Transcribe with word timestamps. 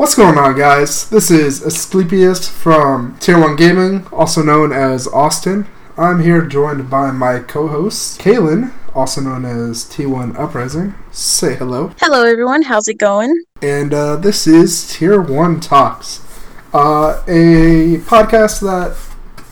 What's 0.00 0.14
going 0.14 0.38
on, 0.38 0.56
guys? 0.56 1.10
This 1.10 1.30
is 1.30 1.60
Asclepius 1.62 2.48
from 2.48 3.18
Tier 3.20 3.38
1 3.38 3.54
Gaming, 3.56 4.06
also 4.06 4.42
known 4.42 4.72
as 4.72 5.06
Austin. 5.06 5.66
I'm 5.98 6.22
here 6.22 6.40
joined 6.40 6.88
by 6.88 7.10
my 7.10 7.40
co 7.40 7.68
host, 7.68 8.18
Kaylin, 8.18 8.72
also 8.94 9.20
known 9.20 9.44
as 9.44 9.84
T1 9.84 10.38
Uprising. 10.38 10.94
Say 11.10 11.54
hello. 11.54 11.92
Hello, 12.00 12.24
everyone. 12.24 12.62
How's 12.62 12.88
it 12.88 12.96
going? 12.96 13.44
And 13.60 13.92
uh, 13.92 14.16
this 14.16 14.46
is 14.46 14.90
Tier 14.90 15.20
1 15.20 15.60
Talks, 15.60 16.26
uh, 16.72 17.22
a 17.28 17.98
podcast 18.06 18.62
that 18.62 18.96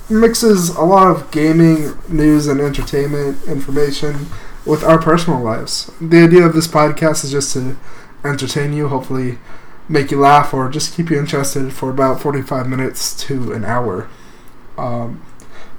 mixes 0.08 0.70
a 0.70 0.82
lot 0.82 1.08
of 1.08 1.30
gaming, 1.30 1.92
news, 2.08 2.46
and 2.46 2.58
entertainment 2.58 3.44
information 3.44 4.28
with 4.64 4.82
our 4.82 4.98
personal 4.98 5.40
lives. 5.42 5.92
The 6.00 6.24
idea 6.24 6.46
of 6.46 6.54
this 6.54 6.66
podcast 6.66 7.22
is 7.24 7.32
just 7.32 7.52
to 7.52 7.76
entertain 8.24 8.72
you, 8.72 8.88
hopefully 8.88 9.36
make 9.88 10.10
you 10.10 10.20
laugh, 10.20 10.52
or 10.52 10.68
just 10.68 10.94
keep 10.94 11.10
you 11.10 11.18
interested 11.18 11.72
for 11.72 11.90
about 11.90 12.20
45 12.20 12.68
minutes 12.68 13.14
to 13.24 13.52
an 13.52 13.64
hour. 13.64 14.08
Um, 14.76 15.22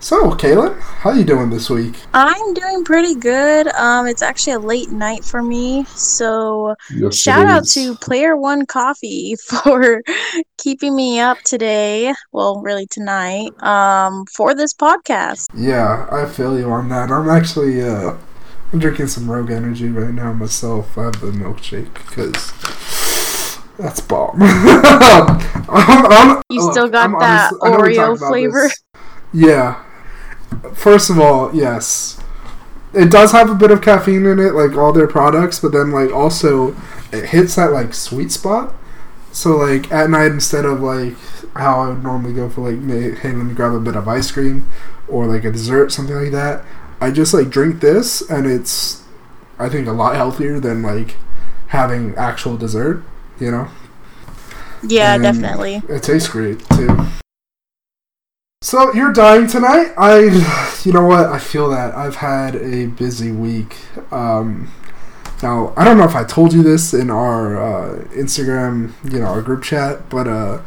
so, 0.01 0.31
Kaylin, 0.31 0.79
how 0.79 1.11
you 1.11 1.25
doing 1.25 1.49
this 1.49 1.69
week? 1.69 1.95
I'm 2.13 2.53
doing 2.53 2.85
pretty 2.85 3.15
good. 3.15 3.67
Um, 3.67 4.07
it's 4.07 4.21
actually 4.21 4.53
a 4.53 4.59
late 4.59 4.91
night 4.91 5.25
for 5.25 5.43
me, 5.43 5.83
so 5.89 6.73
Yes, 6.89 7.17
shout 7.17 7.45
out 7.45 7.67
to 7.69 7.95
Player 7.95 8.37
One 8.37 8.65
Coffee 8.65 9.35
for 9.45 10.01
keeping 10.57 10.95
me 10.95 11.19
up 11.19 11.39
today. 11.41 12.13
Well, 12.31 12.61
really 12.61 12.87
tonight. 12.87 13.51
Um, 13.61 14.25
for 14.27 14.55
this 14.55 14.73
podcast. 14.73 15.47
Yeah, 15.53 16.07
I 16.09 16.27
feel 16.27 16.57
you 16.57 16.71
on 16.71 16.87
that. 16.89 17.11
I'm 17.11 17.29
actually 17.29 17.81
uh, 17.81 18.15
I'm 18.71 18.79
drinking 18.79 19.07
some 19.07 19.29
Rogue 19.29 19.51
Energy 19.51 19.89
right 19.89 20.13
now 20.13 20.31
myself. 20.31 20.97
I 20.97 21.05
have 21.05 21.19
the 21.19 21.31
milkshake 21.31 21.93
because 21.93 22.51
that's 23.79 24.01
bomb. 24.01 24.41
I'm- 24.41 26.11
I'm- 26.11 26.41
You 26.49 26.61
look, 26.63 26.71
still 26.73 26.89
got 26.89 27.05
I'm 27.05 27.19
that 27.19 27.53
honest- 27.53 27.63
I 27.63 27.69
know 27.69 27.77
Oreo 27.77 28.17
flavor? 28.17 28.69
Yeah. 29.33 29.83
First 30.73 31.09
of 31.09 31.19
all, 31.19 31.53
yes. 31.55 32.19
It 32.93 33.11
does 33.11 33.31
have 33.31 33.49
a 33.49 33.55
bit 33.55 33.69
of 33.71 33.81
caffeine 33.81 34.25
in 34.25 34.39
it, 34.39 34.53
like 34.55 34.75
all 34.75 34.91
their 34.91 35.07
products, 35.07 35.59
but 35.59 35.71
then 35.71 35.91
like 35.91 36.11
also 36.11 36.75
it 37.11 37.25
hits 37.29 37.55
that 37.55 37.71
like 37.71 37.93
sweet 37.93 38.31
spot. 38.31 38.73
So 39.31 39.55
like 39.57 39.91
at 39.91 40.09
night 40.09 40.31
instead 40.31 40.65
of 40.65 40.81
like 40.81 41.15
how 41.55 41.81
I 41.81 41.89
would 41.89 42.03
normally 42.03 42.33
go 42.33 42.49
for 42.49 42.71
like 42.71 42.83
hey 43.19 43.31
let 43.31 43.45
me 43.45 43.53
grab 43.53 43.73
a 43.73 43.79
bit 43.79 43.95
of 43.95 44.07
ice 44.07 44.31
cream 44.31 44.67
or 45.07 45.27
like 45.27 45.43
a 45.45 45.51
dessert 45.51 45.91
something 45.91 46.15
like 46.15 46.31
that, 46.31 46.65
I 46.99 47.11
just 47.11 47.31
like 47.33 47.49
drink 47.51 47.79
this 47.79 48.21
and 48.27 48.47
it's 48.47 49.03
I 49.59 49.69
think 49.69 49.87
a 49.87 49.91
lot 49.91 50.15
healthier 50.15 50.59
than 50.59 50.81
like 50.81 51.15
having 51.67 52.15
actual 52.15 52.57
dessert, 52.57 53.03
you 53.39 53.51
know. 53.51 53.67
Yeah, 54.83 55.15
And 55.15 55.23
definitely. 55.23 55.81
It 55.89 56.03
tastes 56.03 56.29
great 56.29 56.59
too. 56.69 56.97
So 58.61 58.93
you're 58.93 59.13
dying 59.13 59.47
tonight. 59.47 59.93
I, 59.97 60.19
you 60.83 60.91
know 60.91 61.05
what? 61.05 61.25
I 61.27 61.39
feel 61.39 61.69
that 61.69 61.95
I've 61.95 62.15
had 62.17 62.55
a 62.55 62.87
busy 62.87 63.31
week. 63.31 63.77
Um, 64.11 64.71
now 65.41 65.73
I 65.77 65.85
don't 65.85 65.97
know 65.97 66.03
if 66.03 66.15
I 66.15 66.23
told 66.25 66.53
you 66.53 66.61
this 66.63 66.93
in 66.93 67.09
our 67.09 67.57
uh, 67.61 68.03
Instagram, 68.09 68.93
you 69.11 69.19
know, 69.19 69.27
our 69.27 69.41
group 69.41 69.63
chat, 69.63 70.09
but 70.09 70.27
uh, 70.27 70.61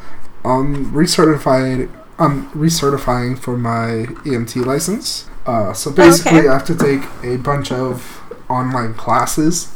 I'm 0.44 0.90
recertified. 0.92 1.90
I'm 2.18 2.50
recertifying 2.50 3.38
for 3.38 3.56
my 3.58 4.06
EMT 4.24 4.64
license. 4.64 5.28
Uh, 5.44 5.72
so 5.72 5.90
basically, 5.90 6.40
Okay. 6.40 6.48
I 6.48 6.52
have 6.52 6.64
to 6.66 6.74
take 6.76 7.02
a 7.24 7.36
bunch 7.36 7.72
of 7.72 8.20
online 8.48 8.94
classes. 8.94 9.74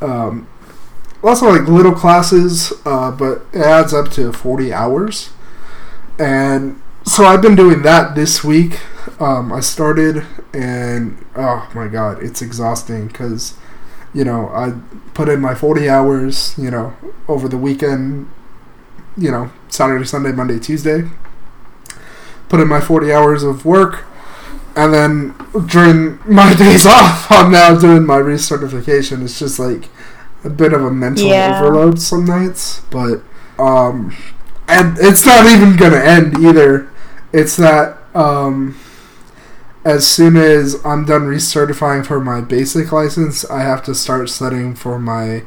Um, 0.00 0.48
lots 1.26 1.42
of 1.42 1.48
like 1.48 1.66
little 1.66 1.92
classes, 1.92 2.72
uh, 2.84 3.10
but 3.10 3.44
it 3.52 3.60
adds 3.60 3.92
up 3.92 4.08
to 4.12 4.32
40 4.32 4.72
hours. 4.72 5.30
And 6.20 6.80
so 7.04 7.24
I've 7.24 7.42
been 7.42 7.56
doing 7.56 7.82
that 7.82 8.14
this 8.14 8.44
week. 8.44 8.78
Um, 9.20 9.52
I 9.52 9.58
started, 9.58 10.24
and 10.54 11.18
oh 11.34 11.68
my 11.74 11.88
god, 11.88 12.22
it's 12.22 12.42
exhausting 12.42 13.08
because, 13.08 13.54
you 14.14 14.24
know, 14.24 14.48
I 14.50 14.74
put 15.14 15.28
in 15.28 15.40
my 15.40 15.56
40 15.56 15.88
hours, 15.88 16.54
you 16.56 16.70
know, 16.70 16.96
over 17.26 17.48
the 17.48 17.58
weekend, 17.58 18.30
you 19.16 19.32
know, 19.32 19.50
Saturday, 19.68 20.04
Sunday, 20.04 20.30
Monday, 20.30 20.60
Tuesday. 20.60 21.10
Put 22.48 22.60
in 22.60 22.68
my 22.68 22.80
40 22.80 23.12
hours 23.12 23.42
of 23.42 23.64
work. 23.64 24.04
And 24.76 24.94
then 24.94 25.34
during 25.66 26.20
my 26.32 26.54
days 26.54 26.86
off, 26.86 27.26
I'm 27.32 27.50
now 27.50 27.76
doing 27.76 28.06
my 28.06 28.18
recertification. 28.18 29.24
It's 29.24 29.40
just 29.40 29.58
like 29.58 29.88
a 30.44 30.50
bit 30.50 30.72
of 30.72 30.84
a 30.84 30.90
mental 30.90 31.26
Yeah. 31.26 31.60
overload 31.60 32.00
some 32.00 32.24
nights, 32.24 32.80
but 32.90 33.22
um, 33.58 34.14
and 34.68 34.96
it's 34.98 35.24
not 35.26 35.46
even 35.46 35.76
gonna 35.76 35.96
end 35.96 36.38
either. 36.38 36.88
It's 37.32 37.56
that 37.56 37.98
um, 38.14 38.76
as 39.84 40.06
soon 40.06 40.36
as 40.36 40.76
I'm 40.84 41.04
done 41.04 41.22
recertifying 41.22 42.04
for 42.04 42.20
my 42.20 42.40
basic 42.40 42.92
license, 42.92 43.44
I 43.48 43.60
have 43.62 43.82
to 43.84 43.94
start 43.94 44.28
studying 44.30 44.74
for 44.74 44.98
my 44.98 45.42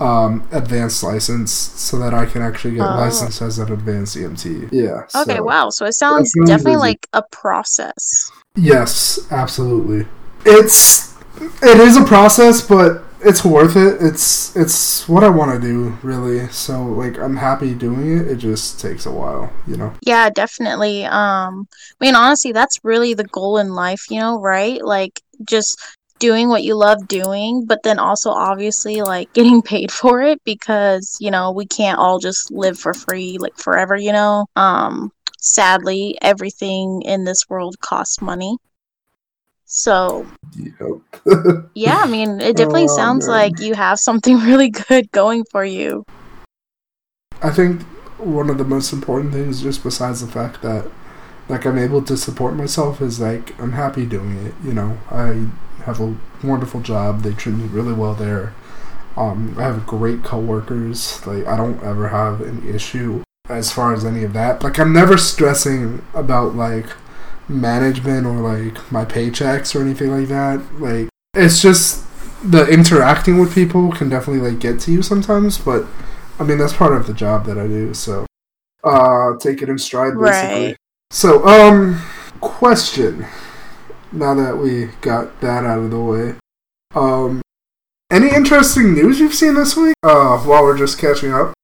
um, 0.00 0.46
advanced 0.50 1.02
license 1.04 1.52
so 1.52 1.98
that 1.98 2.12
I 2.12 2.26
can 2.26 2.42
actually 2.42 2.74
get 2.74 2.82
Oh. 2.82 2.96
licensed 2.96 3.40
as 3.40 3.58
an 3.58 3.72
advanced 3.72 4.16
EMT. 4.16 4.68
Yeah. 4.72 5.04
Okay, 5.14 5.36
so- 5.36 5.42
wow. 5.44 5.70
So 5.70 5.86
it 5.86 5.92
sounds 5.94 6.32
Definitely 6.32 6.72
busy. 6.72 6.76
like 6.76 7.06
a 7.12 7.22
process. 7.30 8.30
Yes, 8.56 9.20
absolutely. 9.30 10.06
It's 10.44 11.14
it 11.62 11.78
is 11.78 11.96
a 11.96 12.04
process, 12.04 12.60
but 12.62 13.04
it's 13.24 13.44
worth 13.44 13.76
it. 13.76 13.96
It's 14.00 14.54
it's 14.56 15.08
what 15.08 15.24
I 15.24 15.28
want 15.28 15.52
to 15.52 15.66
do, 15.66 15.96
really. 16.02 16.46
So 16.48 16.84
like 16.84 17.18
I'm 17.18 17.36
happy 17.36 17.74
doing 17.74 18.18
it. 18.18 18.28
It 18.28 18.36
just 18.36 18.80
takes 18.80 19.06
a 19.06 19.12
while, 19.12 19.52
you 19.66 19.76
know. 19.76 19.94
Yeah, 20.02 20.30
definitely. 20.30 21.04
Um, 21.04 21.68
I 22.00 22.04
mean, 22.04 22.14
honestly, 22.14 22.52
that's 22.52 22.78
really 22.84 23.14
the 23.14 23.24
goal 23.24 23.58
in 23.58 23.70
life, 23.70 24.10
you 24.10 24.20
know, 24.20 24.40
right? 24.40 24.84
Like 24.84 25.20
just 25.48 25.80
doing 26.18 26.48
what 26.48 26.62
you 26.62 26.76
love 26.76 27.08
doing, 27.08 27.64
but 27.66 27.82
then 27.82 27.98
also 27.98 28.30
obviously 28.30 29.02
like 29.02 29.32
getting 29.34 29.62
paid 29.62 29.90
for 29.90 30.22
it 30.22 30.42
because, 30.44 31.16
you 31.20 31.30
know, 31.30 31.50
we 31.50 31.66
can't 31.66 31.98
all 31.98 32.18
just 32.18 32.50
live 32.50 32.78
for 32.78 32.94
free 32.94 33.38
like 33.38 33.56
forever, 33.56 33.96
you 33.96 34.12
know. 34.12 34.46
Um, 34.56 35.12
sadly, 35.38 36.16
everything 36.22 37.02
in 37.02 37.24
this 37.24 37.48
world 37.48 37.76
costs 37.80 38.20
money. 38.20 38.56
So, 39.66 40.30
Yep. 40.56 41.00
yeah, 41.74 42.00
I 42.02 42.06
mean, 42.06 42.40
it 42.40 42.56
definitely 42.56 42.88
Oh, 42.88 42.88
sounds 42.88 43.26
man. 43.26 43.28
like 43.28 43.58
you 43.58 43.74
have 43.74 43.98
something 43.98 44.38
really 44.40 44.70
good 44.70 45.10
going 45.12 45.44
for 45.50 45.64
you. 45.64 46.04
I 47.42 47.50
think 47.50 47.82
one 48.18 48.48
of 48.50 48.58
the 48.58 48.64
most 48.64 48.92
important 48.92 49.32
things, 49.32 49.62
just 49.62 49.82
besides 49.82 50.20
the 50.20 50.30
fact 50.30 50.62
that 50.62 50.90
like 51.48 51.66
I'm 51.66 51.78
able 51.78 52.02
to 52.02 52.16
support 52.16 52.54
myself, 52.54 53.00
is 53.02 53.20
like 53.20 53.58
I'm 53.60 53.72
happy 53.72 54.06
doing 54.06 54.38
it. 54.46 54.54
You 54.64 54.72
know, 54.74 54.98
I 55.10 55.48
have 55.84 56.00
a 56.00 56.16
wonderful 56.42 56.80
job. 56.80 57.22
They 57.22 57.32
treat 57.34 57.56
me 57.56 57.66
really 57.66 57.92
well 57.92 58.14
there. 58.14 58.54
Um, 59.16 59.54
I 59.58 59.62
have 59.64 59.86
great 59.86 60.24
coworkers. 60.24 61.26
Like 61.26 61.46
I 61.46 61.56
don't 61.56 61.82
ever 61.82 62.08
have 62.08 62.40
an 62.40 62.66
issue 62.68 63.22
as 63.48 63.72
far 63.72 63.92
as 63.94 64.04
any 64.04 64.24
of 64.24 64.32
that. 64.34 64.62
Like 64.64 64.78
I'm 64.78 64.92
never 64.92 65.18
stressing 65.18 66.04
about 66.14 66.54
like 66.56 66.88
management 67.48 68.26
or 68.26 68.36
like 68.36 68.90
my 68.90 69.04
paychecks 69.04 69.74
or 69.74 69.82
anything 69.82 70.10
like 70.10 70.28
that. 70.28 70.62
Like 70.80 71.08
it's 71.34 71.60
just 71.60 72.04
the 72.42 72.66
interacting 72.68 73.38
with 73.38 73.54
people 73.54 73.92
can 73.92 74.08
definitely 74.08 74.50
like 74.50 74.60
get 74.60 74.80
to 74.80 74.92
you 74.92 75.02
sometimes, 75.02 75.58
but 75.58 75.86
I 76.38 76.44
mean 76.44 76.58
that's 76.58 76.72
part 76.72 76.92
of 76.94 77.06
the 77.06 77.14
job 77.14 77.46
that 77.46 77.58
I 77.58 77.66
do, 77.66 77.94
so 77.94 78.26
uh 78.82 79.36
take 79.38 79.62
it 79.62 79.68
in 79.68 79.78
stride 79.78 80.14
basically. 80.20 80.66
Right. 80.66 80.76
So, 81.10 81.46
um 81.46 82.02
question. 82.40 83.26
Now 84.12 84.34
that 84.34 84.58
we 84.58 84.86
got 85.00 85.40
that 85.40 85.64
out 85.64 85.78
of 85.78 85.90
the 85.90 86.00
way. 86.00 86.34
Um 86.94 87.42
any 88.10 88.28
interesting 88.34 88.94
news 88.94 89.18
you've 89.20 89.34
seen 89.34 89.54
this 89.54 89.76
week? 89.76 89.94
Uh 90.02 90.38
while 90.38 90.62
we're 90.62 90.78
just 90.78 90.98
catching 90.98 91.32
up. 91.32 91.54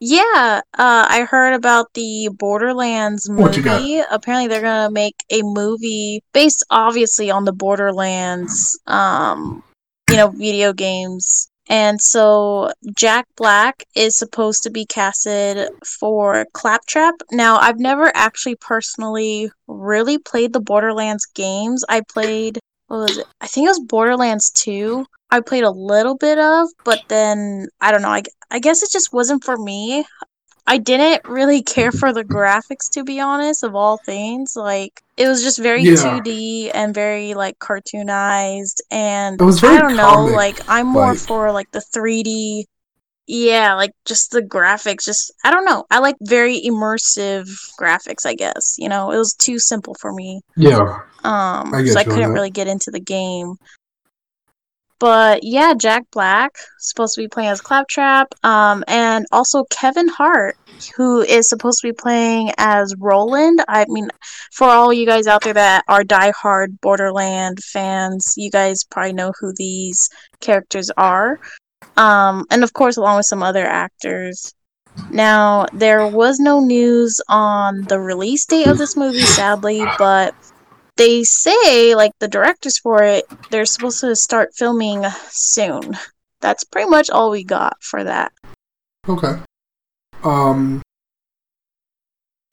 Yeah, 0.00 0.60
uh, 0.76 1.06
I 1.08 1.26
heard 1.28 1.54
about 1.54 1.86
the 1.94 2.28
Borderlands 2.38 3.28
What 3.30 3.56
you 3.56 3.62
got? 3.62 3.80
movie. 3.80 4.02
Apparently, 4.10 4.48
they're 4.48 4.60
gonna 4.62 4.90
make 4.90 5.16
a 5.30 5.42
movie 5.42 6.22
based, 6.32 6.64
obviously, 6.70 7.30
on 7.30 7.44
the 7.44 7.52
Borderlands, 7.52 8.78
um, 8.86 9.62
you 10.10 10.16
know, 10.16 10.28
video 10.28 10.72
games. 10.72 11.48
And 11.68 12.00
so 12.00 12.70
Jack 12.94 13.26
Black 13.36 13.84
is 13.94 14.18
supposed 14.18 14.62
to 14.64 14.70
be 14.70 14.84
casted 14.84 15.68
for 15.98 16.46
Claptrap. 16.52 17.14
Now, 17.30 17.56
I've 17.56 17.78
never 17.78 18.12
actually 18.14 18.56
personally 18.56 19.50
really 19.66 20.18
played 20.18 20.52
the 20.52 20.60
Borderlands 20.60 21.24
games. 21.24 21.82
I 21.88 22.02
played, 22.02 22.58
what 22.88 22.98
was 22.98 23.18
it? 23.18 23.26
I 23.40 23.46
think 23.46 23.64
it 23.66 23.70
was 23.70 23.80
Borderlands 23.80 24.50
2. 24.50 25.06
I 25.34 25.40
played 25.40 25.64
a 25.64 25.70
little 25.70 26.16
bit 26.16 26.38
of, 26.38 26.68
but 26.84 27.00
then 27.08 27.66
I 27.80 27.90
don't 27.90 28.02
know. 28.02 28.08
I, 28.10 28.22
I 28.50 28.60
guess 28.60 28.82
it 28.84 28.90
just 28.92 29.12
wasn't 29.12 29.42
for 29.44 29.56
me. 29.56 30.04
I 30.66 30.78
didn't 30.78 31.28
really 31.28 31.60
care 31.62 31.92
for 31.92 32.12
the 32.12 32.24
graphics 32.24 32.88
to 32.92 33.04
be 33.04 33.20
honest, 33.20 33.64
of 33.64 33.74
all 33.74 33.98
things. 33.98 34.54
Like 34.56 35.02
it 35.16 35.26
was 35.28 35.42
just 35.42 35.58
very 35.58 35.82
Yeah. 35.82 35.96
2D 35.96 36.70
and 36.72 36.94
very 36.94 37.34
like 37.34 37.58
cartoonized 37.58 38.80
and 38.90 39.40
It 39.40 39.44
was 39.44 39.60
very 39.60 39.76
I 39.76 39.80
don't 39.80 39.96
know. 39.96 40.24
Like 40.26 40.60
I'm 40.68 40.86
more 40.86 41.08
like- 41.12 41.18
for 41.18 41.52
like 41.52 41.70
the 41.72 41.80
3D 41.94 42.64
yeah, 43.26 43.72
like 43.74 43.92
just 44.04 44.32
the 44.32 44.42
graphics, 44.42 45.04
just 45.04 45.32
I 45.44 45.50
don't 45.50 45.64
know. 45.64 45.84
I 45.90 45.98
like 45.98 46.16
very 46.20 46.60
immersive 46.60 47.48
graphics, 47.80 48.26
I 48.26 48.34
guess. 48.34 48.76
You 48.78 48.88
know, 48.90 49.10
it 49.12 49.16
was 49.16 49.32
too 49.34 49.58
simple 49.58 49.94
for 50.00 50.12
me. 50.12 50.42
Yeah. 50.56 51.00
Um 51.24 51.74
I 51.74 51.84
so 51.86 51.98
I 52.00 52.04
couldn't 52.04 52.32
really 52.32 52.50
get 52.50 52.68
into 52.68 52.90
the 52.90 53.00
game. 53.00 53.56
But 55.04 55.44
yeah, 55.44 55.74
Jack 55.74 56.04
Black 56.12 56.56
supposed 56.78 57.14
to 57.14 57.20
be 57.20 57.28
playing 57.28 57.50
as 57.50 57.60
Claptrap, 57.60 58.28
um, 58.42 58.82
and 58.88 59.26
also 59.32 59.64
Kevin 59.64 60.08
Hart, 60.08 60.56
who 60.96 61.20
is 61.20 61.46
supposed 61.46 61.82
to 61.82 61.88
be 61.88 61.92
playing 61.92 62.52
as 62.56 62.94
Roland. 62.98 63.62
I 63.68 63.84
mean, 63.86 64.08
for 64.50 64.66
all 64.66 64.94
you 64.94 65.04
guys 65.04 65.26
out 65.26 65.42
there 65.42 65.52
that 65.52 65.84
are 65.88 66.04
diehard 66.04 66.80
Borderland 66.80 67.62
fans, 67.62 68.32
you 68.38 68.50
guys 68.50 68.82
probably 68.82 69.12
know 69.12 69.34
who 69.38 69.52
these 69.54 70.08
characters 70.40 70.90
are. 70.96 71.38
Um, 71.98 72.46
and 72.50 72.64
of 72.64 72.72
course, 72.72 72.96
along 72.96 73.18
with 73.18 73.26
some 73.26 73.42
other 73.42 73.66
actors. 73.66 74.54
Now, 75.10 75.66
there 75.74 76.06
was 76.06 76.40
no 76.40 76.60
news 76.60 77.20
on 77.28 77.82
the 77.82 78.00
release 78.00 78.46
date 78.46 78.68
of 78.68 78.78
this 78.78 78.96
movie, 78.96 79.20
sadly, 79.20 79.84
but 79.98 80.34
they 80.96 81.24
say, 81.24 81.94
like, 81.94 82.12
the 82.20 82.28
directors 82.28 82.78
for 82.78 83.02
it, 83.02 83.24
they're 83.50 83.66
supposed 83.66 84.00
to 84.00 84.14
start 84.14 84.54
filming 84.54 85.04
soon. 85.28 85.96
That's 86.40 86.64
pretty 86.64 86.88
much 86.88 87.10
all 87.10 87.30
we 87.30 87.44
got 87.44 87.82
for 87.82 88.04
that. 88.04 88.32
Okay. 89.08 89.36
Um. 90.22 90.82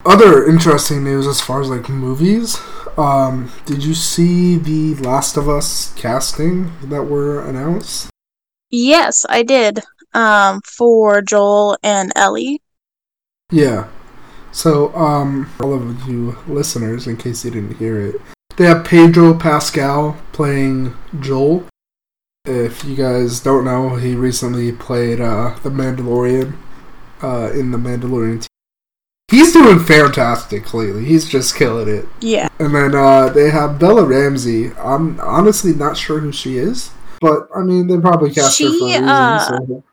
Other 0.04 0.46
interesting 0.46 1.04
news 1.04 1.28
as 1.28 1.40
far 1.40 1.60
as 1.60 1.68
like 1.68 1.88
movies. 1.88 2.58
Um, 2.98 3.52
did 3.66 3.84
you 3.84 3.94
see 3.94 4.56
the 4.58 4.94
Last 4.96 5.36
of 5.36 5.48
Us 5.48 5.94
casting 5.94 6.72
that 6.88 7.04
were 7.04 7.46
announced? 7.48 8.10
Yes, 8.68 9.24
I 9.28 9.44
did. 9.44 9.80
Um, 10.12 10.60
for 10.64 11.22
Joel 11.22 11.78
and 11.82 12.12
Ellie. 12.16 12.60
Yeah. 13.50 13.88
So, 14.52 14.94
um, 14.94 15.50
all 15.60 15.72
of 15.72 16.06
you 16.08 16.36
listeners, 16.46 17.06
in 17.06 17.16
case 17.16 17.44
you 17.44 17.50
didn't 17.50 17.76
hear 17.78 18.00
it, 18.00 18.16
they 18.56 18.66
have 18.66 18.84
Pedro 18.84 19.32
Pascal 19.34 20.18
playing 20.32 20.94
Joel. 21.20 21.64
If 22.44 22.84
you 22.84 22.94
guys 22.96 23.40
don't 23.40 23.64
know, 23.64 23.96
he 23.96 24.14
recently 24.14 24.72
played 24.72 25.20
uh, 25.20 25.56
the 25.62 25.70
Mandalorian 25.70 26.54
uh, 27.22 27.50
in 27.52 27.70
the 27.70 27.78
Mandalorian. 27.78 28.46
He's 29.30 29.52
doing 29.54 29.78
fantastic 29.78 30.74
lately. 30.74 31.06
He's 31.06 31.26
just 31.26 31.56
killing 31.56 31.88
it. 31.88 32.06
Yeah. 32.20 32.48
And 32.58 32.74
then 32.74 32.94
uh, 32.94 33.30
they 33.30 33.48
have 33.48 33.78
Bella 33.78 34.04
Ramsey. 34.04 34.72
I'm 34.74 35.18
honestly 35.20 35.72
not 35.72 35.96
sure 35.96 36.18
who 36.18 36.32
she 36.32 36.58
is, 36.58 36.90
but 37.20 37.48
I 37.56 37.62
mean 37.62 37.86
they 37.86 37.98
probably 37.98 38.34
cast 38.34 38.60
her 38.60 38.66
for 38.68 38.74
a 38.74 38.78
She, 38.78 38.84
reason. 38.84 39.08
uh, 39.08 39.38
so 39.38 39.84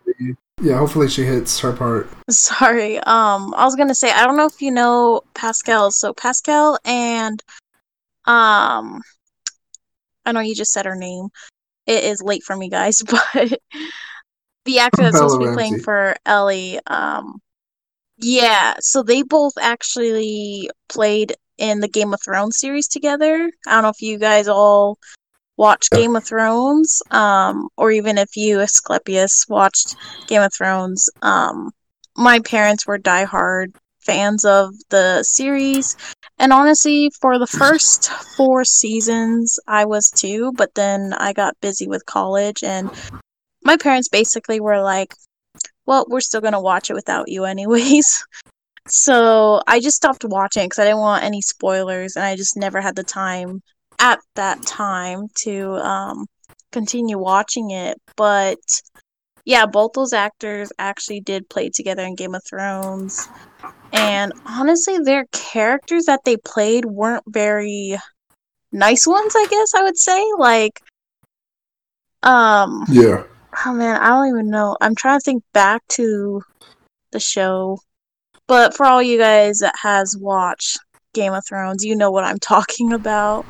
yeah, 0.61 0.77
hopefully 0.77 1.07
she 1.07 1.23
hits 1.23 1.59
her 1.59 1.73
part. 1.73 2.09
Sorry. 2.29 2.97
Um, 2.99 3.53
I 3.55 3.65
was 3.65 3.75
gonna 3.75 3.95
say 3.95 4.11
I 4.11 4.25
don't 4.25 4.37
know 4.37 4.45
if 4.45 4.61
you 4.61 4.71
know 4.71 5.21
Pascal. 5.33 5.91
So 5.91 6.13
Pascal 6.13 6.77
and 6.85 7.41
um, 8.25 9.01
I 10.25 10.31
know 10.31 10.41
you 10.41 10.55
just 10.55 10.71
said 10.71 10.85
her 10.85 10.95
name. 10.95 11.29
It 11.87 12.03
is 12.03 12.21
late 12.21 12.43
for 12.43 12.55
me, 12.55 12.69
guys, 12.69 13.01
but 13.09 13.59
the 14.65 14.79
actor 14.79 15.01
that's 15.03 15.17
supposed 15.17 15.39
to 15.39 15.47
be 15.47 15.53
playing 15.53 15.79
for 15.79 16.15
Ellie, 16.25 16.79
um, 16.87 17.41
yeah. 18.17 18.75
So 18.79 19.01
they 19.01 19.23
both 19.23 19.53
actually 19.59 20.69
played 20.87 21.33
in 21.57 21.79
the 21.79 21.87
Game 21.87 22.13
of 22.13 22.21
Thrones 22.23 22.59
series 22.59 22.87
together. 22.87 23.51
I 23.67 23.71
don't 23.71 23.83
know 23.83 23.89
if 23.89 24.01
you 24.01 24.17
guys 24.17 24.47
all 24.47 24.99
watched 25.59 25.91
Game 25.91 26.15
of 26.15 26.23
Thrones, 26.23 27.01
um, 27.11 27.67
or 27.75 27.91
even 27.91 28.17
if 28.17 28.37
you, 28.37 28.61
Asclepius, 28.61 29.45
watched 29.49 29.97
Game 30.27 30.41
of 30.41 30.53
Thrones. 30.53 31.09
Um, 31.21 31.71
my 32.15 32.39
parents 32.39 32.87
were 32.87 32.97
diehard 32.97 33.75
fans 33.99 34.45
of 34.45 34.73
the 34.89 35.21
series. 35.21 35.97
And 36.37 36.53
honestly, 36.53 37.11
for 37.19 37.37
the 37.37 37.45
first 37.45 38.09
four 38.37 38.63
seasons, 38.63 39.59
I 39.67 39.83
was 39.83 40.09
too, 40.09 40.53
but 40.55 40.73
then 40.75 41.13
I 41.17 41.33
got 41.33 41.59
busy 41.59 41.89
with 41.89 42.05
college, 42.05 42.63
and 42.63 42.89
my 43.61 43.75
parents 43.75 44.07
basically 44.07 44.61
were 44.61 44.81
like, 44.81 45.13
well, 45.85 46.05
we're 46.09 46.21
still 46.21 46.39
going 46.41 46.53
to 46.53 46.61
watch 46.61 46.89
it 46.89 46.93
without 46.93 47.27
you, 47.27 47.43
anyways. 47.45 48.25
So 48.91 49.61
I 49.67 49.79
just 49.81 49.97
stopped 49.97 50.25
watching 50.25 50.65
because 50.65 50.79
I 50.79 50.85
didn't 50.85 50.97
want 50.97 51.23
any 51.23 51.41
spoilers, 51.41 52.15
and 52.15 52.25
I 52.25 52.35
just 52.35 52.57
never 52.57 52.81
had 52.81 52.95
the 52.95 53.03
time 53.03 53.61
at 53.99 54.19
that 54.35 54.65
time 54.65 55.27
to 55.43 55.73
um, 55.75 56.25
continue 56.71 57.17
watching 57.17 57.71
it. 57.71 57.97
But 58.15 58.57
yeah, 59.45 59.65
both 59.65 59.93
those 59.93 60.13
actors 60.13 60.71
actually 60.77 61.21
did 61.21 61.49
play 61.49 61.69
together 61.69 62.03
in 62.03 62.15
Game 62.15 62.35
of 62.35 62.43
Thrones. 62.47 63.27
And 63.91 64.33
honestly, 64.45 64.99
their 64.99 65.25
characters 65.31 66.05
that 66.05 66.21
they 66.23 66.37
played 66.37 66.85
weren't 66.85 67.23
very 67.27 67.97
nice 68.71 69.07
ones, 69.07 69.33
I 69.35 69.47
guess 69.49 69.73
I 69.73 69.83
would 69.83 69.97
say. 69.97 70.23
Like, 70.37 70.79
um, 72.23 72.85
Yeah. 72.89 73.23
oh 73.65 73.73
man, 73.73 73.99
I 73.99 74.09
don't 74.09 74.27
even 74.29 74.49
know. 74.49 74.77
I'm 74.81 74.95
trying 74.95 75.19
to 75.19 75.23
think 75.23 75.43
back 75.53 75.81
to 75.89 76.41
the 77.11 77.19
show. 77.19 77.79
But 78.47 78.75
for 78.75 78.85
all 78.85 79.01
you 79.01 79.17
guys 79.17 79.59
that 79.59 79.75
has 79.81 80.15
watched 80.17 80.79
Game 81.13 81.33
of 81.33 81.43
Thrones, 81.47 81.83
you 81.83 81.95
know 81.95 82.11
what 82.11 82.23
I'm 82.23 82.39
talking 82.41 82.93
about. 82.93 83.45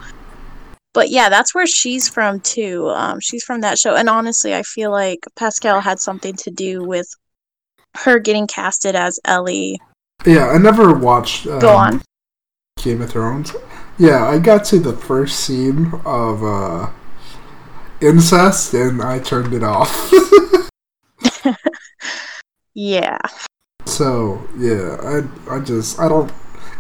But 0.94 1.10
yeah, 1.10 1.30
that's 1.30 1.54
where 1.54 1.68
she's 1.68 2.10
from 2.10 2.40
too. 2.40 2.88
Um, 2.90 3.20
she's 3.20 3.44
from 3.44 3.62
that 3.62 3.78
show, 3.78 3.96
and 3.96 4.10
honestly, 4.10 4.56
I 4.56 4.64
feel 4.64 4.92
like 4.92 5.20
Pascal 5.36 5.82
had 5.82 6.00
something 6.00 6.36
to 6.38 6.52
do 6.52 6.84
with 6.84 7.08
her 7.98 8.20
getting 8.20 8.48
casted 8.48 8.96
as 8.96 9.20
Ellie. 9.26 9.80
Yeah, 10.26 10.48
I 10.48 10.58
never 10.58 10.94
watched 10.94 11.48
um, 11.48 11.60
Go 11.60 11.76
on. 11.76 12.02
Game 12.82 13.02
of 13.02 13.12
Thrones. 13.12 13.56
Yeah, 13.98 14.26
I 14.28 14.40
got 14.40 14.64
to 14.66 14.80
the 14.80 14.94
first 14.94 15.42
scene 15.42 15.92
of 16.06 16.44
uh, 16.44 16.90
incest 18.02 18.74
and 18.74 19.02
I 19.02 19.20
turned 19.20 19.54
it 19.54 19.64
off. 19.64 20.12
Yeah. 22.76 23.18
so 23.86 24.42
yeah, 24.58 24.96
I 25.04 25.56
I 25.56 25.60
just 25.60 26.00
I 26.00 26.08
don't. 26.08 26.32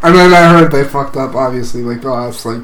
I 0.02 0.12
mean, 0.12 0.32
I 0.34 0.50
heard 0.50 0.72
they 0.72 0.86
fucked 0.86 1.18
up 1.18 1.36
obviously 1.36 1.82
like 1.82 2.02
the 2.02 2.10
last 2.10 2.46
like 2.46 2.62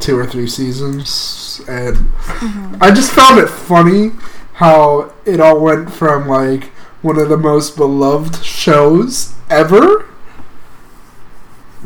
two 0.00 0.18
or 0.18 0.26
three 0.26 0.46
seasons, 0.46 1.60
and 1.68 1.96
Mhm. 1.96 2.78
I 2.80 2.90
just 2.90 3.12
found 3.12 3.38
it 3.38 3.48
funny 3.48 4.12
how 4.54 5.12
it 5.24 5.40
all 5.40 5.60
went 5.60 5.92
from 5.92 6.28
like 6.28 6.64
one 7.02 7.18
of 7.18 7.28
the 7.28 7.36
most 7.36 7.76
beloved 7.76 8.44
shows 8.44 9.32
ever 9.50 10.06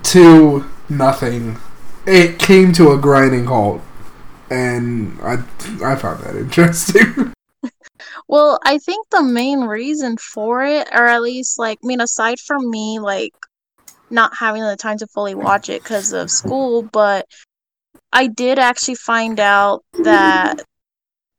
to 0.02 0.64
nothing. 0.88 1.59
It 2.07 2.38
came 2.38 2.73
to 2.75 2.90
a 2.92 2.99
grinding 2.99 3.47
halt, 3.47 3.81
and 4.50 5.19
I 5.23 5.38
I 5.85 5.97
found 5.97 6.23
that 6.25 6.37
interesting. 6.45 7.33
Well, 8.28 8.59
I 8.64 8.78
think 8.78 9.09
the 9.11 9.23
main 9.23 9.61
reason 9.61 10.16
for 10.16 10.64
it, 10.64 10.88
or 10.92 11.07
at 11.07 11.23
least 11.23 11.59
like, 11.59 11.78
I 11.83 11.87
mean, 11.87 12.00
aside 12.00 12.40
from 12.40 12.71
me 12.71 12.99
like 12.99 13.35
not 14.11 14.33
having 14.38 14.62
the 14.62 14.76
time 14.76 14.99
to 14.99 15.07
fully 15.07 15.35
watch 15.35 15.69
it 15.69 15.83
because 15.83 16.12
of 16.12 16.31
school, 16.31 16.83
but 16.83 17.26
I 18.12 18.26
did 18.26 18.59
actually 18.59 18.97
find 18.97 19.40
out 19.40 19.85
that 20.02 20.62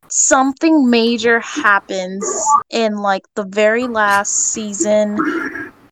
something 0.09 0.89
major 0.89 1.39
happens 1.39 2.25
in 2.69 2.95
like 2.97 3.23
the 3.35 3.45
very 3.45 3.87
last 3.87 4.51
season. 4.51 5.17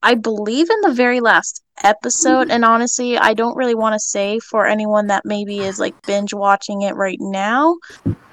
I 0.03 0.15
believe 0.15 0.69
in 0.69 0.81
the 0.81 0.93
very 0.93 1.19
last 1.19 1.63
episode, 1.83 2.49
and 2.49 2.65
honestly, 2.65 3.17
I 3.17 3.33
don't 3.33 3.55
really 3.55 3.75
want 3.75 3.93
to 3.93 3.99
say 3.99 4.39
for 4.39 4.65
anyone 4.65 5.07
that 5.07 5.25
maybe 5.25 5.59
is 5.59 5.79
like 5.79 5.95
binge 6.05 6.33
watching 6.33 6.81
it 6.81 6.95
right 6.95 7.19
now 7.19 7.77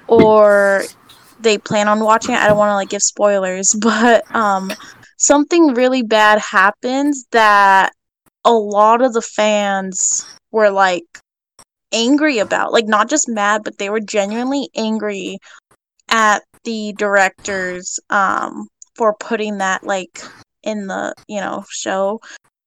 or 0.07 0.83
they 1.39 1.57
plan 1.57 1.87
on 1.87 1.99
watching 2.03 2.35
it. 2.35 2.41
I 2.41 2.47
don't 2.47 2.57
want 2.57 2.71
to 2.71 2.75
like 2.75 2.89
give 2.89 3.01
spoilers, 3.01 3.73
but 3.79 4.23
um 4.35 4.71
something 5.17 5.73
really 5.73 6.01
bad 6.01 6.39
happens 6.39 7.25
that 7.31 7.93
a 8.45 8.53
lot 8.53 9.01
of 9.01 9.13
the 9.13 9.21
fans 9.21 10.25
were 10.51 10.69
like 10.69 11.03
angry 11.93 12.39
about. 12.39 12.73
Like 12.73 12.87
not 12.87 13.09
just 13.09 13.29
mad, 13.29 13.63
but 13.63 13.77
they 13.77 13.89
were 13.89 13.99
genuinely 13.99 14.69
angry 14.75 15.39
at 16.09 16.43
the 16.63 16.93
directors 16.97 17.99
um 18.09 18.67
for 18.95 19.15
putting 19.19 19.59
that 19.59 19.83
like 19.83 20.21
in 20.63 20.87
the, 20.87 21.15
you 21.27 21.39
know, 21.41 21.63
show. 21.69 22.19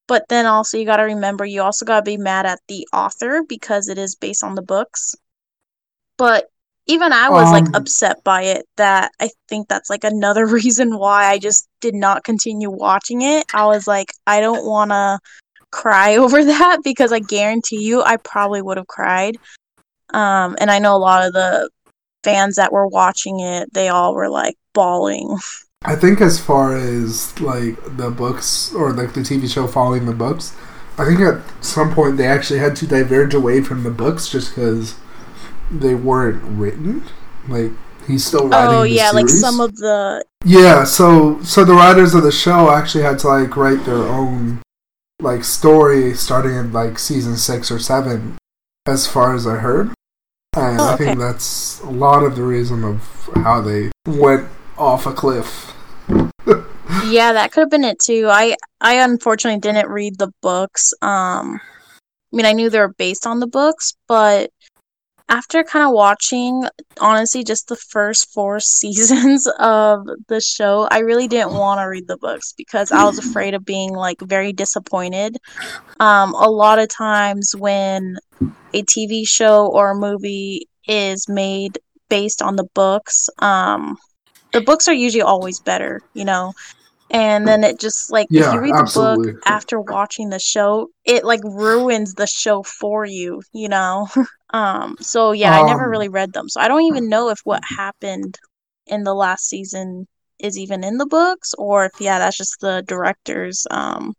But 0.08 0.24
then 0.28 0.46
also 0.46 0.78
you 0.78 0.84
got 0.86 0.96
to 0.98 1.04
remember 1.04 1.44
you 1.44 1.62
also 1.62 1.84
got 1.86 1.98
to 2.00 2.10
be 2.10 2.16
mad 2.18 2.46
at 2.46 2.60
the 2.68 2.86
author 2.92 3.42
because 3.48 3.88
it 3.88 3.98
is 3.98 4.16
based 4.16 4.44
on 4.44 4.54
the 4.54 4.62
books. 4.62 5.14
But 6.18 6.46
even 6.86 7.12
I 7.12 7.30
was 7.30 7.52
like 7.52 7.64
Um, 7.68 7.74
upset 7.74 8.22
by 8.24 8.42
it 8.42 8.66
that 8.76 9.12
I 9.20 9.30
think 9.48 9.68
that's 9.68 9.90
like 9.90 10.04
another 10.04 10.46
reason 10.58 10.98
why 10.98 11.26
I 11.26 11.38
just 11.38 11.68
did 11.80 11.94
not 11.94 12.24
continue 12.24 12.70
watching 12.70 13.22
it. 13.22 13.46
I 13.54 13.66
was 13.66 13.86
like 13.86 14.12
I 14.26 14.40
don't 14.40 14.64
want 14.66 14.90
to 14.90 15.18
cry 15.72 16.16
over 16.24 16.44
that 16.44 16.78
because 16.84 17.12
I 17.12 17.18
guarantee 17.18 17.82
you 17.82 18.02
I 18.02 18.16
probably 18.18 18.62
would 18.62 18.76
have 18.76 18.86
cried. 18.86 19.36
Um 20.10 20.56
and 20.60 20.70
I 20.70 20.78
know 20.78 20.94
a 20.94 20.98
lot 20.98 21.26
of 21.26 21.32
the 21.32 21.70
fans 22.22 22.56
that 22.56 22.72
were 22.72 22.86
watching 22.86 23.40
it, 23.40 23.72
they 23.72 23.88
all 23.88 24.14
were 24.14 24.28
like 24.28 24.56
bawling 24.72 25.38
I 25.84 25.96
think 25.96 26.20
as 26.20 26.38
far 26.38 26.76
as 26.76 27.38
like 27.40 27.76
the 27.96 28.10
books 28.10 28.72
or 28.72 28.92
like 28.92 29.14
the 29.14 29.20
TV 29.20 29.52
show 29.52 29.66
following 29.66 30.06
the 30.06 30.14
books, 30.14 30.56
I 30.96 31.04
think 31.04 31.20
at 31.20 31.42
some 31.64 31.92
point 31.92 32.16
they 32.16 32.26
actually 32.26 32.60
had 32.60 32.76
to 32.76 32.86
diverge 32.86 33.34
away 33.34 33.62
from 33.62 33.82
the 33.82 33.90
books 33.90 34.28
just 34.28 34.54
because 34.54 34.94
they 35.70 35.94
weren't 35.94 36.42
written. 36.44 37.02
Like 37.48 37.72
he's 38.06 38.24
still 38.24 38.48
writing. 38.48 38.74
Oh 38.74 38.82
yeah, 38.84 39.10
like 39.10 39.28
some 39.28 39.58
of 39.58 39.74
the 39.76 40.24
Yeah, 40.44 40.84
so 40.84 41.42
so 41.42 41.64
the 41.64 41.74
writers 41.74 42.14
of 42.14 42.22
the 42.22 42.32
show 42.32 42.70
actually 42.70 43.02
had 43.02 43.18
to 43.20 43.28
like 43.28 43.56
write 43.56 43.84
their 43.84 44.04
own 44.04 44.62
like 45.22 45.44
story 45.44 46.14
starting 46.14 46.54
in 46.54 46.72
like 46.72 46.98
season 46.98 47.36
six 47.36 47.70
or 47.70 47.78
seven, 47.78 48.36
as 48.86 49.06
far 49.06 49.34
as 49.34 49.46
I 49.46 49.56
heard. 49.56 49.88
And 50.54 50.80
Oh, 50.80 50.92
I 50.92 50.96
think 50.96 51.18
that's 51.18 51.80
a 51.80 51.90
lot 51.90 52.22
of 52.24 52.36
the 52.36 52.42
reason 52.42 52.84
of 52.84 53.30
how 53.36 53.62
they 53.62 53.90
went 54.06 54.48
off 54.76 55.06
a 55.06 55.12
cliff. 55.12 55.74
yeah, 57.06 57.32
that 57.32 57.52
could 57.52 57.62
have 57.62 57.70
been 57.70 57.84
it 57.84 57.98
too. 57.98 58.28
I 58.30 58.56
I 58.80 58.94
unfortunately 58.96 59.60
didn't 59.60 59.88
read 59.88 60.18
the 60.18 60.32
books. 60.42 60.92
Um, 61.00 61.60
I 62.32 62.36
mean, 62.36 62.46
I 62.46 62.52
knew 62.52 62.68
they 62.68 62.80
were 62.80 62.94
based 62.98 63.26
on 63.26 63.40
the 63.40 63.46
books, 63.46 63.94
but 64.08 64.50
after 65.28 65.64
kind 65.64 65.86
of 65.86 65.92
watching, 65.92 66.64
honestly, 67.00 67.44
just 67.44 67.68
the 67.68 67.76
first 67.76 68.32
four 68.32 68.60
seasons 68.60 69.46
of 69.58 70.06
the 70.28 70.40
show, 70.40 70.88
I 70.90 70.98
really 71.00 71.28
didn't 71.28 71.52
want 71.52 71.80
to 71.80 71.84
read 71.84 72.06
the 72.06 72.18
books 72.18 72.52
because 72.56 72.92
I 72.92 73.04
was 73.04 73.18
afraid 73.26 73.54
of 73.54 73.64
being 73.64 73.92
like 73.94 74.20
very 74.20 74.52
disappointed. 74.52 75.38
Um, 76.00 76.34
a 76.34 76.50
lot 76.50 76.78
of 76.78 76.88
times 76.88 77.54
when 77.56 78.16
a 78.74 78.82
TV 78.82 79.26
show 79.26 79.66
or 79.66 79.90
a 79.90 79.94
movie 79.94 80.68
is 80.88 81.28
made 81.28 81.78
based 82.08 82.42
on 82.42 82.56
the 82.56 82.68
books, 82.74 83.28
um, 83.38 83.96
the 84.52 84.60
books 84.60 84.88
are 84.88 84.94
usually 84.94 85.22
always 85.22 85.60
better, 85.60 86.00
you 86.14 86.24
know. 86.24 86.52
And 87.10 87.46
then 87.46 87.62
it 87.62 87.78
just 87.78 88.10
like 88.10 88.26
if 88.30 88.52
you 88.54 88.58
read 88.58 88.74
absolutely. 88.74 89.26
the 89.26 89.32
book 89.34 89.42
after 89.44 89.78
watching 89.78 90.30
the 90.30 90.38
show, 90.38 90.88
it 91.04 91.24
like 91.24 91.44
ruins 91.44 92.14
the 92.14 92.26
show 92.26 92.62
for 92.62 93.04
you, 93.04 93.42
you 93.52 93.68
know. 93.68 94.08
um 94.52 94.96
so 95.00 95.32
yeah, 95.32 95.52
I 95.54 95.62
never 95.62 95.84
Um, 95.84 95.90
really 95.90 96.08
read 96.08 96.32
them. 96.32 96.48
So 96.48 96.60
I 96.60 96.68
don't 96.68 96.82
even 96.84 97.08
know 97.08 97.30
if 97.30 97.40
what 97.44 97.62
happened 97.64 98.38
in 98.86 99.04
the 99.04 99.14
last 99.14 99.46
season 99.48 100.06
is 100.38 100.58
even 100.58 100.84
in 100.84 100.98
the 100.98 101.06
books 101.06 101.54
or 101.58 101.86
if 101.86 102.00
yeah, 102.00 102.18
that's 102.18 102.36
just 102.38 102.60
the 102.60 102.82
directors 102.86 103.66
um 103.70 104.14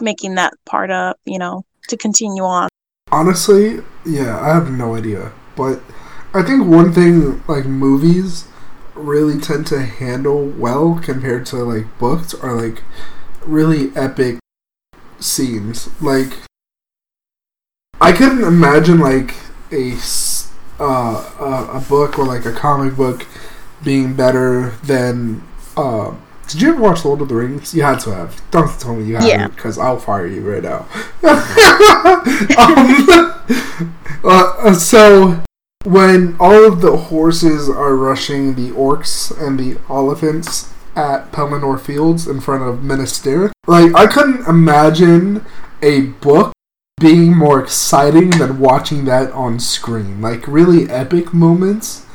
making 0.00 0.34
that 0.36 0.54
part 0.64 0.90
up, 0.90 1.18
you 1.24 1.38
know, 1.38 1.64
to 1.88 1.96
continue 1.96 2.42
on. 2.42 2.68
Honestly, 3.12 3.80
yeah, 4.04 4.38
I 4.40 4.54
have 4.54 4.70
no 4.70 4.94
idea. 4.96 5.32
But 5.56 5.80
I 6.34 6.42
think 6.42 6.66
one 6.66 6.92
thing 6.92 7.42
like 7.48 7.64
movies 7.66 8.46
really 8.94 9.38
tend 9.40 9.66
to 9.68 9.82
handle 9.82 10.46
well 10.46 10.98
compared 11.02 11.46
to 11.46 11.56
like 11.56 11.98
books 11.98 12.34
are 12.34 12.54
like 12.54 12.82
really 13.44 13.94
epic 13.96 14.38
scenes. 15.20 15.90
Like 16.02 16.32
I 18.00 18.12
couldn't 18.12 18.44
imagine 18.44 18.98
like 18.98 19.34
a 19.72 19.96
uh, 20.78 21.30
a, 21.40 21.78
a 21.78 21.84
book 21.88 22.18
or 22.18 22.24
like 22.26 22.44
a 22.44 22.52
comic 22.52 22.96
book 22.96 23.26
being 23.82 24.14
better 24.14 24.70
than 24.84 25.42
uh 25.76 26.14
did 26.48 26.62
you 26.62 26.68
ever 26.70 26.80
watch 26.80 27.04
Lord 27.04 27.20
of 27.20 27.28
the 27.28 27.34
Rings? 27.34 27.74
You 27.74 27.82
had 27.82 27.98
to 28.00 28.14
have. 28.14 28.40
Don't 28.52 28.70
tell 28.78 28.94
me 28.94 29.04
you 29.04 29.14
haven't, 29.14 29.28
Yeah. 29.28 29.48
because 29.48 29.78
I'll 29.78 29.98
fire 29.98 30.28
you 30.28 30.42
right 30.48 30.62
now. 30.62 30.86
um, 32.56 33.94
uh, 34.24 34.72
so 34.74 35.42
when 35.84 36.36
all 36.38 36.64
of 36.64 36.82
the 36.82 36.96
horses 36.96 37.68
are 37.68 37.96
rushing 37.96 38.54
the 38.54 38.70
orcs 38.70 39.36
and 39.44 39.58
the 39.58 39.78
elephants 39.90 40.72
at 40.94 41.32
Pelennor 41.32 41.80
Fields 41.80 42.28
in 42.28 42.40
front 42.40 42.62
of 42.62 42.84
Minas 42.84 43.18
Tirith, 43.18 43.50
like 43.66 43.92
I 43.96 44.06
couldn't 44.06 44.46
imagine 44.46 45.44
a 45.82 46.02
book 46.02 46.52
being 47.00 47.36
more 47.36 47.60
exciting 47.62 48.30
than 48.30 48.58
watching 48.58 49.04
that 49.04 49.30
on 49.32 49.60
screen. 49.60 50.20
Like 50.20 50.46
really 50.48 50.88
epic 50.88 51.32
moments, 51.34 52.06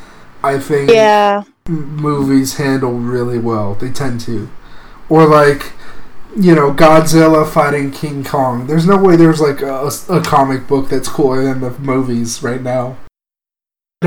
I 0.44 0.58
think 0.60 0.90
Yeah. 0.90 1.44
movies 1.68 2.58
handle 2.58 2.94
really 2.94 3.38
well. 3.38 3.76
They 3.76 3.90
tend 3.92 4.22
to, 4.22 4.50
or 5.10 5.26
like. 5.26 5.74
You 6.34 6.56
know, 6.56 6.72
Godzilla 6.72 7.46
fighting 7.46 7.92
King 7.92 8.24
Kong. 8.24 8.66
There's 8.66 8.88
no 8.88 8.96
way 8.96 9.18
there's 9.18 9.42
like 9.42 9.62
a, 9.62 9.92
a 10.08 10.22
comic 10.22 10.66
book 10.66 10.88
that's 10.88 11.10
cooler 11.10 11.44
than 11.44 11.60
the 11.60 11.72
movies 11.72 12.42
right 12.42 12.62
now. 12.62 12.96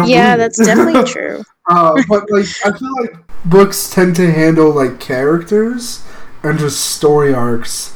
Yeah, 0.03 0.35
that's 0.37 0.57
definitely 0.65 1.05
true. 1.05 1.43
Uh, 1.69 2.03
but 2.09 2.31
like, 2.31 2.47
I 2.65 2.73
feel 2.79 2.95
like 3.03 3.15
books 3.45 3.91
tend 3.91 4.17
to 4.17 4.33
handle 4.33 4.71
like 4.71 5.01
characters 5.01 6.03
and 6.43 6.59
just 6.59 6.81
story 6.81 7.35
arcs 7.35 7.95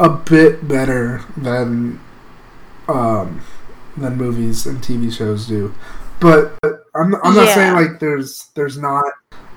a 0.00 0.08
bit 0.10 0.66
better 0.66 1.22
than 1.36 2.00
um 2.88 3.40
than 3.96 4.16
movies 4.16 4.66
and 4.66 4.78
TV 4.82 5.12
shows 5.12 5.46
do. 5.46 5.74
But 6.20 6.58
I'm 6.94 7.14
I'm 7.16 7.34
not 7.34 7.48
saying 7.54 7.74
like 7.74 8.00
there's 8.00 8.46
there's 8.54 8.78
not 8.78 9.04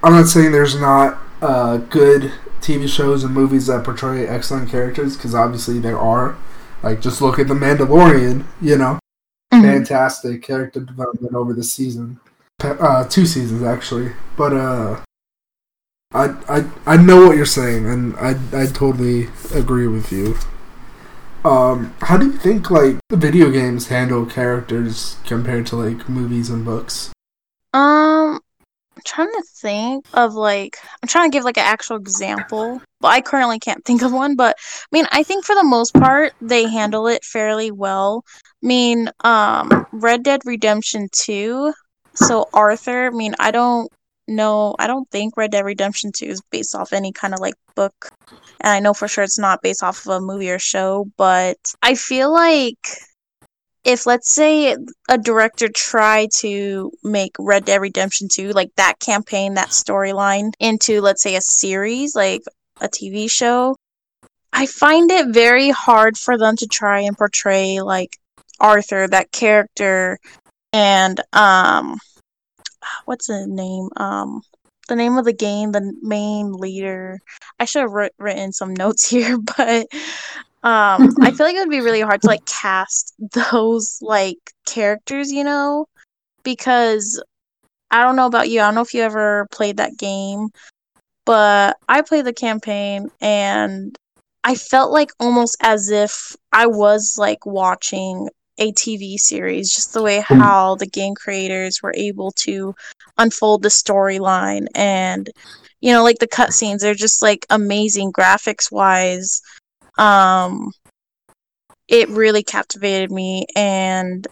I'm 0.04 0.14
not 0.14 0.28
saying 0.28 0.52
there's 0.52 0.80
not 0.80 1.20
uh 1.42 1.78
good 1.78 2.32
TV 2.62 2.88
shows 2.88 3.24
and 3.24 3.34
movies 3.34 3.68
that 3.68 3.84
portray 3.84 4.28
excellent 4.28 4.70
characters 4.70 5.16
because 5.18 5.34
obviously 5.34 5.80
there 5.80 6.00
are. 6.00 6.36
Like 6.84 7.00
just 7.02 7.22
look 7.22 7.38
at 7.40 7.48
the 7.48 7.54
Mandalorian, 7.54 8.46
you 8.62 8.78
know 8.78 9.00
Mhm. 9.54 9.62
fantastic 9.64 10.42
character 10.42 10.80
development 10.80 11.36
over 11.36 11.54
the 11.54 11.64
season, 11.64 12.20
uh, 12.64 13.04
two 13.04 13.26
seasons 13.26 13.62
actually. 13.64 14.14
But 14.38 14.54
uh, 14.54 15.02
I 16.14 16.36
I 16.50 16.66
I 16.86 16.98
know 16.98 17.28
what 17.28 17.38
you're 17.38 17.46
saying, 17.46 17.86
and 17.86 18.16
I 18.18 18.36
I 18.54 18.66
totally 18.68 19.30
agree 19.54 19.88
with 19.88 20.12
you. 20.12 20.38
Um, 21.43 21.93
how 22.01 22.17
do 22.17 22.27
you 22.27 22.33
think 22.33 22.69
like 22.69 22.98
the 23.10 23.17
video 23.17 23.50
games 23.50 23.88
handle 23.88 24.25
characters 24.25 25.17
compared 25.25 25.65
to 25.67 25.75
like 25.75 26.07
movies 26.07 26.50
and 26.50 26.63
books? 26.63 27.12
Um, 27.74 28.39
I'm 28.95 29.01
trying 29.05 29.31
to 29.31 29.43
think 29.55 30.05
of 30.13 30.36
like 30.36 30.77
I'm 31.01 31.07
trying 31.07 31.31
to 31.31 31.36
give 31.36 31.43
like 31.43 31.57
an 31.57 31.65
actual 31.65 31.95
example, 31.98 32.81
but 33.00 33.07
I 33.07 33.21
currently 33.21 33.57
can't 33.57 33.83
think 33.86 34.03
of 34.03 34.13
one. 34.13 34.36
But 34.36 34.55
I 34.60 34.88
mean, 34.91 35.07
I 35.12 35.24
think 35.24 35.45
for 35.45 35.55
the 35.55 35.63
most 35.63 35.93
part 35.95 36.33
they 36.41 36.69
handle 36.69 37.07
it 37.07 37.24
fairly 37.24 37.71
well. 37.71 38.24
I 38.63 38.67
mean, 38.67 39.10
um, 39.21 39.88
Red 39.91 40.24
Dead 40.24 40.41
Redemption 40.45 41.10
Two. 41.12 41.74
So 42.13 42.50
Arthur. 42.53 43.07
I 43.07 43.10
mean, 43.10 43.33
I 43.39 43.50
don't 43.50 43.91
know. 44.32 44.76
I 44.80 44.88
don't 44.88 45.10
think 45.12 45.38
Red 45.38 45.52
Dead 45.52 45.66
Redemption 45.66 46.12
Two 46.12 46.28
is 46.28 46.42
based 46.52 46.76
off 46.76 46.94
any 46.94 47.12
kind 47.12 47.34
of 47.34 47.40
like 47.40 47.56
book, 47.76 48.10
and 48.62 48.72
I 48.72 48.80
know 48.80 48.94
for 48.94 49.08
sure 49.08 49.24
it's 49.24 49.40
not 49.40 49.62
based 49.62 49.84
off 49.84 50.06
of 50.06 50.14
a 50.14 50.22
movie 50.22 50.52
or 50.52 50.60
show. 50.60 51.08
But 51.18 51.58
I 51.82 51.96
feel 51.96 52.32
like 52.34 52.78
if 53.84 54.06
let's 54.06 54.32
say 54.32 54.76
a 55.10 55.18
director 55.18 55.68
tried 55.68 56.30
to 56.38 56.92
make 57.04 57.36
Red 57.40 57.66
Dead 57.66 57.82
Redemption 57.82 58.28
2, 58.32 58.50
like 58.52 58.70
that 58.76 59.00
campaign, 59.00 59.56
that 59.56 59.70
storyline, 59.70 60.52
into, 60.60 61.02
let's 61.02 61.24
say, 61.24 61.36
a 61.36 61.42
series, 61.42 62.16
like 62.16 62.44
a 62.80 62.88
TV 62.88 63.30
show, 63.30 63.76
I 64.54 64.66
find 64.68 65.10
it 65.12 65.34
very 65.34 65.70
hard 65.70 66.18
for 66.18 66.38
them 66.38 66.56
to 66.58 66.68
try 66.68 67.02
and 67.02 67.18
portray, 67.18 67.82
like, 67.82 68.18
Arthur, 68.60 69.08
that 69.08 69.32
character, 69.32 70.20
and, 70.74 71.20
um, 71.34 71.98
what's 73.06 73.28
the 73.28 73.46
name? 73.48 73.90
Um, 73.98 74.42
the 74.88 74.96
name 74.96 75.18
of 75.18 75.26
the 75.26 75.34
game, 75.34 75.72
the 75.72 75.94
main 76.02 76.52
leader. 76.52 77.20
I 77.60 77.66
should 77.66 77.82
have 77.82 77.92
writ- 77.92 78.16
written 78.18 78.52
some 78.52 78.74
notes 78.78 79.08
here, 79.10 79.38
but 79.38 79.88
um 80.64 81.16
i 81.22 81.32
feel 81.32 81.48
like 81.48 81.56
it 81.56 81.60
would 81.60 81.70
be 81.70 81.82
really 81.82 82.02
hard 82.02 82.22
to 82.22 82.28
like 82.28 82.46
cast 82.46 83.16
those 83.52 83.98
like 84.02 84.38
characters 84.68 85.32
you 85.32 85.44
know 85.44 85.88
because 86.44 87.22
i 87.90 88.04
don't 88.04 88.16
know 88.16 88.28
about 88.28 88.48
you 88.48 88.60
i 88.60 88.64
don't 88.64 88.76
know 88.76 88.82
if 88.82 88.94
you 88.94 89.02
ever 89.02 89.48
played 89.52 89.78
that 89.78 89.98
game 89.98 90.50
but 91.26 91.78
i 91.90 92.02
played 92.02 92.26
the 92.26 92.34
campaign 92.34 93.10
and 93.22 93.98
i 94.44 94.54
felt 94.54 94.92
like 94.92 95.10
almost 95.20 95.58
as 95.64 95.90
if 95.90 96.36
i 96.52 96.68
was 96.68 97.16
like 97.18 97.44
watching 97.44 98.30
a 98.62 98.72
tv 98.74 99.18
series 99.18 99.74
just 99.74 99.91
the 99.94 100.03
way 100.03 100.20
how 100.22 100.75
the 100.75 100.86
game 100.86 101.15
creators 101.15 101.82
were 101.82 101.94
able 101.98 102.32
to 102.32 102.75
unfold 103.18 103.63
the 103.63 103.70
storyline 103.70 104.68
and 104.75 105.32
you 105.82 105.91
know 105.91 106.03
like 106.03 106.20
the 106.20 106.27
cutscenes 106.27 106.80
they're 106.80 106.94
just 106.94 107.24
like 107.24 107.44
amazing 107.50 108.12
graphics 108.13 108.72
wise 108.72 109.41
um 109.98 110.72
it 111.88 112.08
really 112.10 112.44
captivated 112.44 113.12
me 113.12 113.48
and 113.56 114.27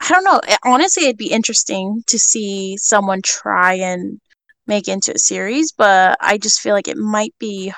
i 0.00 0.08
don't 0.08 0.24
know 0.24 0.40
honestly 0.64 1.04
it'd 1.04 1.16
be 1.16 1.30
interesting 1.30 2.02
to 2.08 2.18
see 2.18 2.76
someone 2.78 3.22
try 3.22 3.74
and 3.74 4.18
make 4.66 4.88
into 4.88 5.12
a 5.14 5.18
series 5.18 5.70
but 5.70 6.18
i 6.20 6.36
just 6.36 6.60
feel 6.60 6.74
like 6.74 6.88
it 6.88 6.96
might 6.96 7.34
be 7.38 7.72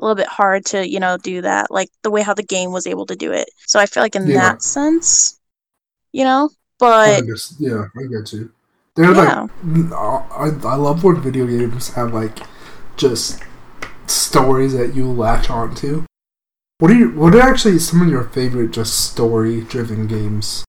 a 0.00 0.04
little 0.04 0.16
bit 0.16 0.26
hard 0.28 0.64
to 0.66 0.88
you 0.88 0.98
know 0.98 1.16
do 1.18 1.42
that 1.42 1.70
like 1.70 1.88
the 2.02 2.10
way 2.10 2.22
how 2.22 2.34
the 2.34 2.42
game 2.42 2.72
was 2.72 2.86
able 2.86 3.06
to 3.06 3.16
do 3.16 3.32
it 3.32 3.48
so 3.66 3.78
i 3.78 3.86
feel 3.86 4.02
like 4.02 4.16
in 4.16 4.26
Yeah. 4.26 4.34
that 4.34 4.62
sense 4.62 5.38
you 6.12 6.24
know 6.24 6.48
I 6.80 7.20
but 7.20 7.26
guess, 7.26 7.54
yeah, 7.58 7.84
I 7.96 8.02
get 8.04 8.32
you. 8.32 8.52
They're 8.94 9.12
Yeah. 9.14 9.46
like, 9.46 9.92
I, 9.92 10.50
I 10.64 10.74
love 10.76 11.04
when 11.04 11.20
video 11.20 11.46
games 11.46 11.90
have 11.94 12.12
like 12.14 12.38
just 12.96 13.42
stories 14.06 14.72
that 14.72 14.94
you 14.94 15.10
latch 15.10 15.50
onto. 15.50 16.04
What 16.78 16.90
are 16.90 16.94
you? 16.94 17.10
What 17.10 17.34
are 17.34 17.40
actually 17.42 17.78
some 17.78 18.00
of 18.00 18.08
your 18.08 18.24
favorite 18.24 18.70
just 18.70 19.12
story-driven 19.12 20.06
games? 20.06 20.64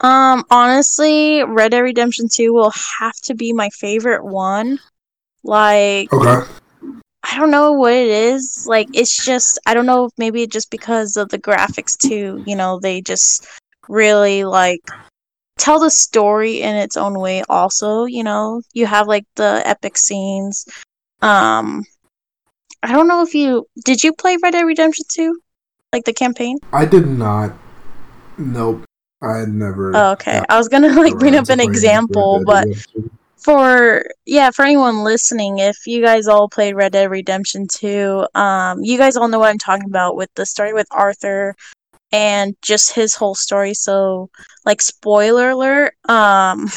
Um, 0.00 0.44
honestly, 0.50 1.42
Red 1.42 1.72
Dead 1.72 1.80
Redemption 1.80 2.28
2 2.32 2.52
will 2.52 2.72
have 3.00 3.14
to 3.24 3.34
be 3.34 3.52
my 3.52 3.68
favorite 3.70 4.24
one. 4.24 4.78
Like, 5.42 6.12
Okay. 6.12 6.48
I 7.32 7.38
don't 7.38 7.50
know 7.50 7.72
what 7.72 7.94
it 7.94 8.08
is. 8.08 8.66
Like, 8.68 8.88
it's 8.92 9.24
just, 9.24 9.58
I 9.64 9.72
don't 9.72 9.86
know 9.86 10.04
if 10.04 10.12
maybe 10.18 10.46
just 10.46 10.70
because 10.70 11.16
of 11.16 11.30
the 11.30 11.38
graphics 11.38 11.96
too, 11.96 12.44
you 12.46 12.54
know, 12.54 12.78
they 12.78 13.00
just 13.00 13.46
really 13.88 14.44
like 14.44 14.82
tell 15.56 15.80
the 15.80 15.90
story 15.90 16.60
in 16.60 16.76
its 16.76 16.98
own 16.98 17.18
way 17.18 17.42
also, 17.48 18.04
you 18.04 18.22
know. 18.22 18.60
You 18.74 18.84
have 18.84 19.08
like 19.08 19.24
the 19.36 19.62
epic 19.64 19.96
scenes. 19.96 20.66
Um, 21.22 21.84
I 22.82 22.92
don't 22.92 23.08
know 23.08 23.22
if 23.22 23.34
you 23.34 23.66
did 23.82 24.04
you 24.04 24.12
play 24.12 24.36
Red 24.42 24.50
Dead 24.50 24.66
Redemption 24.66 25.06
2? 25.08 25.40
Like 25.90 26.04
the 26.04 26.12
campaign? 26.12 26.58
I 26.70 26.84
did 26.84 27.06
not. 27.06 27.52
Nope. 28.36 28.84
I 29.22 29.46
never. 29.46 29.96
Oh, 29.96 30.12
okay. 30.12 30.42
I 30.50 30.58
was 30.58 30.68
gonna 30.68 30.92
like 31.00 31.18
bring 31.18 31.36
up 31.36 31.48
an 31.48 31.60
example, 31.60 32.42
but. 32.44 32.68
For 33.42 34.04
yeah 34.24 34.50
for 34.50 34.64
anyone 34.64 35.02
listening 35.02 35.58
if 35.58 35.86
you 35.86 36.00
guys 36.00 36.28
all 36.28 36.48
played 36.48 36.74
red 36.74 36.92
dead 36.92 37.10
redemption 37.10 37.66
2 37.66 38.26
um 38.34 38.82
you 38.84 38.96
guys 38.96 39.16
all 39.16 39.28
know 39.28 39.38
what 39.38 39.50
i'm 39.50 39.58
talking 39.58 39.86
about 39.86 40.16
with 40.16 40.30
the 40.34 40.46
story 40.46 40.72
with 40.72 40.86
arthur 40.90 41.54
and 42.12 42.54
just 42.60 42.92
his 42.92 43.14
whole 43.14 43.34
story. 43.34 43.74
So 43.74 44.30
like 44.64 44.80
spoiler 44.82 45.50
alert 45.50 45.94
um 46.08 46.68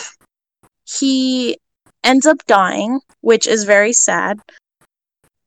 he 0.85 1.57
ends 2.03 2.25
up 2.25 2.37
dying 2.47 2.99
which 3.21 3.47
is 3.47 3.63
very 3.65 3.93
sad. 3.93 4.39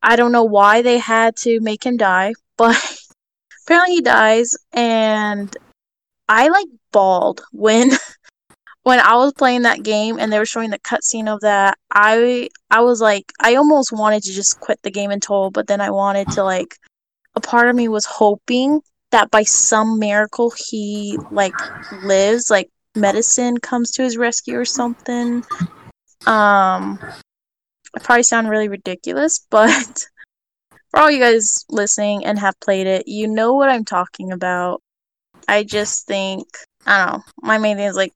I 0.02 0.16
don't 0.16 0.32
know 0.32 0.44
why 0.44 0.82
they 0.82 0.98
had 0.98 1.37
to 1.38 1.60
make 1.60 1.84
him 1.84 1.96
die 1.96 2.34
but 2.56 2.76
apparently 3.64 3.96
he 3.96 4.00
dies 4.00 4.54
and 4.72 5.54
i 6.28 6.48
like 6.48 6.68
bawled 6.92 7.42
when 7.52 7.90
when 8.82 9.00
I 9.00 9.16
was 9.16 9.32
playing 9.35 9.62
that 9.62 9.82
game 9.82 10.18
and 10.18 10.32
they 10.32 10.38
were 10.38 10.47
showing 10.47 10.70
the 10.70 10.78
cutscene 10.78 11.32
of 11.32 11.40
that, 11.40 11.76
I 11.92 12.49
I 12.70 12.80
was 12.80 13.00
like 13.00 13.32
I 13.40 13.56
almost 13.56 13.92
wanted 13.92 14.23
to 14.25 14.32
just 14.32 14.61
quit 14.61 14.80
the 14.82 14.90
game 14.90 15.11
in 15.11 15.20
total, 15.20 15.50
but 15.50 15.66
then 15.66 15.80
I 15.80 15.90
wanted 15.90 16.30
to 16.32 16.44
like 16.44 16.76
a 17.35 17.40
part 17.40 17.68
of 17.68 17.76
me 17.76 17.88
was 17.88 18.06
hoping 18.06 18.80
that 19.11 19.30
by 19.30 19.42
some 19.42 19.99
miracle 19.99 20.52
he 20.56 21.18
like 21.30 21.54
lives, 22.02 22.50
like 22.50 22.70
medicine 22.94 23.58
comes 23.58 23.90
to 23.92 24.02
his 24.02 24.16
rescue 24.16 24.58
or 24.58 24.64
something. 24.64 25.44
Um 26.26 26.99
I 27.94 28.00
probably 28.02 28.23
sound 28.23 28.49
really 28.49 28.68
ridiculous, 28.68 29.47
but 29.50 30.06
for 30.90 31.00
all 31.00 31.11
you 31.11 31.20
guys 31.20 31.64
listening 31.68 32.25
and 32.25 32.38
have 32.38 32.58
played 32.61 32.87
it, 32.87 33.06
you 33.06 33.28
know 33.28 33.54
what 33.54 33.68
I'm 33.68 33.85
talking 33.85 34.32
about. 34.32 34.82
I 35.47 35.62
just 35.64 36.06
think 36.06 36.47
I 36.87 37.04
don't 37.04 37.18
know. 37.18 37.25
My 37.42 37.58
main 37.58 37.76
thing 37.76 37.87
is 37.87 37.97
like 37.97 38.12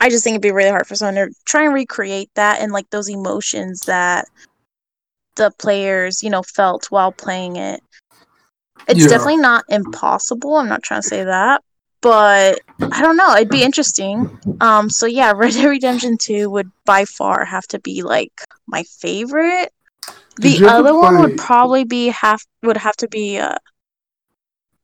I 0.00 0.08
just 0.10 0.24
think 0.24 0.34
it'd 0.34 0.42
be 0.42 0.52
really 0.52 0.70
hard 0.70 0.86
for 0.86 0.94
someone 0.94 1.14
to 1.28 1.34
try 1.44 1.64
and 1.64 1.74
recreate 1.74 2.30
that 2.34 2.60
and 2.60 2.72
like 2.72 2.88
those 2.90 3.08
emotions 3.08 3.80
that 3.86 4.26
the 5.36 5.50
players, 5.58 6.22
you 6.22 6.30
know, 6.30 6.42
felt 6.42 6.86
while 6.90 7.12
playing 7.12 7.56
it. 7.56 7.80
It's 8.88 9.00
Yeah. 9.00 9.08
definitely 9.08 9.38
not 9.38 9.64
impossible. 9.68 10.56
I'm 10.56 10.68
not 10.68 10.82
trying 10.82 11.02
to 11.02 11.08
say 11.08 11.24
that, 11.24 11.62
but 12.00 12.60
I 12.80 13.02
don't 13.02 13.16
know. 13.16 13.34
It'd 13.34 13.48
be 13.50 13.62
interesting. 13.62 14.38
Um, 14.60 14.88
so 14.88 15.06
yeah, 15.06 15.32
Red 15.36 15.52
Dead 15.52 15.66
Redemption 15.66 16.16
2 16.18 16.48
would 16.50 16.70
by 16.84 17.04
far 17.04 17.44
have 17.44 17.66
to 17.68 17.78
be 17.78 18.02
like 18.02 18.32
my 18.66 18.82
favorite. 18.84 19.72
The 20.36 20.64
other 20.66 20.94
one 20.94 21.18
would 21.20 21.38
probably 21.38 21.84
be 21.84 22.08
half 22.08 22.44
would 22.62 22.76
have 22.76 22.96
to 22.96 23.08
be 23.08 23.38
uh 23.38 23.56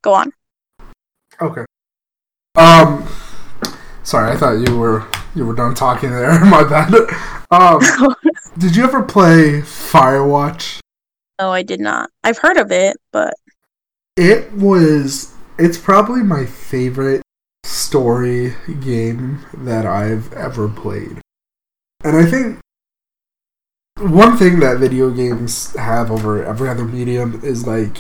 go 0.01 0.15
on. 0.15 0.33
Okay. 1.41 1.65
Um. 2.57 3.07
Sorry, 4.03 4.33
I 4.33 4.37
thought 4.37 4.69
you 4.69 4.77
were 4.77 5.07
you 5.35 5.47
were 5.47 5.55
done 5.55 5.75
talking 5.75 6.11
there. 6.11 6.39
My 6.45 6.65
bad. 6.65 6.95
Um. 7.51 7.81
did 8.59 8.77
you 8.77 8.85
ever 8.85 9.03
play 9.03 9.61
Firewatch? 9.63 10.81
no, 11.41 11.51
I 11.53 11.63
did 11.63 11.81
not. 11.81 12.11
I've 12.23 12.39
heard 12.39 12.57
of 12.57 12.71
it, 12.71 12.97
but 13.13 13.35
It 14.17 14.53
was. 14.53 15.33
It's 15.59 15.79
probably 15.79 16.23
my 16.23 16.47
favorite 16.47 17.23
story 17.65 18.55
game 18.81 19.45
that 19.55 19.87
I've 19.87 20.33
ever 20.33 20.69
played. 20.69 21.21
And 22.03 22.17
I 22.17 22.25
think 22.25 22.59
one 23.99 24.37
thing 24.37 24.61
that 24.61 24.79
video 24.79 25.11
games 25.11 25.77
have 25.77 26.11
over 26.11 26.43
every 26.45 26.69
other 26.69 26.85
medium 26.85 27.41
is 27.45 27.67
like 27.67 27.99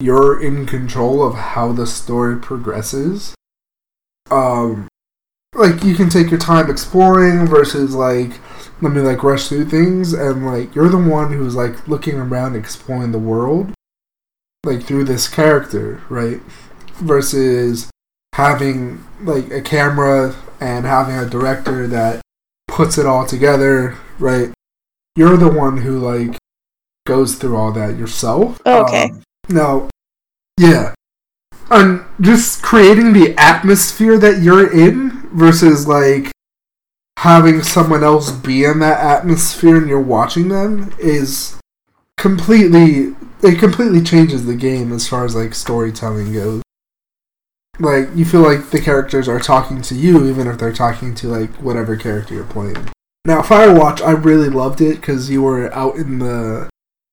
you're 0.00 0.40
in 0.40 0.64
control 0.66 1.26
of 1.26 1.34
how 1.34 1.72
the 1.72 1.86
story 1.86 2.36
progresses. 2.38 3.34
Um 4.30 4.88
like 5.56 5.82
you 5.82 5.94
can 5.94 6.08
take 6.08 6.30
your 6.30 6.40
time 6.40 6.70
exploring 6.70 7.46
versus 7.46 7.94
like 7.94 8.32
let 8.82 8.92
me 8.92 9.00
like 9.00 9.22
rush 9.22 9.48
through 9.48 9.64
things 9.64 10.12
and 10.12 10.46
like 10.46 10.74
you're 10.74 10.88
the 10.88 10.98
one 10.98 11.32
who's 11.32 11.54
like 11.54 11.88
looking 11.88 12.16
around 12.16 12.54
exploring 12.54 13.12
the 13.12 13.18
world 13.18 13.72
like 14.64 14.82
through 14.82 15.04
this 15.04 15.28
character, 15.28 16.02
right? 16.08 16.40
Versus 16.96 17.88
having 18.34 19.02
like 19.22 19.50
a 19.50 19.62
camera 19.62 20.34
and 20.60 20.84
having 20.84 21.16
a 21.16 21.28
director 21.28 21.86
that 21.86 22.20
puts 22.68 22.98
it 22.98 23.06
all 23.06 23.24
together, 23.24 23.96
right? 24.18 24.52
You're 25.14 25.38
the 25.38 25.50
one 25.50 25.78
who 25.78 25.98
like 25.98 26.36
goes 27.06 27.36
through 27.36 27.56
all 27.56 27.72
that 27.72 27.96
yourself. 27.96 28.60
Oh, 28.66 28.82
okay. 28.82 29.04
Um, 29.04 29.22
no, 29.48 29.88
yeah, 30.60 30.92
and 31.70 32.04
just 32.20 32.62
creating 32.62 33.12
the 33.12 33.34
atmosphere 33.38 34.18
that 34.18 34.42
you're 34.42 34.72
in 34.72 35.15
versus 35.36 35.86
like 35.86 36.32
having 37.18 37.62
someone 37.62 38.02
else 38.02 38.30
be 38.30 38.64
in 38.64 38.78
that 38.80 39.00
atmosphere 39.00 39.76
and 39.76 39.88
you're 39.88 40.00
watching 40.00 40.48
them 40.48 40.94
is 40.98 41.58
completely 42.16 43.14
it 43.42 43.58
completely 43.58 44.02
changes 44.02 44.46
the 44.46 44.56
game 44.56 44.92
as 44.92 45.06
far 45.06 45.24
as 45.24 45.34
like 45.34 45.54
storytelling 45.54 46.32
goes. 46.32 46.62
Like 47.78 48.08
you 48.14 48.24
feel 48.24 48.40
like 48.40 48.70
the 48.70 48.80
characters 48.80 49.28
are 49.28 49.38
talking 49.38 49.82
to 49.82 49.94
you 49.94 50.26
even 50.26 50.46
if 50.46 50.58
they're 50.58 50.72
talking 50.72 51.14
to 51.16 51.28
like 51.28 51.50
whatever 51.56 51.96
character 51.96 52.34
you're 52.34 52.44
playing. 52.44 52.88
Now 53.26 53.42
Firewatch, 53.42 54.00
I 54.00 54.12
really 54.12 54.48
loved 54.48 54.80
it 54.80 55.00
because 55.00 55.28
you 55.28 55.42
were 55.42 55.72
out 55.74 55.96
in 55.96 56.20
the 56.20 56.70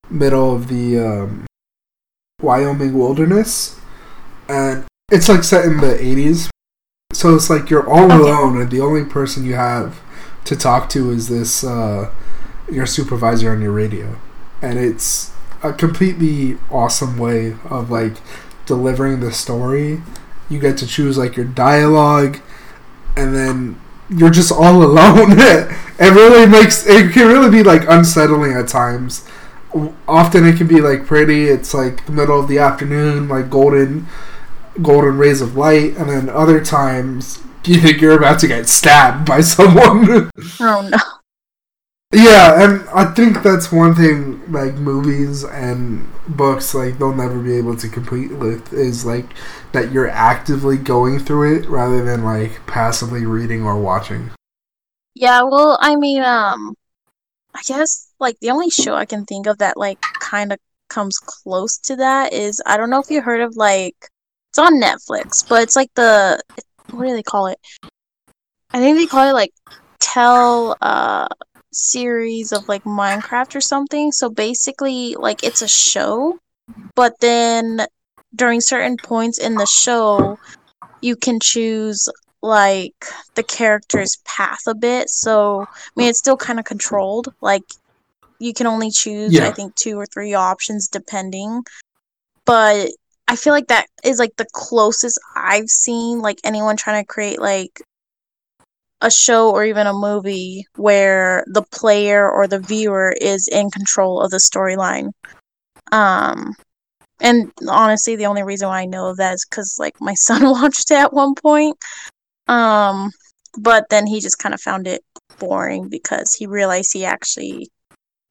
middle 0.10 0.56
of 0.56 0.68
the 0.68 1.00
um, 1.00 1.46
Wyoming 2.42 2.94
wilderness, 2.94 3.80
and 4.48 4.86
it's 5.12 5.28
like 5.28 5.44
set 5.44 5.66
in 5.66 5.78
the 5.78 5.96
'80s, 5.96 6.50
so 7.14 7.36
it's 7.36 7.50
like 7.50 7.70
you're 7.70 7.88
all 7.88 8.12
alone, 8.12 8.60
and 8.62 8.72
the 8.72 8.82
only 8.82 9.06
person 9.06 9.46
you 9.46 9.56
have 9.56 10.02
to 10.46 10.56
talk 10.56 10.90
to 10.90 11.10
is 11.10 11.30
this 11.30 11.64
uh, 11.64 12.12
your 12.72 12.86
supervisor 12.86 13.52
on 13.52 13.62
your 13.62 13.72
radio, 13.72 14.18
and 14.62 14.78
it's 14.78 15.32
a 15.62 15.72
completely 15.72 16.58
awesome 16.70 17.18
way 17.18 17.56
of 17.70 17.90
like 17.90 18.18
delivering 18.66 19.20
the 19.20 19.32
story. 19.32 20.02
You 20.50 20.60
get 20.60 20.78
to 20.80 20.88
choose 20.88 21.18
like 21.18 21.36
your 21.36 21.46
dialogue, 21.46 22.40
and 23.16 23.36
then 23.36 23.80
you're 24.10 24.30
just 24.30 24.52
all 24.52 24.84
alone. 24.84 25.34
it 25.38 26.14
really 26.14 26.46
makes 26.46 26.86
it 26.86 27.12
can 27.14 27.28
really 27.28 27.50
be 27.50 27.64
like 27.64 27.84
unsettling 27.88 28.54
at 28.54 28.68
times. 28.68 29.28
Often 30.08 30.46
it 30.46 30.58
can 30.58 30.68
be 30.68 30.82
like 30.82 31.06
pretty. 31.06 31.46
It's 31.46 31.74
like 31.74 32.06
the 32.06 32.12
middle 32.12 32.40
of 32.40 32.48
the 32.48 32.60
afternoon, 32.60 33.28
like 33.28 33.50
golden, 33.50 34.08
golden 34.82 35.18
rays 35.18 35.42
of 35.42 35.56
light, 35.56 35.96
and 35.98 36.10
then 36.10 36.30
other 36.30 36.64
times 36.64 37.40
you 37.66 37.80
think 37.82 38.02
you're 38.02 38.18
about 38.18 38.40
to 38.40 38.48
get 38.48 38.68
stabbed 38.68 39.26
by 39.26 39.42
someone. 39.56 40.30
oh 40.60 40.90
no. 40.90 40.98
Yeah, 42.16 42.64
and 42.64 42.88
I 42.90 43.06
think 43.06 43.42
that's 43.42 43.72
one 43.72 43.96
thing 43.96 44.52
like 44.52 44.76
movies 44.76 45.44
and 45.44 46.08
books 46.28 46.76
like 46.76 47.00
they'll 47.00 47.16
never 47.16 47.40
be 47.40 47.58
able 47.58 47.76
to 47.78 47.90
compete 47.90 48.32
with 48.32 48.72
is 48.72 49.04
like 49.04 49.26
that 49.72 49.92
you're 49.92 50.10
actively 50.10 50.78
going 50.78 51.18
through 51.18 51.58
it 51.58 51.68
rather 51.68 52.06
than 52.06 52.24
like 52.24 52.66
passively 52.68 53.26
reading 53.26 53.64
or 53.64 53.80
watching. 53.80 54.30
Yeah, 55.16 55.42
well, 55.42 55.80
I 55.82 55.96
mean, 55.96 56.22
um, 56.22 56.76
I 57.56 57.62
guess 57.66 58.12
like 58.20 58.40
the 58.40 58.52
only 58.52 58.70
show 58.70 58.94
I 58.94 59.06
can 59.06 59.26
think 59.26 59.48
of 59.48 59.58
that 59.58 59.76
like 59.76 60.02
kind 60.02 60.54
of 60.54 60.60
comes 60.90 61.18
close 61.18 61.78
to 61.80 61.96
that 61.96 62.32
is 62.32 62.62
I 62.66 62.78
don't 62.78 62.92
know 62.92 63.00
if 63.00 63.10
you 63.10 63.22
heard 63.22 63.42
of 63.42 63.56
like 63.56 64.10
it's 64.54 64.60
on 64.60 64.80
Netflix, 64.80 65.48
but 65.48 65.64
it's 65.64 65.76
like 65.76 65.92
the 65.96 66.40
what 66.92 67.08
do 67.08 67.14
they 67.14 67.24
call 67.24 67.48
it? 67.48 67.58
I 68.72 68.80
think 68.80 68.98
they 68.98 69.08
call 69.08 69.28
it 69.28 69.34
like 69.34 69.52
Tell 70.00 70.78
uh 70.82 71.28
series 71.72 72.52
of 72.52 72.68
like 72.70 72.84
Minecraft 72.84 73.56
or 73.56 73.62
something. 73.62 74.12
So 74.12 74.30
basically, 74.30 75.16
like 75.16 75.44
it's 75.44 75.64
a 75.64 75.68
show, 75.68 76.38
but 76.94 77.20
then 77.20 77.88
during 78.36 78.62
certain 78.62 78.98
points 78.98 79.40
in 79.40 79.56
the 79.56 79.66
show, 79.66 80.38
you 81.02 81.16
can 81.16 81.40
choose 81.40 82.08
like 82.44 83.06
the 83.34 83.44
character's 83.44 84.18
path 84.24 84.68
a 84.68 84.76
bit. 84.76 85.10
So 85.10 85.62
I 85.62 85.90
mean, 85.96 86.10
it's 86.10 86.20
still 86.20 86.38
kind 86.38 86.60
of 86.60 86.66
controlled. 86.66 87.34
Like 87.42 87.64
you 88.38 88.54
can 88.54 88.68
only 88.68 88.92
choose, 88.92 89.34
Yeah. 89.34 89.48
I 89.48 89.52
think, 89.52 89.74
two 89.74 89.98
or 89.98 90.06
three 90.06 90.36
options 90.36 90.90
depending. 90.90 91.64
But 92.46 92.92
I 93.28 93.36
feel 93.36 93.54
like 93.54 93.68
that 93.68 93.88
is 94.04 94.20
like 94.20 94.36
the 94.38 94.48
closest 94.54 95.20
I've 95.36 95.70
seen 95.70 96.20
like 96.20 96.40
anyone 96.44 96.78
trying 96.78 97.02
to 97.02 97.08
create 97.08 97.40
like 97.40 97.82
a 99.02 99.12
show 99.12 99.52
or 99.52 99.66
even 99.66 99.88
a 99.88 99.94
movie 99.94 100.66
where 100.76 101.44
the 101.48 101.64
player 101.64 102.30
or 102.30 102.48
the 102.48 102.60
viewer 102.60 103.14
is 103.20 103.48
in 103.48 103.70
control 103.70 104.22
of 104.22 104.32
the 104.32 104.38
storyline. 104.38 105.12
Um 105.92 106.54
and 107.22 107.52
honestly 107.68 108.16
the 108.16 108.26
only 108.26 108.44
reason 108.44 108.68
why 108.68 108.82
I 108.82 108.86
know 108.86 109.08
of 109.10 109.18
that 109.18 109.34
is 109.34 109.46
cuz 109.46 109.78
like 109.80 110.00
my 110.02 110.14
son 110.28 110.44
watched 110.50 110.92
it 110.92 110.96
at 110.96 111.14
one 111.14 111.36
point. 111.36 111.78
Um 112.48 113.12
but 113.58 113.86
then 113.90 114.08
he 114.08 114.20
just 114.20 114.40
kind 114.40 114.54
of 114.56 114.62
found 114.62 114.88
it 114.88 115.04
boring 115.40 115.90
because 115.90 116.34
he 116.34 116.48
realized 116.48 116.92
he 116.94 117.06
actually 117.06 117.70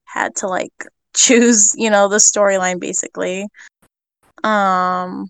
had 0.05 0.35
to 0.37 0.49
like 0.49 0.87
choose, 1.15 1.75
you 1.77 1.91
know, 1.91 2.09
the 2.09 2.17
storyline 2.17 2.81
basically. 2.81 3.47
Um 4.45 5.29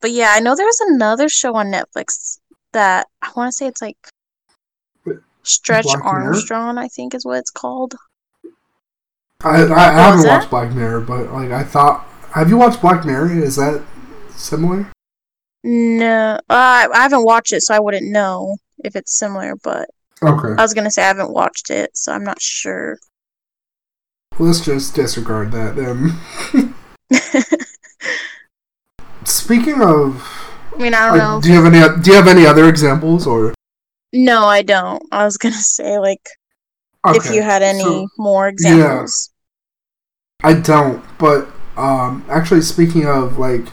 but 0.00 0.10
yeah, 0.12 0.32
I 0.34 0.40
know 0.40 0.56
there's 0.56 0.80
another 0.80 1.28
show 1.28 1.54
on 1.56 1.66
Netflix 1.66 2.38
that 2.72 3.06
I 3.22 3.30
want 3.36 3.48
to 3.48 3.52
say 3.52 3.66
it's 3.66 3.82
like 3.82 3.96
Stretch 5.42 5.84
Black 5.84 5.98
Mirror? 6.04 6.24
Armstrong, 6.26 6.78
I 6.78 6.88
think 6.88 7.14
is 7.14 7.24
what 7.24 7.38
it's 7.38 7.50
called. 7.50 7.94
I, 9.42 9.62
I, 9.62 9.74
I 9.74 9.92
haven't 9.92 10.22
that? 10.22 10.38
watched 10.38 10.50
Black 10.50 10.72
Mirror, 10.72 11.00
but 11.02 11.32
like 11.32 11.50
I 11.50 11.62
thought. 11.64 12.06
Have 12.34 12.48
you 12.48 12.56
watched 12.58 12.80
Black 12.80 13.04
Mirror? 13.04 13.32
Is 13.32 13.56
that 13.56 13.82
similar? 14.36 14.90
No, 15.64 16.34
uh, 16.36 16.38
I 16.48 16.88
I 16.94 17.02
haven't 17.02 17.24
watched 17.24 17.52
it, 17.52 17.62
so 17.62 17.74
I 17.74 17.80
wouldn't 17.80 18.10
know 18.10 18.56
if 18.84 18.96
it's 18.96 19.12
similar. 19.18 19.54
But 19.56 19.88
Okay. 20.22 20.54
I 20.58 20.62
was 20.62 20.74
gonna 20.74 20.90
say 20.90 21.02
I 21.02 21.08
haven't 21.08 21.32
watched 21.32 21.70
it, 21.70 21.96
so 21.96 22.12
I'm 22.12 22.24
not 22.24 22.40
sure. 22.40 22.98
Let's 24.38 24.60
just 24.64 24.94
disregard 24.94 25.52
that 25.52 25.76
then. 25.76 26.74
Speaking 29.24 29.82
of, 29.82 30.22
I 30.74 30.78
mean, 30.78 30.94
I 30.94 31.08
don't 31.08 31.18
know. 31.18 31.40
do 31.40 31.48
you 31.48 31.62
have 31.62 31.72
any? 31.72 32.02
Do 32.02 32.10
you 32.10 32.16
have 32.16 32.28
any 32.28 32.46
other 32.46 32.68
examples 32.68 33.26
or? 33.26 33.54
No, 34.12 34.44
I 34.44 34.62
don't. 34.62 35.02
I 35.12 35.24
was 35.24 35.36
gonna 35.36 35.54
say 35.76 35.98
like 35.98 36.26
if 37.08 37.30
you 37.32 37.42
had 37.42 37.62
any 37.62 37.82
so- 37.82 38.08
more 38.18 38.48
examples. 38.48 39.30
I 40.42 40.54
don't, 40.54 41.04
but 41.18 41.48
um, 41.76 42.24
actually, 42.28 42.62
speaking 42.62 43.06
of 43.06 43.38
like 43.38 43.66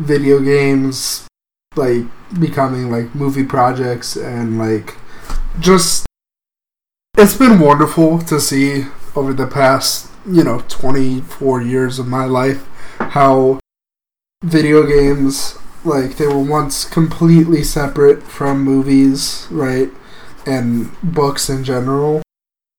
video 0.00 0.40
games, 0.40 1.26
like 1.76 2.04
becoming 2.40 2.90
like 2.90 3.14
movie 3.14 3.44
projects 3.44 4.16
and 4.16 4.58
like 4.58 4.96
just 5.60 6.06
it's 7.16 7.36
been 7.36 7.60
wonderful 7.60 8.18
to 8.18 8.40
see 8.40 8.86
over 9.14 9.32
the 9.32 9.46
past 9.46 10.10
you 10.26 10.42
know 10.42 10.60
24 10.68 11.62
years 11.62 11.98
of 11.98 12.06
my 12.06 12.24
life 12.24 12.66
how 12.98 13.58
video 14.46 14.86
games 14.86 15.58
like 15.84 16.18
they 16.18 16.26
were 16.26 16.38
once 16.38 16.84
completely 16.84 17.64
separate 17.64 18.22
from 18.22 18.62
movies 18.62 19.48
right 19.50 19.90
and 20.46 20.90
books 21.02 21.50
in 21.50 21.64
general. 21.64 22.22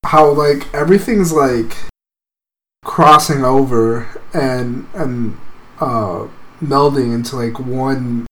How 0.05 0.31
like 0.31 0.73
everything's 0.73 1.33
like 1.33 1.75
crossing 2.85 3.43
over 3.43 4.07
and 4.33 4.87
and 4.93 5.37
uh 5.79 6.27
melding 6.61 7.13
into 7.13 7.35
like 7.35 7.59
one 7.59 8.25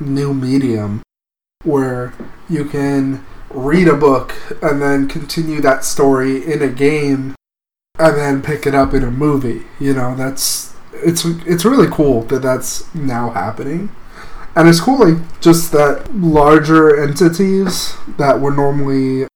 new 0.00 0.34
medium 0.34 1.00
where 1.62 2.12
you 2.48 2.64
can 2.64 3.24
read 3.50 3.86
a 3.86 3.94
book 3.94 4.34
and 4.60 4.82
then 4.82 5.06
continue 5.06 5.60
that 5.60 5.84
story 5.84 6.44
in 6.44 6.60
a 6.60 6.68
game 6.68 7.36
and 8.00 8.16
then 8.16 8.42
pick 8.42 8.66
it 8.66 8.74
up 8.74 8.92
in 8.92 9.04
a 9.04 9.10
movie 9.12 9.62
you 9.78 9.94
know? 9.94 10.16
That's 10.16 10.73
it's 11.02 11.24
it's 11.46 11.64
really 11.64 11.88
cool 11.90 12.22
that 12.24 12.42
that's 12.42 12.92
now 12.94 13.30
happening 13.30 13.90
and 14.56 14.68
it's 14.68 14.80
cool 14.80 14.98
like 14.98 15.40
just 15.40 15.72
that 15.72 16.14
larger 16.14 17.00
entities 17.02 17.94
that 18.18 18.40
were 18.40 18.52
normally 18.52 19.26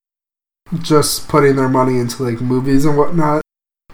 just 0.80 1.28
putting 1.28 1.56
their 1.56 1.68
money 1.68 1.98
into 1.98 2.22
like 2.22 2.40
movies 2.40 2.84
and 2.84 2.96
whatnot 2.96 3.42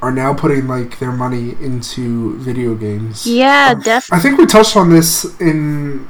are 0.02 0.10
now 0.12 0.34
putting 0.34 0.66
like 0.66 0.98
their 0.98 1.12
money 1.12 1.50
into 1.62 2.36
video 2.38 2.74
games 2.74 3.26
Yeah, 3.26 3.72
Um, 3.74 3.80
definitely. 3.80 4.18
I 4.18 4.20
think 4.22 4.38
we 4.38 4.46
touched 4.46 4.76
on 4.76 4.90
this 4.90 5.24
in 5.40 6.08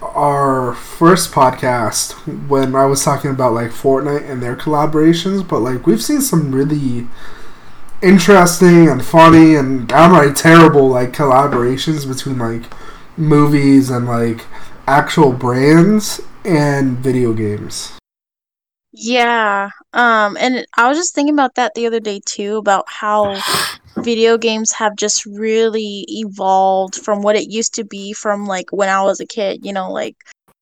our 0.00 0.74
first 0.74 1.32
podcast 1.32 2.12
when 2.48 2.74
I 2.74 2.86
was 2.86 3.02
talking 3.04 3.30
about 3.30 3.52
like 3.52 3.70
Fortnite 3.70 4.28
and 4.30 4.42
their 4.42 4.54
collaborations, 4.56 5.46
but 5.46 5.60
like 5.60 5.86
we've 5.86 6.02
seen 6.02 6.20
some 6.20 6.54
really 6.54 7.06
interesting 8.04 8.88
and 8.88 9.04
funny 9.04 9.54
and 9.54 9.88
downright 9.88 10.36
terrible 10.36 10.88
like 10.88 11.12
collaborations 11.12 12.06
between 12.06 12.38
like 12.38 12.62
movies 13.16 13.88
and 13.88 14.06
like 14.06 14.44
actual 14.86 15.32
brands 15.32 16.20
and 16.44 16.98
video 16.98 17.32
games. 17.32 17.98
Yeah. 18.92 19.70
Um, 19.94 20.36
and 20.38 20.66
I 20.76 20.88
was 20.88 20.98
just 20.98 21.14
thinking 21.14 21.34
about 21.34 21.54
that 21.54 21.74
the 21.74 21.86
other 21.86 21.98
day 21.98 22.20
too, 22.24 22.58
about 22.58 22.84
how 22.88 23.40
video 23.96 24.36
games 24.36 24.70
have 24.72 24.96
just 24.96 25.24
really 25.24 26.04
evolved 26.08 26.96
from 26.96 27.22
what 27.22 27.36
it 27.36 27.50
used 27.50 27.74
to 27.74 27.84
be 27.84 28.12
from 28.12 28.46
like 28.46 28.66
when 28.70 28.90
I 28.90 29.02
was 29.02 29.20
a 29.20 29.26
kid, 29.26 29.64
you 29.64 29.72
know, 29.72 29.90
like 29.90 30.16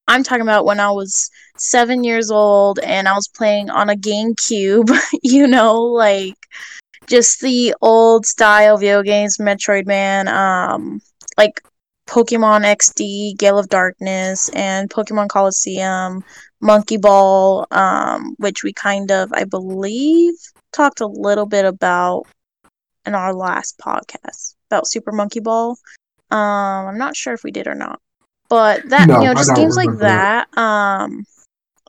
I'm 0.06 0.22
talking 0.22 0.42
about 0.42 0.64
when 0.64 0.80
I 0.80 0.90
was 0.90 1.30
seven 1.58 2.04
years 2.04 2.30
old 2.30 2.78
and 2.78 3.08
I 3.08 3.14
was 3.14 3.28
playing 3.28 3.68
on 3.68 3.90
a 3.90 3.96
GameCube, 3.96 4.90
you 5.22 5.46
know, 5.46 5.82
like 5.82 6.36
just 7.06 7.40
the 7.40 7.74
old 7.80 8.26
style 8.26 8.76
video 8.76 9.02
games, 9.02 9.38
Metroid 9.38 9.86
Man, 9.86 10.28
um, 10.28 11.00
like 11.36 11.62
Pokemon 12.08 12.64
XD, 12.64 13.38
Gale 13.38 13.58
of 13.58 13.68
Darkness, 13.68 14.48
and 14.50 14.90
Pokemon 14.90 15.28
Colosseum, 15.28 16.24
Monkey 16.60 16.96
Ball, 16.96 17.66
um, 17.70 18.34
which 18.38 18.62
we 18.62 18.72
kind 18.72 19.10
of, 19.10 19.32
I 19.32 19.44
believe, 19.44 20.34
talked 20.72 21.00
a 21.00 21.06
little 21.06 21.46
bit 21.46 21.64
about 21.64 22.24
in 23.06 23.14
our 23.14 23.34
last 23.34 23.78
podcast 23.78 24.54
about 24.70 24.86
Super 24.86 25.12
Monkey 25.12 25.40
Ball. 25.40 25.76
Um, 26.30 26.86
I'm 26.86 26.98
not 26.98 27.16
sure 27.16 27.34
if 27.34 27.44
we 27.44 27.50
did 27.50 27.66
or 27.66 27.74
not, 27.74 28.00
but 28.48 28.88
that 28.88 29.08
No, 29.08 29.20
you 29.20 29.26
know, 29.26 29.34
just 29.34 29.54
games 29.54 29.76
like 29.76 29.98
that. 29.98 30.46
Um, 30.56 31.24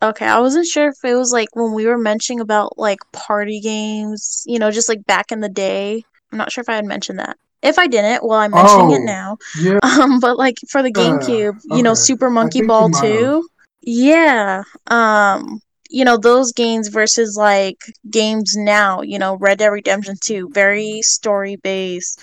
okay, 0.10 0.26
I 0.26 0.39
wasn't 0.39 0.68
sure 0.68 0.89
if 0.89 1.04
it 1.04 1.16
was 1.16 1.32
like 1.32 1.50
when 1.54 1.74
we 1.74 1.86
were 1.86 1.98
mentioning 1.98 2.39
about 2.39 2.78
like 2.78 3.00
party 3.12 3.60
games, 3.60 4.44
you 4.46 4.60
know, 4.60 4.72
just 4.72 4.89
like 4.89 5.06
back 5.06 5.32
in 5.32 5.39
the 5.39 5.50
day. 5.50 6.04
I'm 6.32 6.38
not 6.38 6.52
sure 6.52 6.62
if 6.62 6.70
I 6.70 6.76
had 6.76 6.86
mentioned 6.86 7.20
that. 7.20 7.38
If 7.62 7.80
I 7.80 7.88
didn't, 7.88 8.26
well, 8.26 8.39
I'm 8.39 8.52
mentioning 8.52 8.92
Oh, 8.92 8.96
it 8.96 9.02
now. 9.06 9.38
Yeah, 9.60 9.80
Um, 9.84 10.20
but 10.20 10.38
like 10.38 10.58
for 10.70 10.84
the 10.84 10.89
Uh, 10.89 11.00
GameCube, 11.00 11.62
you 11.72 11.84
know. 11.84 11.94
Super 11.94 12.30
Monkey 12.30 12.62
Ball 12.62 12.89
might 12.89 13.02
2. 13.02 13.48
Yeah. 13.84 14.63
Um, 14.88 15.62
you 15.89 16.04
know, 16.04 16.18
those 16.18 16.52
games 16.52 16.88
versus 16.88 17.38
like 17.38 17.78
games 18.10 18.56
now, 18.58 19.02
you 19.02 19.20
know, 19.20 19.36
Red 19.36 19.60
Dead 19.60 19.68
Redemption 19.68 20.16
2, 20.22 20.50
very 20.54 21.02
story 21.04 21.56
based. 21.58 22.20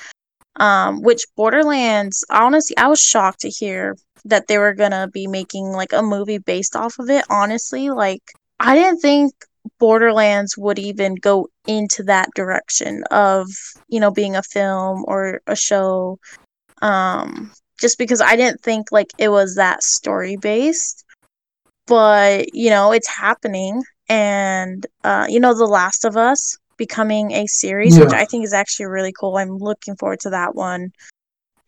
Um, 0.57 1.01
which 1.03 1.25
Borderlands, 1.37 2.25
honestly, 2.29 2.77
I 2.77 2.89
was 2.89 3.01
shocked 3.01 3.41
to 3.41 3.49
hear 3.49 3.97
that 4.25 4.47
they 4.49 4.59
were 4.59 4.75
gonna 4.75 5.09
be 5.09 5.27
making 5.27 5.67
like 5.73 5.93
a 5.93 6.03
movie 6.03 6.39
based 6.39 6.77
off 6.77 6.99
of 6.99 7.11
it. 7.11 7.25
Honestly, 7.31 7.91
like 7.91 8.23
I 8.59 8.75
didn't 8.75 9.01
think 9.01 9.33
Borderlands 9.79 10.57
would 10.57 10.79
even 10.79 11.15
go 11.15 11.49
into 11.67 12.03
that 12.05 12.29
direction 12.35 13.05
of, 13.11 13.47
you 13.89 14.01
know, 14.01 14.11
being 14.11 14.37
a 14.37 14.43
film 14.43 15.05
or 15.07 15.41
a 15.47 15.57
show. 15.57 16.19
Um, 16.83 17.53
just 17.81 17.99
because 17.99 18.21
I 18.21 18.37
didn't 18.37 18.61
think 18.63 18.93
like 18.93 19.09
it 19.19 19.29
was 19.29 19.57
that 19.57 19.83
story 19.83 20.37
based. 20.37 21.05
But, 21.87 22.55
you 22.55 22.71
know, 22.71 22.93
it's 22.93 23.09
happening 23.09 23.83
and 24.09 24.87
uh, 25.05 25.27
you 25.29 25.41
know, 25.41 25.55
The 25.55 25.67
Last 25.67 26.05
of 26.05 26.17
Us 26.17 26.57
becoming 26.77 27.33
a 27.33 27.47
series, 27.47 27.99
which 27.99 28.13
I 28.13 28.25
think 28.25 28.45
is 28.45 28.55
actually 28.55 28.87
really 28.87 29.13
cool. 29.13 29.37
I'm 29.37 29.59
looking 29.59 29.97
forward 29.97 30.21
to 30.21 30.31
that 30.31 30.55
one. 30.55 30.93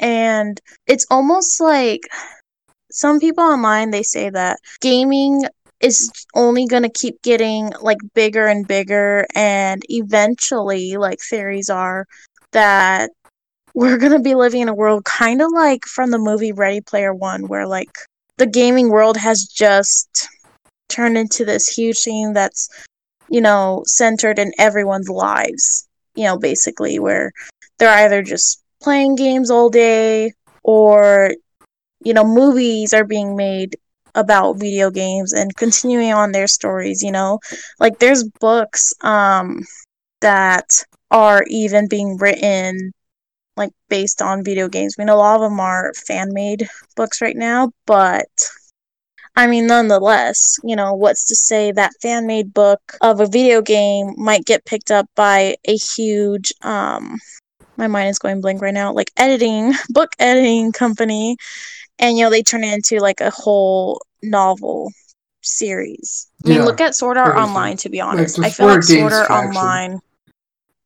And 0.00 0.60
it's 0.86 1.06
almost 1.10 1.60
like 1.60 2.00
some 2.92 3.20
people 3.20 3.44
online 3.44 3.90
they 3.90 4.02
say 4.02 4.30
that 4.30 4.58
gaming 4.80 5.44
is 5.80 6.10
only 6.34 6.66
going 6.66 6.84
to 6.84 6.88
keep 6.88 7.20
getting 7.22 7.72
like 7.80 7.98
bigger 8.14 8.46
and 8.46 8.66
bigger 8.68 9.26
and 9.34 9.82
eventually 9.88 10.96
like 10.96 11.18
theories 11.20 11.68
are 11.68 12.06
that 12.52 13.10
we're 13.74 13.98
going 13.98 14.12
to 14.12 14.20
be 14.20 14.34
living 14.34 14.60
in 14.62 14.68
a 14.68 14.74
world 14.74 15.04
kind 15.04 15.42
of 15.42 15.50
like 15.52 15.84
from 15.84 16.10
the 16.10 16.18
movie 16.18 16.52
Ready 16.52 16.80
Player 16.80 17.12
1 17.12 17.48
where 17.48 17.66
like 17.66 17.90
the 18.38 18.46
gaming 18.46 18.90
world 18.90 19.16
has 19.16 19.44
just 19.44 20.28
turned 20.88 21.18
into 21.18 21.44
this 21.44 21.68
huge 21.68 22.02
thing 22.02 22.32
that's 22.32 22.68
you 23.28 23.40
know 23.40 23.82
centered 23.86 24.38
in 24.38 24.52
everyone's 24.58 25.08
lives 25.08 25.88
you 26.14 26.24
know 26.24 26.38
basically 26.38 26.98
where 26.98 27.32
they're 27.78 28.04
either 28.04 28.22
just 28.22 28.62
playing 28.82 29.14
games 29.14 29.50
all 29.50 29.70
day 29.70 30.32
or 30.62 31.34
you 32.04 32.14
know 32.14 32.24
movies 32.24 32.92
are 32.94 33.04
being 33.04 33.36
made 33.36 33.76
about 34.14 34.58
video 34.58 34.90
games 34.90 35.32
and 35.32 35.56
continuing 35.56 36.12
on 36.12 36.32
their 36.32 36.46
stories, 36.46 37.02
you 37.02 37.12
know? 37.12 37.38
Like 37.80 37.98
there's 37.98 38.24
books 38.40 38.92
um 39.02 39.62
that 40.20 40.68
are 41.10 41.44
even 41.48 41.88
being 41.88 42.16
written 42.18 42.92
like 43.56 43.72
based 43.88 44.22
on 44.22 44.44
video 44.44 44.68
games. 44.68 44.96
I 44.98 45.02
mean 45.02 45.08
a 45.10 45.16
lot 45.16 45.36
of 45.36 45.42
them 45.42 45.60
are 45.60 45.92
fan 45.94 46.32
made 46.32 46.68
books 46.96 47.20
right 47.20 47.36
now, 47.36 47.70
but 47.86 48.28
I 49.34 49.46
mean, 49.46 49.66
nonetheless, 49.66 50.58
you 50.62 50.76
know, 50.76 50.92
what's 50.94 51.24
to 51.26 51.34
say 51.34 51.72
that 51.72 51.92
fan 52.02 52.26
made 52.26 52.52
book 52.52 52.80
of 53.00 53.20
a 53.20 53.26
video 53.26 53.62
game 53.62 54.12
might 54.18 54.44
get 54.44 54.66
picked 54.66 54.90
up 54.90 55.06
by 55.16 55.56
a 55.66 55.76
huge, 55.76 56.52
um, 56.62 57.18
my 57.78 57.86
mind 57.88 58.10
is 58.10 58.18
going 58.18 58.42
blank 58.42 58.60
right 58.60 58.74
now, 58.74 58.92
like 58.92 59.10
editing, 59.16 59.72
book 59.88 60.10
editing 60.18 60.72
company, 60.72 61.36
and, 62.02 62.18
you 62.18 62.24
know, 62.24 62.30
they 62.30 62.42
turn 62.42 62.64
it 62.64 62.74
into 62.74 62.98
like 62.98 63.20
a 63.20 63.30
whole 63.30 64.02
novel 64.22 64.92
series. 65.40 66.28
I 66.44 66.48
mean, 66.48 66.58
Yeah, 66.58 66.64
look 66.64 66.80
at 66.80 66.94
Sword 66.94 67.16
Art. 67.16 67.36
Online, 67.36 67.76
to 67.78 67.88
be 67.88 68.00
honest. 68.00 68.38
I 68.40 68.50
feel 68.50 68.66
like 68.66 68.78
it 68.78 68.88
gains 68.88 69.12
Sword 69.12 69.12
Art. 69.12 69.30
Online. 69.30 70.00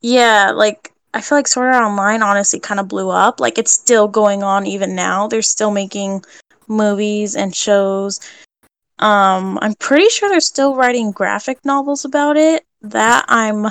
Yeah, 0.03 0.53
like 0.55 0.93
I 1.15 1.21
feel 1.23 1.39
like 1.39 1.49
Sword 1.49 1.75
Art 1.75 1.83
Online 1.83 2.23
honestly 2.23 2.61
kind 2.61 2.79
of 2.79 2.87
blew 2.87 3.11
up. 3.11 3.41
Like 3.41 3.59
it's 3.59 3.73
still 3.73 4.07
going 4.07 4.43
on 4.43 4.67
even 4.67 4.95
now. 4.95 5.27
They're 5.27 5.43
still 5.43 5.71
making 5.71 6.25
movies 6.69 7.35
and 7.35 7.57
shows. 7.57 8.21
Um, 8.99 9.59
I'm 9.63 9.75
pretty 9.75 10.09
sure 10.09 10.29
they're 10.29 10.41
still 10.41 10.77
writing 10.77 11.13
graphic 11.13 11.65
novels 11.65 12.05
about 12.05 12.37
it. 12.37 12.65
That 12.83 13.25
I'm 13.29 13.67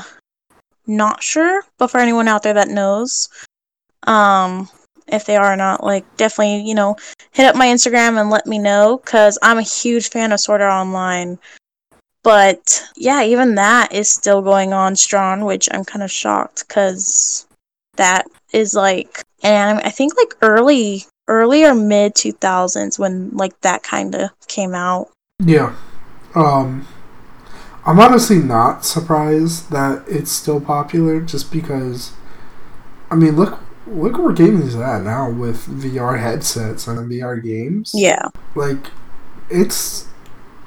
not 0.87 1.21
sure, 1.23 1.63
but 1.77 1.91
for 1.91 1.99
anyone 1.99 2.27
out 2.27 2.43
there 2.43 2.53
that 2.55 2.69
knows, 2.69 3.29
um, 4.03 4.69
if 5.07 5.25
they 5.25 5.35
are 5.35 5.53
or 5.53 5.55
not, 5.55 5.83
like 5.83 6.05
definitely, 6.17 6.67
you 6.67 6.75
know, 6.75 6.95
hit 7.31 7.45
up 7.45 7.55
my 7.55 7.67
Instagram 7.67 8.19
and 8.19 8.29
let 8.29 8.47
me 8.47 8.57
know 8.57 9.01
because 9.03 9.37
I'm 9.41 9.57
a 9.57 9.63
huge 9.63 10.09
fan 10.09 10.31
of 10.31 10.39
Sword 10.39 10.61
Art 10.61 10.71
Online. 10.71 11.37
But 12.23 12.83
yeah, 12.95 13.23
even 13.23 13.55
that 13.55 13.93
is 13.93 14.09
still 14.09 14.41
going 14.41 14.73
on 14.73 14.95
strong, 14.95 15.45
which 15.45 15.69
I'm 15.71 15.85
kind 15.85 16.01
of 16.01 16.11
shocked 16.11 16.67
because 16.67 17.45
that 17.97 18.25
is 18.51 18.73
like, 18.73 19.21
and 19.43 19.79
I 19.79 19.89
think 19.89 20.17
like 20.17 20.33
early, 20.41 21.05
early 21.27 21.63
or 21.63 21.75
mid 21.75 22.15
2000s 22.15 22.97
when 22.97 23.29
like 23.31 23.59
that 23.61 23.83
kind 23.83 24.15
of 24.15 24.31
came 24.47 24.73
out. 24.73 25.11
Yeah. 25.39 25.75
Um, 26.33 26.87
I'm 27.85 27.99
honestly 27.99 28.39
not 28.39 28.83
surprised 28.83 29.69
that 29.69 30.03
it's 30.07 30.31
still 30.31 30.59
popular 30.59 31.21
just 31.21 31.51
because, 31.51 32.13
I 33.11 33.15
mean, 33.15 33.35
look 33.35 33.59
look 33.87 34.17
where 34.17 34.33
gaming 34.33 34.63
is 34.63 34.75
at 34.75 35.03
now 35.03 35.29
with 35.29 35.65
VR 35.67 36.19
headsets 36.19 36.87
and 36.87 37.09
VR 37.09 37.41
games. 37.41 37.91
Yeah. 37.93 38.29
Like, 38.55 38.91
it's. 39.49 40.07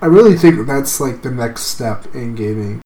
I 0.01 0.07
really 0.07 0.37
think 0.37 0.67
that's 0.67 1.01
like 1.01 1.23
the 1.23 1.31
next 1.31 1.63
step 1.63 2.15
in 2.15 2.37
gaming 2.37 2.81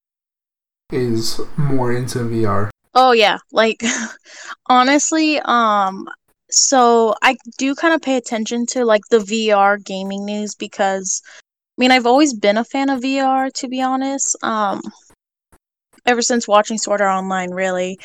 is 0.90 1.40
more 1.57 1.92
into 1.92 2.21
VR. 2.21 2.71
Oh 2.95 3.12
yeah, 3.12 3.38
like 3.51 3.83
honestly, 4.66 5.40
um 5.40 6.09
so 6.51 7.14
I 7.23 7.37
do 7.57 7.75
kind 7.75 7.95
of 7.95 8.03
pay 8.03 8.16
attention 8.16 8.66
to 8.66 8.85
like 8.85 9.03
the 9.11 9.18
VR 9.18 9.83
gaming 9.83 10.25
news 10.25 10.55
because 10.55 11.23
I 11.27 11.79
mean, 11.79 11.90
I've 11.90 12.07
always 12.07 12.35
been 12.35 12.59
a 12.59 12.64
fan 12.64 12.90
of 12.90 13.01
VR 13.01 13.53
to 13.55 13.68
be 13.68 13.83
honest. 13.83 14.37
Um 14.42 14.81
ever 16.05 16.23
since 16.23 16.49
watching 16.49 16.79
Sword 16.79 17.01
Art 17.01 17.23
Online 17.23 17.51
really. 17.51 17.99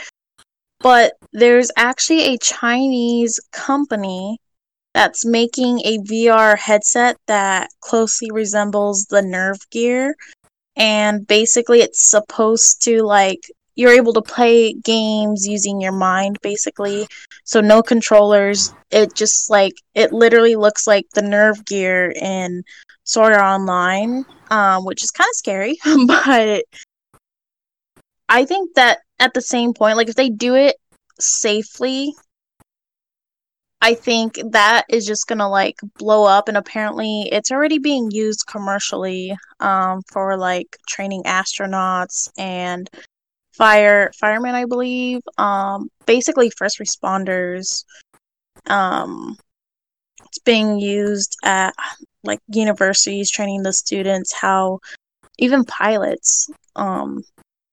But 0.79 1.13
there's 1.33 1.71
actually 1.75 2.33
a 2.33 2.37
Chinese 2.37 3.39
company 3.51 4.39
that's 4.93 5.25
making 5.25 5.79
a 5.81 5.99
VR 5.99 6.57
headset 6.57 7.17
that 7.27 7.69
closely 7.81 8.29
resembles 8.31 9.05
the 9.05 9.21
Nerve 9.21 9.59
Gear. 9.71 10.15
And 10.75 11.25
basically 11.25 11.81
it's 11.81 12.09
supposed 12.09 12.83
to 12.83 13.03
like 13.03 13.49
you're 13.75 13.91
able 13.93 14.13
to 14.13 14.21
play 14.21 14.73
games 14.73 15.47
using 15.47 15.79
your 15.81 15.91
mind 15.91 16.39
basically. 16.41 17.07
So 17.43 17.61
no 17.61 17.81
controllers. 17.81 18.73
It 18.91 19.13
just 19.15 19.49
like 19.49 19.73
it 19.93 20.11
literally 20.13 20.55
looks 20.55 20.87
like 20.87 21.05
the 21.13 21.21
nerve 21.21 21.63
gear 21.65 22.11
in 22.11 22.63
Sword 23.03 23.33
Art 23.33 23.61
Online 23.61 24.25
um 24.49 24.85
which 24.85 25.03
is 25.03 25.11
kind 25.11 25.29
of 25.29 25.35
scary 25.35 25.77
but 26.07 26.63
i 28.29 28.45
think 28.45 28.73
that 28.75 28.99
at 29.19 29.33
the 29.33 29.41
same 29.41 29.73
point 29.73 29.97
like 29.97 30.09
if 30.09 30.15
they 30.15 30.29
do 30.29 30.55
it 30.55 30.75
safely 31.19 32.13
I 33.81 33.93
think 33.93 34.39
that 34.51 34.85
is 34.89 35.05
just 35.05 35.27
gonna 35.27 35.47
like 35.47 35.77
blow 35.97 36.25
up, 36.25 36.47
and 36.47 36.57
apparently 36.57 37.29
it's 37.31 37.51
already 37.51 37.77
being 37.77 38.09
used 38.11 38.47
commercially 38.47 39.35
um, 39.59 40.01
for 40.11 40.35
like 40.35 40.77
training 40.87 41.23
astronauts 41.23 42.29
and 42.37 42.89
fire 43.53 44.11
firemen, 44.19 44.55
I 44.55 44.65
believe. 44.65 45.21
Um, 45.37 45.89
basically, 46.05 46.49
first 46.49 46.79
responders. 46.79 47.83
Um, 48.67 49.37
it's 50.25 50.39
being 50.39 50.79
used 50.79 51.37
at 51.43 51.75
like 52.23 52.39
universities, 52.47 53.29
training 53.31 53.63
the 53.63 53.73
students 53.73 54.33
how 54.33 54.79
even 55.37 55.63
pilots. 55.65 56.49
Um, 56.75 57.23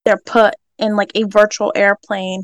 they're 0.04 0.20
put 0.24 0.54
in 0.78 0.96
like 0.96 1.12
a 1.14 1.24
virtual 1.24 1.72
airplane, 1.74 2.42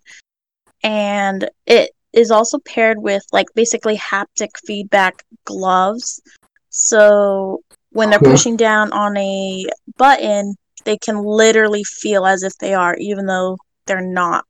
and 0.82 1.48
it 1.66 1.90
is 2.12 2.30
also 2.30 2.58
paired 2.60 2.98
with 2.98 3.22
like 3.32 3.46
basically 3.54 3.96
haptic 3.96 4.50
feedback 4.64 5.22
gloves. 5.44 6.20
So 6.70 7.60
when 7.90 8.10
they're 8.10 8.18
Cool. 8.18 8.30
pushing 8.30 8.56
down 8.56 8.92
on 8.92 9.16
a 9.16 9.66
button, 9.96 10.54
they 10.84 10.96
can 10.96 11.22
literally 11.22 11.84
feel 11.84 12.26
as 12.26 12.42
if 12.42 12.56
they 12.58 12.74
are, 12.74 12.94
even 12.96 13.26
though 13.26 13.58
they're 13.86 14.00
not. 14.00 14.44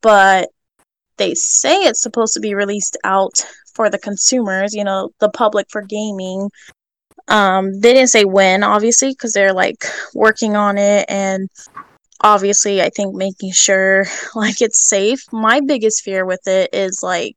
But 0.00 0.50
they 1.16 1.34
say 1.34 1.84
it's 1.84 2.02
supposed 2.02 2.34
to 2.34 2.40
be 2.40 2.54
released 2.54 2.96
out 3.04 3.44
for 3.74 3.90
the 3.90 3.98
consumers, 3.98 4.74
you 4.74 4.84
know, 4.84 5.10
the 5.20 5.30
public 5.30 5.66
for 5.70 5.82
gaming. 5.82 6.50
Um, 7.28 7.80
they 7.80 7.94
didn't 7.94 8.10
say 8.10 8.24
when, 8.24 8.62
obviously, 8.62 9.10
because 9.10 9.32
they're 9.32 9.52
like 9.52 9.84
working 10.14 10.56
on 10.56 10.76
it 10.78 11.06
and 11.08 11.48
obviously 12.24 12.80
i 12.82 12.88
think 12.88 13.14
making 13.14 13.52
sure 13.52 14.06
like 14.34 14.60
it's 14.60 14.80
safe. 14.80 15.22
My 15.30 15.60
biggest 15.60 16.02
fear 16.02 16.24
with 16.24 16.40
it 16.48 16.70
is 16.72 17.02
like 17.02 17.36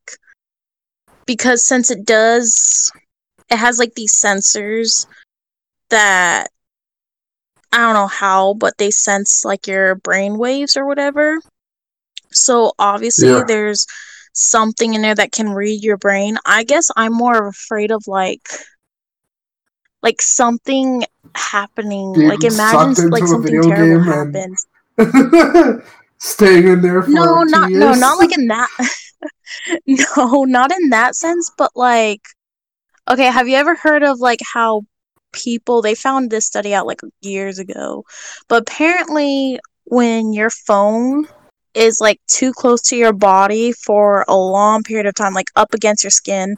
because 1.27 1.67
since 1.67 1.91
it 1.91 2.05
does 2.05 2.89
it 3.51 3.57
has 3.57 3.77
like 3.77 3.93
these 3.95 4.13
sensors 4.13 5.05
that 5.89 6.47
i 7.73 7.77
don't 7.77 7.93
know 7.93 8.07
how 8.07 8.53
but 8.53 8.77
they 8.77 8.89
sense 8.89 9.43
like 9.43 9.67
your 9.67 9.95
brain 9.95 10.37
waves 10.39 10.75
or 10.77 10.87
whatever. 10.87 11.37
So 12.31 12.71
obviously 12.79 13.27
Yeah. 13.29 13.43
there's 13.45 13.85
something 14.33 14.93
in 14.93 15.01
there 15.01 15.15
that 15.15 15.31
can 15.31 15.49
read 15.49 15.83
your 15.83 15.97
brain. 15.97 16.37
I 16.45 16.63
guess 16.63 16.89
i'm 16.95 17.13
more 17.13 17.49
afraid 17.49 17.91
of 17.91 18.03
like 18.07 18.47
like 20.01 20.21
something 20.21 21.03
happening. 21.35 22.13
Being 22.13 22.29
like 22.29 22.43
imagine 22.45 23.09
like 23.09 23.27
something 23.27 23.61
terrible 23.63 24.01
happens 24.01 24.65
Staying 26.19 26.67
in 26.67 26.81
there 26.81 27.03
for 27.03 27.09
no 27.09 27.43
not 27.43 27.69
years. 27.69 27.79
no 27.79 27.93
not 27.93 28.17
like 28.17 28.31
in 28.37 28.47
that 28.47 28.69
no 30.17 30.43
not 30.45 30.71
in 30.71 30.89
that 30.89 31.15
sense 31.15 31.51
but 31.57 31.71
like 31.75 32.21
okay 33.09 33.25
have 33.25 33.47
you 33.47 33.55
ever 33.55 33.75
heard 33.75 34.03
of 34.03 34.19
like 34.19 34.39
how 34.41 34.81
people 35.31 35.81
they 35.81 35.93
found 35.93 36.31
this 36.31 36.47
study 36.47 36.73
out 36.73 36.87
like 36.87 37.01
years 37.21 37.59
ago 37.59 38.03
but 38.47 38.63
apparently 38.63 39.59
when 39.85 40.33
your 40.33 40.49
phone 40.49 41.27
is 41.75 42.01
like 42.01 42.19
too 42.27 42.51
close 42.53 42.81
to 42.81 42.95
your 42.95 43.13
body 43.13 43.71
for 43.71 44.25
a 44.27 44.35
long 44.35 44.81
period 44.81 45.05
of 45.05 45.13
time 45.13 45.33
like 45.33 45.51
up 45.55 45.73
against 45.75 46.03
your 46.03 46.11
skin 46.11 46.55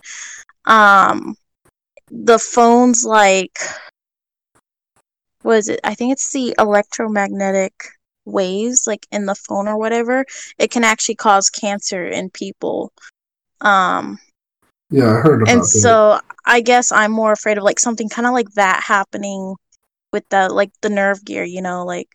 um 0.65 1.35
the 2.09 2.39
phone's 2.39 3.03
like 3.03 3.59
what 5.41 5.57
is 5.57 5.67
it 5.67 5.79
i 5.83 5.93
think 5.93 6.13
it's 6.13 6.31
the 6.31 6.55
electromagnetic 6.57 7.73
waves 8.29 8.85
like 8.87 9.07
in 9.11 9.25
the 9.25 9.35
phone 9.35 9.67
or 9.67 9.77
whatever 9.77 10.25
it 10.57 10.71
can 10.71 10.83
actually 10.83 11.15
cause 11.15 11.49
cancer 11.49 12.05
in 12.05 12.29
people 12.29 12.91
um 13.61 14.17
yeah, 14.91 15.05
I 15.05 15.21
heard 15.21 15.43
about 15.43 15.51
and 15.53 15.61
that. 15.61 15.67
so 15.67 16.19
i 16.45 16.61
guess 16.61 16.91
i'm 16.91 17.11
more 17.11 17.31
afraid 17.31 17.57
of 17.57 17.63
like 17.63 17.79
something 17.79 18.09
kind 18.09 18.27
of 18.27 18.33
like 18.33 18.49
that 18.55 18.83
happening 18.83 19.55
with 20.11 20.27
the 20.29 20.49
like 20.49 20.71
the 20.81 20.89
nerve 20.89 21.23
gear 21.23 21.43
you 21.43 21.61
know 21.61 21.85
like 21.85 22.07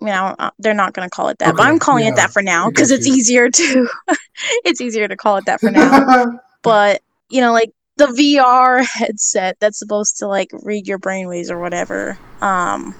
i 0.00 0.04
mean 0.04 0.14
I 0.14 0.28
don't, 0.28 0.40
uh, 0.40 0.50
they're 0.58 0.74
not 0.74 0.92
going 0.92 1.08
to 1.08 1.14
call 1.14 1.28
it 1.28 1.38
that 1.38 1.56
but 1.56 1.66
i'm 1.66 1.78
calling 1.78 2.04
yeah, 2.04 2.10
it 2.10 2.16
that 2.16 2.30
for 2.30 2.42
now 2.42 2.68
because 2.68 2.90
it's 2.90 3.06
you. 3.06 3.14
easier 3.14 3.50
to 3.50 3.88
it's 4.64 4.80
easier 4.80 5.08
to 5.08 5.16
call 5.16 5.38
it 5.38 5.46
that 5.46 5.60
for 5.60 5.70
now 5.70 6.38
but 6.62 7.02
you 7.30 7.40
know 7.40 7.52
like 7.52 7.72
the 7.96 8.06
vr 8.06 8.84
headset 8.84 9.56
that's 9.58 9.78
supposed 9.78 10.18
to 10.18 10.28
like 10.28 10.50
read 10.62 10.86
your 10.86 10.98
brainwaves 10.98 11.50
or 11.50 11.58
whatever 11.58 12.18
um 12.40 12.94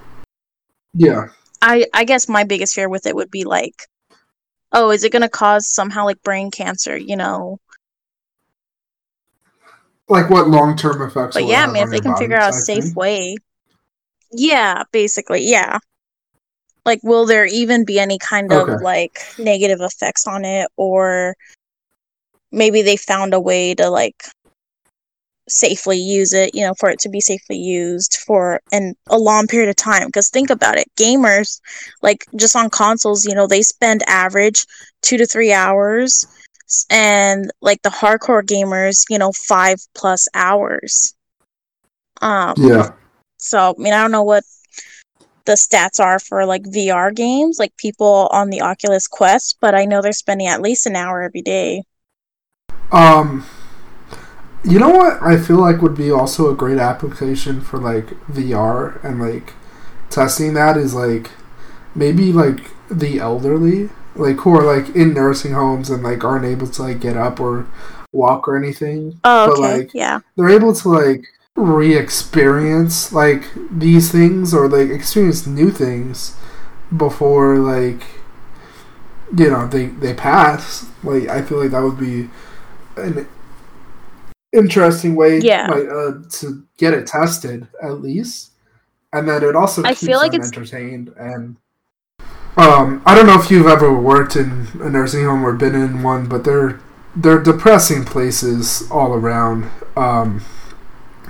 yeah, 0.99 1.29
I 1.67 1.85
I 1.93 2.05
guess 2.05 2.29
my 2.29 2.45
biggest 2.45 2.75
fear 2.75 2.89
with 2.89 3.07
it 3.07 3.17
would 3.17 3.31
be 3.31 3.43
like, 3.43 3.75
oh, 4.71 4.91
is 4.91 5.03
it 5.03 5.11
gonna 5.11 5.29
cause 5.29 5.67
somehow 5.67 6.05
like 6.05 6.23
brain 6.23 6.53
cancer? 6.53 6.97
You 6.97 7.17
know, 7.17 7.59
like 10.09 10.31
what 10.31 10.49
long 10.49 10.77
term 10.77 11.03
effects. 11.03 11.35
But 11.35 11.49
yeah, 11.49 11.67
I 11.69 11.73
mean, 11.73 11.83
if 11.83 11.91
they 11.91 12.01
can 12.01 12.17
figure 12.17 12.37
out 12.39 12.51
a 12.51 12.53
safe 12.53 12.85
thing. 12.85 12.95
way. 12.95 13.37
Yeah, 14.31 14.85
basically, 14.93 15.51
yeah. 15.51 15.81
Like, 16.85 17.01
will 17.03 17.27
there 17.27 17.47
even 17.47 17.85
be 17.85 17.99
any 17.99 18.19
kind 18.19 18.53
of 18.53 18.81
like 18.81 19.19
negative 19.37 19.81
effects 19.81 20.29
on 20.29 20.45
it, 20.45 20.69
or 20.77 21.35
maybe 22.53 22.83
they 22.83 22.97
found 22.97 23.35
a 23.35 23.41
way 23.41 23.75
to 23.75 23.91
like 23.91 24.23
safely 25.49 25.99
use 25.99 26.33
it, 26.33 26.55
you 26.55 26.67
know, 26.67 26.75
for 26.75 26.91
it 26.91 26.99
to 27.01 27.09
be 27.09 27.21
safely 27.21 27.57
used 27.57 28.19
for 28.27 28.61
an 28.73 28.95
a 29.09 29.19
long 29.19 29.47
period 29.47 29.69
of 29.69 29.77
time. 29.77 30.07
Because 30.07 30.29
think 30.29 30.51
about 30.51 30.77
it, 30.77 30.89
gamers, 30.97 31.61
like 32.03 32.27
just 32.37 32.57
on 32.57 32.71
consoles, 32.71 33.25
you 33.25 33.35
know, 33.35 33.47
they 33.47 33.63
spend 33.63 34.03
average 34.07 34.67
two 35.03 35.17
to 35.17 35.27
three 35.27 35.53
hours, 35.53 36.25
and 36.91 37.51
like 37.61 37.83
the 37.83 37.91
hardcore 37.91 38.43
gamers, 38.43 39.05
you 39.09 39.19
know, 39.19 39.33
five 39.33 39.79
plus 39.95 40.29
hours. 40.35 41.15
Um, 42.21 42.55
Yeah. 42.57 42.91
so 43.39 43.75
I 43.79 43.83
mean, 43.83 43.93
I 43.93 44.03
don't 44.03 44.13
know 44.13 44.25
what 44.25 44.45
the 45.45 45.53
stats 45.53 46.01
are 46.01 46.19
for 46.19 46.45
like 46.45 46.65
VR 46.65 47.15
games, 47.15 47.59
like 47.59 47.77
people 47.77 48.29
on 48.33 48.51
the 48.51 48.63
Oculus 48.63 49.07
Quest, 49.07 49.59
but 49.61 49.75
I 49.75 49.85
know 49.85 50.03
they're 50.03 50.13
spending 50.13 50.49
at 50.49 50.61
least 50.61 50.87
an 50.87 50.97
hour 50.97 51.23
every 51.23 51.43
day. 51.43 51.85
Um, 52.91 53.45
you 54.67 54.79
know 54.79 54.91
what 54.91 55.23
I 55.23 55.39
feel 55.39 55.59
like 55.59 55.81
would 55.81 55.97
be 55.97 56.11
also 56.11 56.51
a 56.51 56.57
great 56.57 56.79
application 56.79 57.61
for 57.61 57.79
like 57.79 58.07
VR 58.27 59.03
and 59.05 59.21
like 59.21 59.55
testing 60.11 60.55
that 60.55 60.77
is 60.77 60.95
like 60.95 61.31
maybe 61.95 62.33
like 62.33 62.71
the 62.91 63.19
elderly, 63.19 63.91
like 64.15 64.37
who 64.39 64.55
are 64.57 64.65
like 64.65 64.95
in 64.95 65.15
nursing 65.15 65.53
homes 65.53 65.89
and 65.91 66.03
like 66.03 66.25
aren't 66.25 66.45
able 66.45 66.67
to 66.67 66.83
like 66.83 67.01
get 67.01 67.17
up 67.17 67.41
or 67.41 67.67
walk 68.13 68.49
or 68.49 68.57
anything. 68.57 69.21
Oh, 69.25 69.49
But, 69.49 69.59
okay, 69.59 69.79
like, 69.79 69.95
yeah. 69.95 70.21
they're 70.37 70.51
able 70.51 70.75
to 70.75 70.89
like 70.89 71.27
re-experience 71.55 73.13
like 73.13 73.45
these 73.71 74.13
things 74.13 74.53
or 74.53 74.69
like 74.69 74.91
experience 74.91 75.47
new 75.47 75.71
things 75.71 76.37
before 76.95 77.57
like 77.59 78.03
you 79.37 79.51
know 79.51 79.67
they 79.67 79.87
they 79.87 80.13
pass 80.13 80.87
like 81.03 81.27
i 81.29 81.41
feel 81.41 81.61
like 81.63 81.71
that 81.71 81.83
would 81.83 81.99
be 81.99 82.29
an 82.97 83.27
interesting 84.57 85.15
way 85.15 85.39
Yeah. 85.39 85.67
like 85.69 85.89
uh, 85.89 86.13
to 86.41 86.65
get 86.79 86.95
it 86.95 87.07
tested 87.07 87.67
at 87.83 88.01
least. 88.03 88.53
And 89.13 89.29
then 89.29 89.43
it 89.45 89.55
also 89.57 89.83
I 89.85 89.89
keeps 89.91 90.01
feel 90.07 90.19
like 90.19 90.33
them 90.33 90.41
it's- 90.43 90.53
entertained 90.57 91.13
and 91.19 91.57
um 92.59 93.03
i 93.05 93.15
don't 93.15 93.27
know 93.27 93.39
if 93.39 93.51
you've 93.51 93.67
ever 93.67 93.93
worked 93.93 94.35
in 94.35 94.67
a 94.81 94.89
nursing 94.89 95.25
home 95.27 95.45
or 95.45 95.53
been 95.53 95.75
in 95.75 96.03
one 96.03 96.27
but 96.27 96.43
they're 96.45 96.81
they're 97.15 97.43
depressing 97.43 98.03
places 98.03 98.91
all 98.91 99.13
around 99.13 99.71
um 99.95 100.43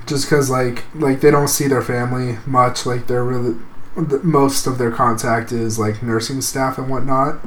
just 0.06 0.24
because 0.26 0.48
like 0.48 0.84
like 0.94 1.20
they 1.20 1.30
don't 1.32 1.48
see 1.48 1.66
their 1.66 1.82
family 1.82 2.38
much 2.46 2.86
like 2.86 3.08
they're 3.08 3.24
really 3.24 3.56
most 4.22 4.66
of 4.68 4.78
their 4.78 4.92
contact 4.92 5.50
is 5.50 5.78
like 5.80 6.02
nursing 6.02 6.40
staff 6.42 6.76
and 6.78 6.88
whatnot. 6.90 7.38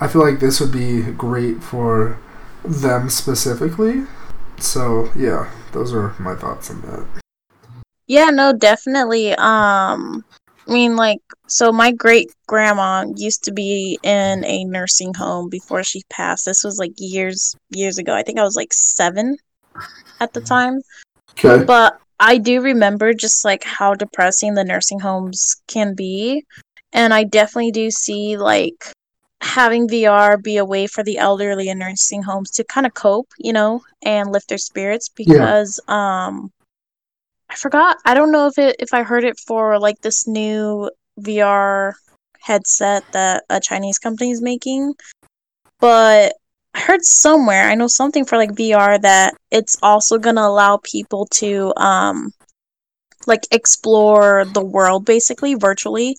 I 0.00 0.06
feel 0.06 0.22
like 0.22 0.38
this 0.38 0.60
would 0.60 0.70
be 0.70 1.02
great 1.02 1.60
for 1.62 2.18
them 2.64 3.10
specifically 3.10 4.06
so 4.60 5.10
yeah 5.16 5.50
those 5.72 5.92
are 5.94 6.14
my 6.18 6.34
thoughts 6.34 6.70
on 6.70 6.80
that 6.82 7.06
Yeah, 8.08 8.30
no, 8.30 8.54
definitely. 8.54 9.32
Um, 9.34 10.24
I 10.66 10.72
mean, 10.72 10.96
like, 10.96 11.20
so 11.46 11.70
my 11.70 11.92
great 11.92 12.30
grandma 12.46 13.04
used 13.16 13.44
to 13.44 13.52
be 13.52 13.98
in 14.02 14.44
a 14.44 14.64
nursing 14.64 15.12
home 15.14 15.50
before 15.50 15.84
she 15.84 16.02
passed. 16.08 16.46
This 16.46 16.64
was 16.64 16.78
like 16.78 16.92
years, 16.96 17.54
years 17.70 17.98
ago. 17.98 18.14
I 18.14 18.22
think 18.22 18.38
I 18.38 18.44
was 18.44 18.56
like 18.56 18.72
seven 18.72 19.36
at 20.20 20.32
the 20.32 20.40
time. 20.40 20.80
okay 21.32 21.64
But 21.64 21.98
I 22.18 22.38
do 22.38 22.62
remember 22.62 23.12
just 23.12 23.44
like 23.44 23.62
how 23.62 23.94
depressing 23.94 24.54
the 24.54 24.64
nursing 24.64 25.00
homes 25.00 25.56
can 25.68 25.94
be. 25.94 26.44
And 26.94 27.12
I 27.12 27.24
definitely 27.24 27.72
do 27.72 27.90
see 27.90 28.38
like 28.38 28.92
having 29.40 29.88
VR 29.88 30.36
be 30.36 30.56
a 30.56 30.64
way 30.64 30.86
for 30.86 31.02
the 31.02 31.18
elderly 31.18 31.68
in 31.68 31.78
nursing 31.78 32.22
homes 32.22 32.50
to 32.52 32.64
kind 32.64 32.86
of 32.86 32.94
cope, 32.94 33.28
you 33.38 33.52
know, 33.52 33.82
and 34.02 34.32
lift 34.32 34.48
their 34.48 34.58
spirits 34.58 35.08
because 35.08 35.80
um 35.88 36.50
I 37.50 37.54
forgot. 37.54 37.96
I 38.04 38.14
don't 38.14 38.32
know 38.32 38.46
if 38.46 38.58
it 38.58 38.76
if 38.78 38.92
I 38.92 39.02
heard 39.02 39.24
it 39.24 39.38
for 39.38 39.78
like 39.78 40.00
this 40.00 40.26
new 40.26 40.90
VR 41.20 41.94
headset 42.40 43.04
that 43.12 43.44
a 43.48 43.60
Chinese 43.60 43.98
company 43.98 44.30
is 44.30 44.42
making, 44.42 44.94
but 45.80 46.34
I 46.74 46.80
heard 46.80 47.04
somewhere, 47.04 47.68
I 47.68 47.74
know 47.74 47.88
something 47.88 48.24
for 48.24 48.36
like 48.36 48.52
VR 48.52 49.00
that 49.00 49.34
it's 49.50 49.78
also 49.82 50.18
going 50.18 50.36
to 50.36 50.42
allow 50.46 50.78
people 50.78 51.26
to 51.32 51.72
um 51.76 52.32
like 53.26 53.46
explore 53.50 54.44
the 54.52 54.64
world 54.64 55.04
basically 55.04 55.54
virtually. 55.54 56.16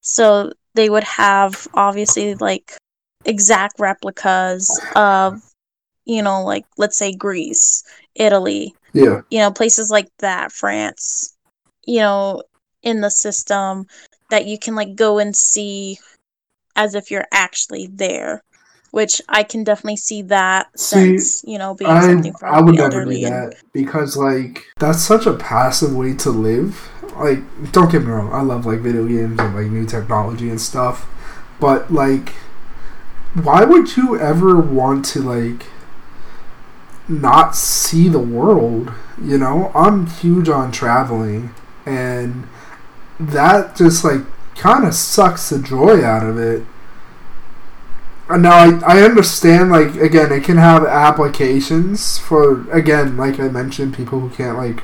So 0.00 0.52
they 0.76 0.88
would 0.88 1.04
have 1.04 1.66
obviously 1.74 2.34
like 2.36 2.76
exact 3.24 3.80
replicas 3.80 4.80
of 4.94 5.42
you 6.04 6.22
know 6.22 6.44
like 6.44 6.64
let's 6.78 6.96
say 6.96 7.12
Greece, 7.14 7.82
Italy, 8.14 8.74
yeah 8.92 9.22
you 9.30 9.38
know, 9.38 9.50
places 9.50 9.90
like 9.90 10.08
that, 10.18 10.52
France, 10.52 11.36
you 11.86 12.00
know, 12.00 12.42
in 12.82 13.00
the 13.00 13.10
system 13.10 13.86
that 14.30 14.46
you 14.46 14.58
can 14.58 14.74
like 14.74 14.94
go 14.94 15.18
and 15.18 15.34
see 15.34 15.98
as 16.74 16.94
if 16.94 17.10
you're 17.10 17.26
actually 17.32 17.88
there. 17.92 18.42
Which 18.92 19.20
I 19.28 19.42
can 19.42 19.64
definitely 19.64 19.96
see 19.96 20.22
that 20.22 20.68
See, 20.78 21.18
sense, 21.18 21.44
you 21.44 21.58
know, 21.58 21.74
being 21.74 21.90
I, 21.90 22.00
something 22.00 22.32
for 22.34 22.46
I 22.46 22.60
would 22.60 22.74
never 22.76 22.90
do 22.90 22.96
elderly. 22.96 23.24
and- 23.24 23.52
that 23.52 23.62
because 23.72 24.16
like 24.16 24.64
that's 24.78 25.02
such 25.02 25.26
a 25.26 25.34
passive 25.34 25.94
way 25.94 26.14
to 26.14 26.30
live 26.30 26.90
like 27.16 27.38
don't 27.72 27.90
get 27.90 28.02
me 28.02 28.08
wrong 28.10 28.30
i 28.32 28.42
love 28.42 28.66
like 28.66 28.80
video 28.80 29.06
games 29.06 29.38
and 29.40 29.54
like 29.54 29.68
new 29.68 29.86
technology 29.86 30.50
and 30.50 30.60
stuff 30.60 31.06
but 31.58 31.90
like 31.90 32.30
why 33.32 33.64
would 33.64 33.96
you 33.96 34.18
ever 34.18 34.60
want 34.60 35.02
to 35.02 35.20
like 35.22 35.66
not 37.08 37.54
see 37.56 38.08
the 38.08 38.18
world 38.18 38.92
you 39.22 39.38
know 39.38 39.70
i'm 39.74 40.06
huge 40.06 40.48
on 40.48 40.70
traveling 40.72 41.54
and 41.86 42.46
that 43.18 43.74
just 43.76 44.04
like 44.04 44.20
kind 44.56 44.84
of 44.84 44.92
sucks 44.92 45.48
the 45.50 45.58
joy 45.58 46.04
out 46.04 46.26
of 46.26 46.38
it 46.38 46.62
now 48.30 48.56
I, 48.56 48.96
I 48.98 49.02
understand 49.02 49.70
like 49.70 49.94
again 49.96 50.32
it 50.32 50.44
can 50.44 50.56
have 50.56 50.84
applications 50.84 52.18
for 52.18 52.68
again 52.72 53.16
like 53.16 53.38
I 53.38 53.48
mentioned 53.48 53.94
people 53.94 54.20
who 54.20 54.30
can't 54.30 54.56
like 54.58 54.82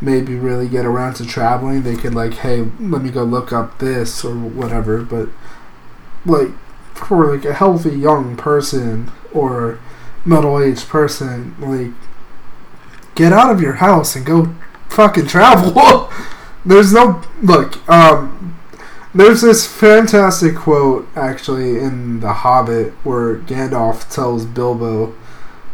maybe 0.00 0.36
really 0.36 0.68
get 0.68 0.86
around 0.86 1.14
to 1.14 1.26
traveling. 1.26 1.82
They 1.82 1.96
could 1.96 2.14
like 2.14 2.34
hey 2.34 2.68
let 2.78 3.02
me 3.02 3.10
go 3.10 3.24
look 3.24 3.52
up 3.52 3.78
this 3.78 4.24
or 4.24 4.34
whatever. 4.34 5.02
But 5.02 5.30
like 6.24 6.50
for 6.94 7.34
like 7.34 7.44
a 7.44 7.54
healthy 7.54 7.96
young 7.96 8.36
person 8.36 9.10
or 9.32 9.80
middle-aged 10.24 10.88
person 10.88 11.54
like 11.60 11.92
get 13.14 13.32
out 13.32 13.50
of 13.50 13.60
your 13.60 13.74
house 13.74 14.14
and 14.14 14.24
go 14.24 14.54
fucking 14.88 15.26
travel. 15.26 16.10
There's 16.64 16.92
no 16.92 17.22
look 17.42 17.88
um 17.88 18.55
there's 19.16 19.40
this 19.40 19.66
fantastic 19.66 20.54
quote 20.54 21.08
actually 21.16 21.78
in 21.78 22.20
The 22.20 22.32
Hobbit 22.32 22.92
where 23.02 23.36
Gandalf 23.36 24.12
tells 24.12 24.44
Bilbo, 24.44 25.14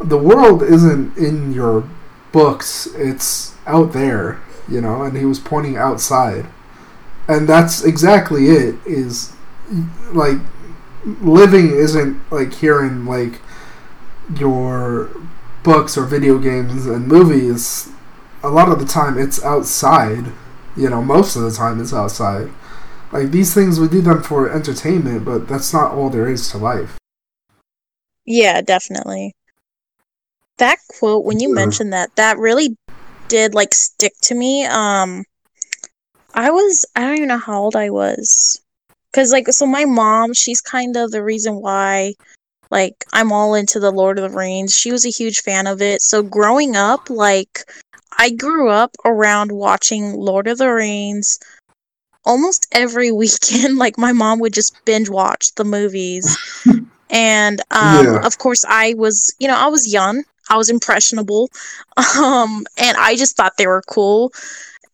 "The 0.00 0.18
world 0.18 0.62
isn't 0.62 1.16
in 1.16 1.52
your 1.52 1.84
books; 2.30 2.86
it's 2.94 3.54
out 3.66 3.92
there." 3.92 4.38
You 4.68 4.80
know, 4.80 5.02
and 5.02 5.16
he 5.16 5.24
was 5.24 5.40
pointing 5.40 5.76
outside, 5.76 6.46
and 7.26 7.48
that's 7.48 7.82
exactly 7.82 8.46
it. 8.48 8.76
Is 8.86 9.32
like 10.12 10.38
living 11.20 11.70
isn't 11.72 12.20
like 12.30 12.54
here 12.54 12.82
hearing 12.82 13.06
like 13.06 13.40
your 14.36 15.08
books 15.62 15.98
or 15.98 16.04
video 16.04 16.38
games 16.38 16.86
and 16.86 17.08
movies. 17.08 17.88
A 18.44 18.48
lot 18.48 18.68
of 18.68 18.78
the 18.78 18.84
time, 18.86 19.18
it's 19.18 19.42
outside. 19.44 20.26
You 20.76 20.88
know, 20.90 21.02
most 21.02 21.36
of 21.36 21.42
the 21.42 21.50
time, 21.50 21.80
it's 21.80 21.92
outside. 21.92 22.50
Like 23.12 23.30
these 23.30 23.52
things, 23.52 23.78
we 23.78 23.88
do 23.88 24.00
them 24.00 24.22
for 24.22 24.50
entertainment, 24.50 25.24
but 25.24 25.46
that's 25.46 25.72
not 25.72 25.92
all 25.92 26.08
there 26.08 26.28
is 26.28 26.50
to 26.50 26.58
life. 26.58 26.96
Yeah, 28.24 28.62
definitely. 28.62 29.34
That 30.58 30.78
quote 30.98 31.24
when 31.24 31.38
you 31.40 31.50
Yeah. 31.50 31.54
mentioned 31.56 31.92
that, 31.92 32.14
that 32.16 32.38
really 32.38 32.76
did 33.28 33.54
like 33.54 33.74
stick 33.74 34.12
to 34.22 34.34
me. 34.34 34.64
Um 34.64 35.24
I 36.34 36.50
was 36.50 36.84
I 36.96 37.02
don't 37.02 37.16
even 37.16 37.28
know 37.28 37.38
how 37.38 37.62
old 37.62 37.76
I 37.76 37.90
was. 37.90 38.60
Cuz 39.12 39.30
like 39.30 39.48
so 39.52 39.66
my 39.66 39.84
mom, 39.84 40.32
she's 40.32 40.60
kind 40.60 40.96
of 40.96 41.10
the 41.10 41.22
reason 41.22 41.56
why 41.56 42.14
like 42.70 43.04
I'm 43.12 43.30
all 43.32 43.54
into 43.54 43.78
the 43.78 43.90
Lord 43.90 44.18
of 44.18 44.30
the 44.30 44.36
Rings. 44.36 44.74
She 44.74 44.90
was 44.90 45.04
a 45.04 45.10
huge 45.10 45.42
fan 45.42 45.66
of 45.66 45.82
it. 45.82 46.00
So 46.00 46.22
growing 46.22 46.76
up, 46.76 47.10
like 47.10 47.64
I 48.18 48.30
grew 48.30 48.70
up 48.70 48.94
around 49.04 49.52
watching 49.52 50.14
Lord 50.14 50.46
of 50.46 50.58
the 50.58 50.72
Rings 50.72 51.38
almost 52.24 52.66
every 52.72 53.12
weekend. 53.22 53.78
Like 53.78 53.98
my 53.98 54.12
mom 54.12 54.38
would 54.40 54.52
just 54.52 54.84
binge 54.84 55.08
watch 55.08 55.54
the 55.54 55.64
movies. 55.64 56.36
and 57.10 57.60
um 57.70 58.06
Yeah. 58.06 58.26
of 58.26 58.38
course 58.38 58.64
I 58.68 58.94
was, 58.94 59.34
you 59.38 59.48
know, 59.48 59.56
I 59.56 59.66
was 59.66 59.92
young. 59.92 60.24
I 60.50 60.56
was 60.56 60.70
impressionable. 60.70 61.50
Um, 62.16 62.66
and 62.78 62.96
I 62.96 63.16
just 63.16 63.36
thought 63.36 63.52
they 63.58 63.66
were 63.66 63.82
cool. 63.86 64.32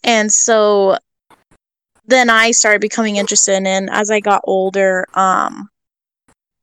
And 0.03 0.33
so 0.33 0.99
then 2.07 2.31
I 2.31 2.51
started 2.51 2.81
becoming 2.81 3.17
interested 3.17 3.65
in 3.67 3.89
as 3.89 4.11
I 4.11 4.21
got 4.21 4.41
older, 4.45 5.07
um, 5.15 5.69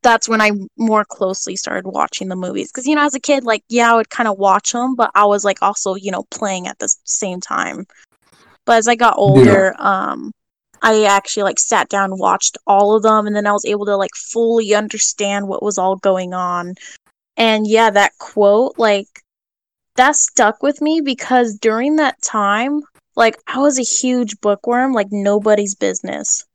that's 0.02 0.28
when 0.30 0.42
I 0.42 0.52
more 0.78 1.06
closely 1.06 1.56
started 1.56 1.88
watching 1.88 2.28
the 2.28 2.36
movies. 2.36 2.72
Because, 2.72 2.86
you 2.86 2.96
know, 2.96 3.06
as 3.06 3.16
a 3.16 3.20
kid, 3.20 3.44
like, 3.44 3.64
yeah, 3.70 3.92
I 3.92 3.96
would 3.96 4.10
kind 4.10 4.28
of 4.28 4.38
watch 4.38 4.72
them, 4.72 4.96
but 4.96 5.10
I 5.16 5.26
was 5.26 5.44
like 5.46 5.62
also, 5.62 5.96
you 5.96 6.12
know, 6.12 6.24
playing 6.32 6.68
at 6.68 6.78
the 6.80 6.94
same 7.06 7.40
time. 7.42 7.86
But 8.66 8.78
as 8.78 8.88
I 8.88 8.96
got 8.96 9.18
older, 9.18 9.76
yeah. 9.78 10.12
um, 10.12 10.32
I 10.86 11.04
actually 11.06 11.44
like 11.44 11.60
sat 11.60 11.90
down 11.90 12.18
watched 12.18 12.58
all 12.68 12.96
of 12.96 13.04
them, 13.04 13.28
and 13.28 13.36
then 13.36 13.48
I 13.48 13.52
was 13.52 13.66
able 13.66 13.86
to 13.88 13.98
like 13.98 14.16
fully 14.16 14.74
understand 14.74 15.48
what 15.48 15.64
was 15.64 15.78
all 15.78 15.98
going 15.98 16.34
on. 16.34 16.76
And 17.38 17.68
yeah, 17.68 17.90
that 17.90 18.18
quote, 18.20 18.76
like, 18.78 19.08
that 19.96 20.16
stuck 20.16 20.64
with 20.64 20.82
me 20.82 21.02
because 21.02 21.58
during 21.58 21.98
that 21.98 22.22
time, 22.22 22.82
like, 23.16 23.38
I 23.48 23.60
was 23.60 23.80
a 23.80 23.84
huge 23.84 24.40
bookworm, 24.42 24.94
like 24.94 25.08
nobody's 25.12 25.76
business 25.76 26.46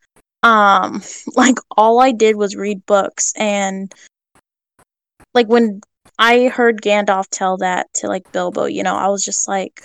um 0.43 1.03
like 1.37 1.57
all 1.77 2.01
I 2.01 2.13
did 2.13 2.37
was 2.37 2.57
read 2.57 2.85
books 2.87 3.33
and 3.37 3.93
like 5.35 5.49
when 5.49 5.81
I 6.19 6.49
heard 6.49 6.83
Gandalf 6.83 7.27
tell 7.31 7.57
that 7.59 7.87
to 7.97 8.09
like 8.09 8.31
Bilbo, 8.33 8.67
you 8.67 8.83
know, 8.83 8.95
I 8.95 9.09
was 9.09 9.25
just 9.25 9.49
like 9.49 9.83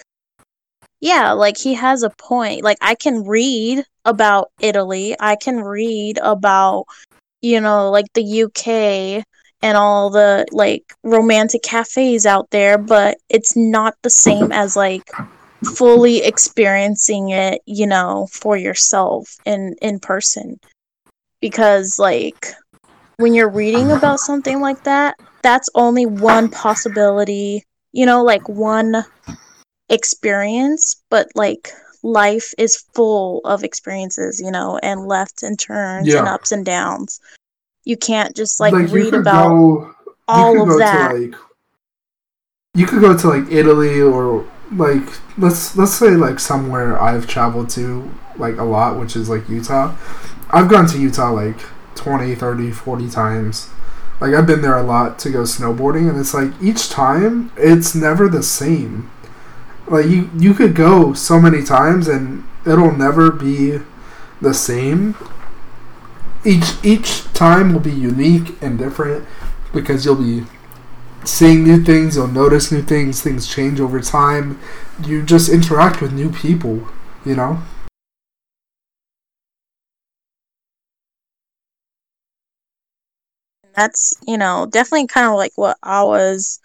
yeah, 1.02 1.34
like 1.34 1.58
he 1.58 1.74
has 1.76 2.04
a 2.04 2.10
point. 2.10 2.64
Like 2.64 2.78
I 2.82 2.96
can 2.96 3.26
read 3.26 3.86
about 4.06 4.52
Italy. 4.62 5.16
I 5.20 5.36
can 5.36 5.58
read 5.58 6.20
about 6.22 6.86
you 7.46 7.62
know, 7.62 7.92
like 7.92 8.12
the 8.14 8.24
UK 8.24 9.24
and 9.62 9.78
all 9.78 10.10
the 10.10 10.46
like 10.52 10.94
romantic 11.04 11.62
cafes 11.62 12.26
out 12.26 12.50
there, 12.50 12.78
but 12.78 13.18
it's 13.30 13.56
not 13.56 13.94
the 14.02 14.10
same 14.10 14.52
as 14.52 14.76
like 14.76 15.12
fully 15.64 16.24
experiencing 16.24 17.30
it, 17.30 17.62
you 17.68 17.86
know, 17.86 18.28
for 18.32 18.58
yourself 18.58 19.38
in 19.46 19.76
in 19.82 20.00
person. 20.00 20.60
Because 21.40 22.00
like 22.00 22.48
when 23.18 23.36
you're 23.36 23.50
reading 23.52 23.92
about 23.92 24.20
something 24.20 24.60
like 24.60 24.84
that, 24.86 25.16
that's 25.44 25.70
only 25.76 26.08
one 26.08 26.50
possibility, 26.50 27.64
you 27.92 28.08
know, 28.08 28.24
like 28.24 28.50
one 28.50 29.06
experience, 29.90 30.96
but 31.12 31.28
like 31.36 31.70
life 32.06 32.54
is 32.58 32.78
full 32.94 33.42
of 33.46 33.64
experiences, 33.64 34.40
you 34.40 34.52
know, 34.52 34.80
and 34.84 35.08
left 35.08 35.42
and 35.42 35.60
turns 35.60 36.08
yeah. 36.08 36.20
and 36.20 36.28
ups 36.28 36.52
and 36.52 36.64
downs. 36.64 37.20
You 37.84 37.98
can't 37.98 38.36
just 38.36 38.60
like, 38.60 38.74
like 38.74 38.92
read 38.92 39.14
about 39.14 39.50
go, 39.50 39.96
all 40.28 40.62
of 40.62 40.78
that. 40.80 41.12
To, 41.12 41.18
like, 41.18 41.36
you 42.76 42.86
could 42.86 43.02
go 43.02 43.18
to 43.18 43.28
like 43.28 43.52
Italy 43.52 44.02
or 44.02 44.48
like 44.72 45.04
let's 45.38 45.76
let's 45.76 45.94
say 45.94 46.12
like 46.12 46.40
somewhere 46.40 47.02
I've 47.02 47.28
traveled 47.28 47.70
to 47.72 48.10
like 48.38 48.58
a 48.58 48.64
lot, 48.64 49.00
which 49.00 49.16
is 49.16 49.30
like 49.30 49.50
Utah. 49.50 49.96
I've 50.52 50.70
gone 50.70 50.86
to 50.88 51.00
Utah 51.00 51.32
like 51.32 51.60
20, 51.96 52.36
30, 52.36 52.72
40 52.72 53.10
times. 53.10 53.70
Like 54.20 54.34
I've 54.34 54.48
been 54.48 54.62
there 54.62 54.78
a 54.78 54.84
lot 54.84 55.18
to 55.20 55.30
go 55.32 55.42
snowboarding 55.42 56.10
and 56.10 56.20
it's 56.20 56.34
like 56.34 56.52
each 56.62 56.90
time 56.90 57.52
it's 57.58 57.96
never 57.96 58.30
the 58.30 58.44
same. 58.44 59.10
Like 59.88 60.08
you 60.08 60.30
you 60.38 60.54
could 60.54 60.76
go 60.76 61.14
so 61.14 61.40
many 61.40 61.64
times 61.64 62.08
and 62.08 62.44
it'll 62.66 62.92
never 62.92 63.32
be 63.32 63.80
the 64.42 64.54
same. 64.54 65.16
Each 66.46 66.76
each 66.84 67.24
time 67.34 67.74
will 67.74 67.80
be 67.82 67.92
unique 67.92 68.62
and 68.62 68.78
different 68.78 69.26
because 69.74 70.06
you'll 70.06 70.16
be 70.16 70.46
seeing 71.26 71.64
new 71.64 71.84
things, 71.84 72.16
you'll 72.16 72.28
notice 72.28 72.72
new 72.72 72.82
things, 72.82 73.22
things 73.22 73.48
change 73.48 73.80
over 73.82 74.02
time. 74.02 74.60
You 75.06 75.24
just 75.24 75.50
interact 75.50 76.02
with 76.02 76.14
new 76.14 76.32
people, 76.32 76.88
you 77.26 77.36
know? 77.36 77.62
That's, 83.76 84.14
you 84.26 84.38
know, 84.38 84.68
definitely 84.70 85.08
kind 85.08 85.28
of 85.28 85.36
like 85.36 85.52
what 85.56 85.78
I 85.84 86.04
was 86.04 86.60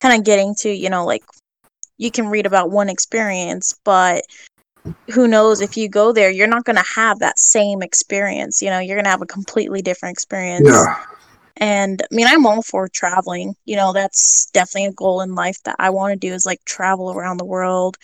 kind 0.00 0.18
of 0.18 0.24
getting 0.24 0.54
to, 0.56 0.70
you 0.70 0.90
know, 0.90 1.04
like 1.04 1.24
you 1.98 2.10
can 2.10 2.28
read 2.28 2.46
about 2.46 2.70
one 2.70 2.88
experience, 2.88 3.78
but 3.84 4.24
who 5.12 5.28
knows 5.28 5.60
if 5.60 5.76
you 5.76 5.88
go 5.88 6.12
there, 6.12 6.30
you're 6.30 6.46
not 6.46 6.64
going 6.64 6.76
to 6.76 6.92
have 6.94 7.18
that 7.20 7.38
same 7.38 7.82
experience. 7.82 8.60
You 8.62 8.70
know, 8.70 8.78
you're 8.78 8.96
going 8.96 9.04
to 9.04 9.10
have 9.10 9.22
a 9.22 9.26
completely 9.26 9.82
different 9.82 10.14
experience. 10.14 10.68
Yeah. 10.68 11.04
And 11.58 12.02
I 12.02 12.14
mean, 12.14 12.26
I'm 12.26 12.46
all 12.46 12.62
for 12.62 12.88
traveling. 12.88 13.54
You 13.64 13.76
know, 13.76 13.92
that's 13.92 14.50
definitely 14.52 14.86
a 14.86 14.92
goal 14.92 15.20
in 15.20 15.34
life 15.34 15.62
that 15.64 15.76
I 15.78 15.90
want 15.90 16.12
to 16.12 16.18
do 16.18 16.32
is 16.32 16.46
like 16.46 16.64
travel 16.64 17.12
around 17.12 17.36
the 17.36 17.44
world 17.44 17.96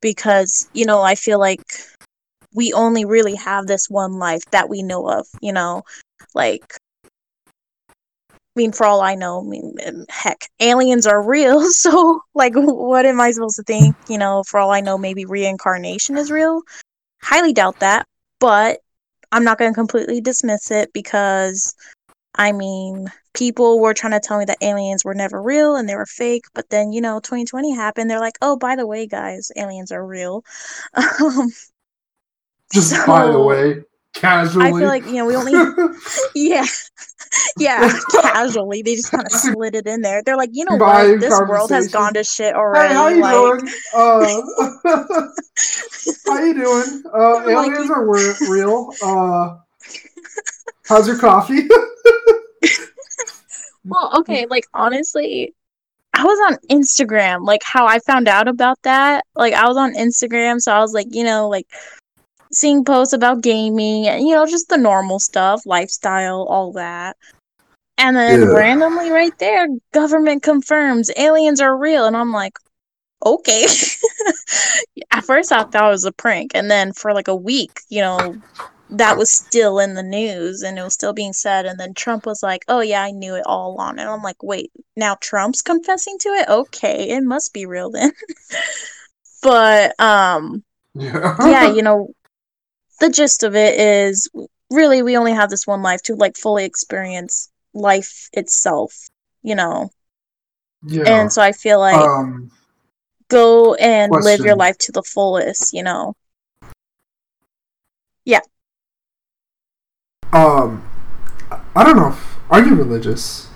because, 0.00 0.68
you 0.72 0.86
know, 0.86 1.02
I 1.02 1.14
feel 1.14 1.38
like 1.38 1.62
we 2.54 2.72
only 2.72 3.04
really 3.04 3.34
have 3.34 3.66
this 3.66 3.90
one 3.90 4.14
life 4.14 4.42
that 4.50 4.68
we 4.68 4.82
know 4.82 5.08
of, 5.08 5.26
you 5.40 5.52
know, 5.52 5.82
like 6.34 6.76
I 8.54 8.60
mean, 8.60 8.72
for 8.72 8.84
all 8.84 9.00
I 9.00 9.14
know, 9.14 9.40
I 9.40 9.44
mean, 9.44 9.74
heck, 10.10 10.50
aliens 10.60 11.06
are 11.06 11.22
real. 11.22 11.62
So, 11.72 12.20
like, 12.34 12.52
what 12.54 13.06
am 13.06 13.20
I 13.20 13.30
supposed 13.30 13.56
to 13.56 13.62
think? 13.62 13.96
You 14.08 14.18
know, 14.18 14.42
for 14.46 14.60
all 14.60 14.70
I 14.70 14.80
know, 14.80 14.98
maybe 14.98 15.24
reincarnation 15.24 16.18
is 16.18 16.30
real. 16.30 16.62
Highly 17.22 17.52
doubt 17.52 17.80
that, 17.80 18.06
but 18.40 18.80
I'm 19.30 19.44
not 19.44 19.58
going 19.58 19.70
to 19.70 19.74
completely 19.74 20.20
dismiss 20.20 20.70
it 20.70 20.92
because 20.92 21.74
I 22.34 22.52
mean, 22.52 23.08
people 23.34 23.80
were 23.80 23.94
trying 23.94 24.12
to 24.12 24.20
tell 24.20 24.38
me 24.38 24.44
that 24.46 24.62
aliens 24.62 25.04
were 25.04 25.14
never 25.14 25.42
real 25.42 25.76
and 25.76 25.88
they 25.88 25.96
were 25.96 26.06
fake, 26.06 26.44
but 26.54 26.70
then, 26.70 26.92
you 26.92 27.00
know, 27.00 27.20
2020 27.20 27.74
happened. 27.74 28.10
They're 28.10 28.20
like, 28.20 28.38
oh, 28.40 28.56
by 28.56 28.76
the 28.76 28.86
way, 28.86 29.06
guys, 29.06 29.50
aliens 29.56 29.92
are 29.92 30.04
real. 30.04 30.44
Um, 30.94 31.50
Just 32.72 32.90
so, 32.90 33.06
by 33.06 33.30
the 33.30 33.38
way, 33.38 33.82
casually. 34.14 34.66
I 34.66 34.70
feel 34.70 34.88
like, 34.88 35.06
you 35.06 35.14
know, 35.14 35.26
we 35.26 35.36
only, 35.36 35.52
yeah, 36.34 36.64
yeah, 37.58 37.92
casually. 38.20 38.82
They 38.82 38.94
just 38.94 39.10
kind 39.10 39.24
of 39.24 39.32
slid 39.32 39.74
it 39.74 39.86
in 39.86 40.02
there. 40.02 40.22
They're 40.24 40.36
like, 40.36 40.50
you 40.52 40.64
know 40.68 40.76
what? 40.76 41.20
This 41.20 41.38
world 41.40 41.70
has 41.70 41.88
gone 41.88 42.14
to 42.14 42.24
shit 42.24 42.54
already. 42.54 42.88
Hey, 42.88 42.94
how 42.94 43.08
you 43.08 43.20
like... 43.20 43.34
doing? 43.34 43.74
Uh, 43.94 44.42
how 46.26 46.44
you 46.44 46.54
doing? 46.54 47.02
Uh, 47.14 47.48
aliens 47.48 47.88
like, 47.88 47.98
are 47.98 48.06
real. 48.50 48.92
Uh, 49.02 49.56
how's 50.88 51.06
your 51.06 51.18
coffee? 51.18 51.68
well, 53.84 54.18
okay, 54.18 54.46
like 54.46 54.64
honestly, 54.74 55.54
I 56.14 56.24
was 56.24 56.52
on 56.52 56.58
Instagram, 56.68 57.46
like 57.46 57.62
how 57.64 57.86
I 57.86 57.98
found 58.00 58.28
out 58.28 58.48
about 58.48 58.80
that. 58.82 59.24
Like 59.34 59.54
I 59.54 59.66
was 59.68 59.76
on 59.76 59.94
Instagram, 59.94 60.60
so 60.60 60.72
I 60.72 60.80
was 60.80 60.92
like, 60.92 61.08
you 61.10 61.24
know, 61.24 61.48
like 61.48 61.66
seeing 62.52 62.84
posts 62.84 63.12
about 63.12 63.42
gaming 63.42 64.06
and 64.06 64.26
you 64.26 64.34
know, 64.34 64.46
just 64.46 64.68
the 64.68 64.76
normal 64.76 65.18
stuff, 65.18 65.64
lifestyle, 65.66 66.46
all 66.48 66.72
that. 66.72 67.16
And 67.98 68.16
then 68.16 68.40
yeah. 68.40 68.46
randomly 68.46 69.10
right 69.10 69.36
there, 69.38 69.68
government 69.92 70.42
confirms 70.42 71.10
aliens 71.16 71.60
are 71.60 71.76
real 71.76 72.06
and 72.06 72.16
I'm 72.16 72.32
like, 72.32 72.58
okay. 73.24 73.66
At 75.10 75.24
first 75.24 75.52
I 75.52 75.64
thought 75.64 75.88
it 75.88 75.90
was 75.90 76.04
a 76.04 76.12
prank 76.12 76.52
and 76.54 76.70
then 76.70 76.92
for 76.92 77.12
like 77.12 77.28
a 77.28 77.36
week, 77.36 77.80
you 77.88 78.00
know, 78.00 78.40
that 78.92 79.16
was 79.16 79.30
still 79.30 79.78
in 79.78 79.94
the 79.94 80.02
news 80.02 80.62
and 80.62 80.78
it 80.78 80.82
was 80.82 80.92
still 80.92 81.14
being 81.14 81.32
said 81.32 81.64
and 81.64 81.80
then 81.80 81.94
trump 81.94 82.26
was 82.26 82.42
like 82.42 82.62
oh 82.68 82.80
yeah 82.80 83.02
i 83.02 83.10
knew 83.10 83.34
it 83.34 83.42
all 83.46 83.72
along 83.72 83.98
and 83.98 84.08
i'm 84.08 84.22
like 84.22 84.42
wait 84.42 84.70
now 84.96 85.16
trump's 85.20 85.62
confessing 85.62 86.18
to 86.18 86.28
it 86.28 86.46
okay 86.48 87.08
it 87.08 87.22
must 87.22 87.54
be 87.54 87.64
real 87.64 87.90
then 87.90 88.12
but 89.42 89.98
um 89.98 90.62
yeah. 90.94 91.36
yeah 91.40 91.72
you 91.72 91.82
know 91.82 92.12
the 93.02 93.10
gist 93.10 93.42
of 93.42 93.56
it 93.56 93.78
is 93.78 94.30
really 94.70 95.02
we 95.02 95.16
only 95.16 95.32
have 95.32 95.50
this 95.50 95.66
one 95.66 95.82
life 95.82 96.00
to 96.02 96.14
like 96.14 96.36
fully 96.36 96.64
experience 96.64 97.50
life 97.74 98.28
itself 98.32 98.94
you 99.42 99.56
know 99.56 99.90
yeah. 100.86 101.02
and 101.06 101.32
so 101.32 101.42
i 101.42 101.50
feel 101.50 101.80
like 101.80 101.96
um, 101.96 102.48
go 103.28 103.74
and 103.74 104.12
question. 104.12 104.24
live 104.24 104.46
your 104.46 104.54
life 104.54 104.78
to 104.78 104.92
the 104.92 105.02
fullest 105.02 105.72
you 105.72 105.82
know 105.82 106.14
yeah 108.24 108.40
um, 110.32 110.82
I 111.76 111.84
don't 111.84 111.96
know. 111.96 112.16
Are 112.48 112.64
you 112.64 112.74
religious? 112.74 113.48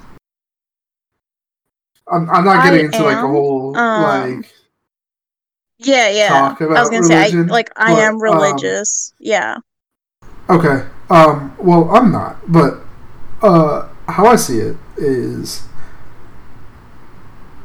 I'm, 2.07 2.29
I'm 2.29 2.45
not 2.45 2.65
getting 2.65 2.81
I 2.81 2.85
into 2.85 2.99
am, 2.99 3.05
like 3.05 3.17
a 3.17 3.27
whole 3.27 3.77
um, 3.77 4.03
like. 4.43 4.53
Yeah, 5.79 6.09
yeah. 6.09 6.57
I 6.59 6.65
was 6.65 6.91
gonna 6.91 7.03
religion, 7.03 7.49
say, 7.49 7.51
I, 7.51 7.55
like, 7.55 7.71
I 7.77 7.93
am 8.01 8.15
um, 8.15 8.23
religious. 8.23 9.13
Um, 9.13 9.17
yeah. 9.21 9.57
Okay. 10.49 10.87
Um. 11.11 11.55
Well, 11.59 11.91
I'm 11.91 12.11
not, 12.11 12.39
but 12.51 12.79
uh, 13.43 13.89
how 14.09 14.27
I 14.27 14.37
see 14.37 14.59
it 14.59 14.77
is, 14.97 15.63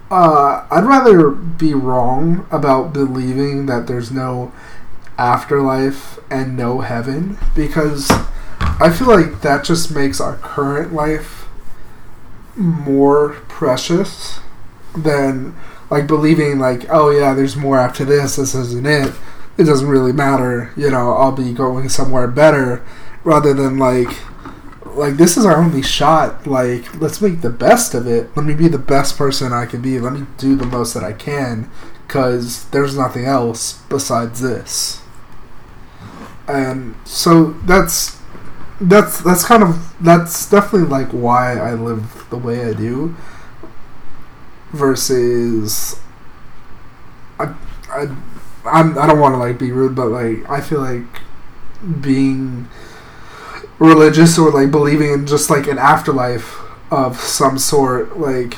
uh, 0.10 0.66
I'd 0.70 0.84
rather 0.84 1.30
be 1.32 1.74
wrong 1.74 2.46
about 2.52 2.94
believing 2.94 3.66
that 3.68 3.88
there's 3.88 4.12
no 4.12 4.52
afterlife 5.18 6.20
and 6.30 6.58
no 6.58 6.82
heaven 6.82 7.38
because 7.56 8.10
I 8.60 8.90
feel 8.90 9.08
like 9.08 9.42
that 9.42 9.64
just 9.64 9.94
makes 9.94 10.20
our 10.20 10.38
current 10.38 10.94
life 10.94 11.48
more 12.56 13.30
precious 13.48 14.40
than 14.96 15.56
like 15.92 16.08
believing 16.08 16.58
like 16.58 16.86
oh 16.90 17.12
yeah 17.12 17.36
there's 17.36 17.56
more 17.56 17.78
after 17.78 18.04
this 18.04 18.38
this 18.38 18.56
isn't 18.56 18.88
it. 18.88 19.14
It 19.58 19.66
doesn't 19.66 19.88
really 19.88 20.14
matter 20.14 20.72
you 20.76 20.90
know 20.90 21.12
i'll 21.14 21.34
be 21.34 21.54
going 21.54 21.90
somewhere 21.90 22.28
better 22.28 22.84
rather 23.24 23.54
than 23.54 23.78
like 23.78 24.10
like 24.96 25.18
this 25.18 25.38
is 25.38 25.46
our 25.46 25.58
only 25.58 25.84
shot 25.84 26.48
like 26.48 27.00
let's 27.00 27.22
make 27.22 27.42
the 27.42 27.50
best 27.50 27.94
of 27.94 28.08
it. 28.08 28.36
Let 28.36 28.46
me 28.46 28.54
be 28.54 28.68
the 28.68 28.80
best 28.80 29.18
person 29.18 29.54
i 29.54 29.66
can 29.66 29.82
be. 29.82 30.00
Let 30.00 30.14
me 30.14 30.26
do 30.38 30.56
the 30.56 30.66
most 30.66 30.94
that 30.94 31.04
i 31.04 31.14
can 31.14 31.70
because 32.08 32.66
there's 32.72 32.98
nothing 32.98 33.26
else 33.26 33.82
besides 33.90 34.42
this. 34.42 35.02
And 36.48 36.96
so 37.06 37.52
that's 37.66 38.20
that's 38.82 39.22
that's 39.22 39.46
kind 39.46 39.64
of 39.64 39.94
that's 40.04 40.50
definitely 40.50 40.90
like 40.90 41.10
why 41.10 41.56
i 41.56 41.74
live 41.74 42.26
the 42.32 42.38
way 42.38 42.66
i 42.66 42.74
do 42.74 43.16
versus 44.72 46.00
I, 47.40 47.54
I, 47.90 48.16
I'm, 48.66 48.98
I 48.98 49.08
don't 49.08 49.20
want 49.20 49.34
to 49.34 49.38
like 49.38 49.58
be 49.58 49.72
rude, 49.72 49.96
but 49.96 50.08
like 50.08 50.50
I 50.50 50.62
feel 50.62 50.80
like 50.80 51.22
being 52.02 52.68
religious 53.80 54.38
or 54.38 54.52
like 54.52 54.72
believing 54.72 55.12
in 55.12 55.28
just 55.28 55.50
like 55.50 55.68
an 55.68 55.78
afterlife 55.78 56.60
of 56.92 57.20
some 57.20 57.58
sort, 57.58 58.20
like 58.20 58.58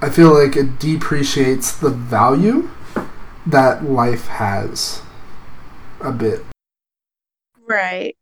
I 0.00 0.10
feel 0.10 0.32
like 0.32 0.56
it 0.56 0.78
depreciates 0.78 1.72
the 1.76 1.90
value 1.90 2.70
that 3.46 3.84
life 3.84 4.26
has 4.26 5.02
a 6.00 6.12
bit. 6.12 6.44
Right. 7.66 8.16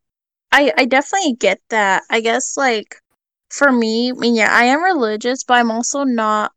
I 0.51 0.71
I 0.77 0.85
definitely 0.85 1.33
get 1.33 1.61
that. 1.69 2.03
I 2.09 2.21
guess 2.21 2.57
like 2.57 3.01
for 3.49 3.71
me, 3.71 4.09
I 4.09 4.13
mean 4.13 4.35
yeah, 4.35 4.49
I 4.51 4.65
am 4.65 4.83
religious, 4.83 5.43
but 5.43 5.55
I'm 5.55 5.71
also 5.71 6.03
not 6.03 6.51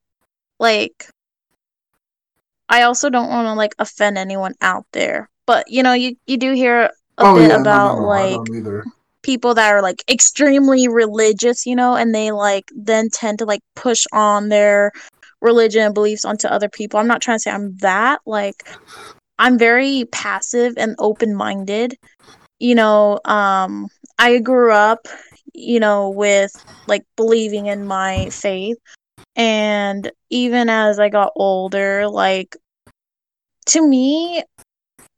like 0.59 1.07
I 2.69 2.83
also 2.83 3.11
don't 3.11 3.31
want 3.31 3.47
to 3.47 3.55
like 3.55 3.75
offend 3.79 4.19
anyone 4.19 4.55
out 4.61 4.85
there. 4.93 5.29
But 5.47 5.71
you 5.71 5.83
know, 5.83 5.93
you 5.95 6.17
you 6.27 6.37
do 6.37 6.53
hear 6.53 6.91
a 7.19 7.25
Oh 7.25 7.35
bit 7.35 7.51
yeah, 7.51 7.57
about 7.61 7.97
no, 7.97 8.03
no, 8.03 8.09
like 8.09 8.41
people 9.23 9.55
that 9.55 9.73
are 9.73 9.83
like 9.83 10.03
extremely 10.11 10.89
religious, 10.89 11.67
you 11.67 11.77
know, 11.77 11.97
and 11.97 12.15
they 12.15 12.31
like 12.33 12.65
then 12.75 13.09
tend 13.11 13.39
to 13.39 13.45
like 13.47 13.61
push 13.75 14.07
on 14.13 14.49
their 14.49 14.93
religion 15.41 15.83
and 15.83 15.95
beliefs 15.95 16.25
onto 16.25 16.49
other 16.49 16.69
people. 16.69 16.99
I'm 17.01 17.07
not 17.09 17.23
trying 17.23 17.37
to 17.39 17.43
say 17.43 17.51
I'm 17.51 17.77
that. 17.79 18.21
Like 18.27 18.63
I'm 19.39 19.59
very 19.59 20.05
passive 20.13 20.75
and 20.77 20.95
open-minded. 20.99 21.97
You 22.59 22.75
know, 22.75 23.21
um 23.25 23.89
I 24.19 24.39
grew 24.39 24.73
up, 24.73 25.07
you 25.55 25.81
know, 25.81 26.11
with 26.11 26.53
like 26.87 27.05
believing 27.17 27.67
in 27.67 27.87
my 27.87 28.29
faith 28.31 28.79
and 29.39 30.11
even 30.31 30.69
as 30.69 30.99
I 30.99 31.09
got 31.09 31.33
older, 31.37 32.09
like 32.09 32.57
to 33.67 33.87
me, 33.87 34.43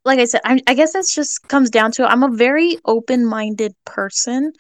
like 0.05 0.19
I 0.19 0.27
said, 0.27 0.43
I, 0.45 0.61
I 0.67 0.75
guess 0.75 0.93
this 0.93 1.15
just 1.15 1.49
comes 1.49 1.71
down 1.71 1.91
to 1.93 2.05
I'm 2.05 2.23
a 2.23 2.37
very 2.37 2.77
open 2.85 3.25
minded 3.25 3.75
person. 3.87 4.53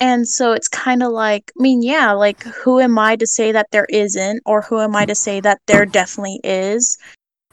And 0.00 0.26
so 0.26 0.52
it's 0.52 0.68
kind 0.68 1.02
of 1.02 1.12
like, 1.12 1.52
I 1.58 1.62
mean, 1.62 1.82
yeah, 1.82 2.12
like 2.12 2.42
who 2.42 2.80
am 2.80 2.98
I 2.98 3.16
to 3.16 3.26
say 3.26 3.52
that 3.52 3.68
there 3.70 3.86
isn't, 3.90 4.42
or 4.44 4.62
who 4.62 4.80
am 4.80 4.96
I 4.96 5.06
to 5.06 5.14
say 5.14 5.40
that 5.40 5.60
there 5.66 5.86
definitely 5.86 6.40
is? 6.42 6.98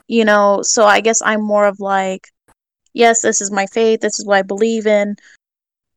You 0.07 0.25
know, 0.25 0.61
so 0.63 0.85
I 0.85 1.01
guess 1.01 1.21
I'm 1.21 1.41
more 1.41 1.67
of 1.67 1.79
like, 1.79 2.29
yes, 2.93 3.21
this 3.21 3.41
is 3.41 3.51
my 3.51 3.67
faith, 3.67 4.01
this 4.01 4.17
is 4.17 4.25
what 4.25 4.37
I 4.37 4.41
believe 4.43 4.87
in. 4.87 5.17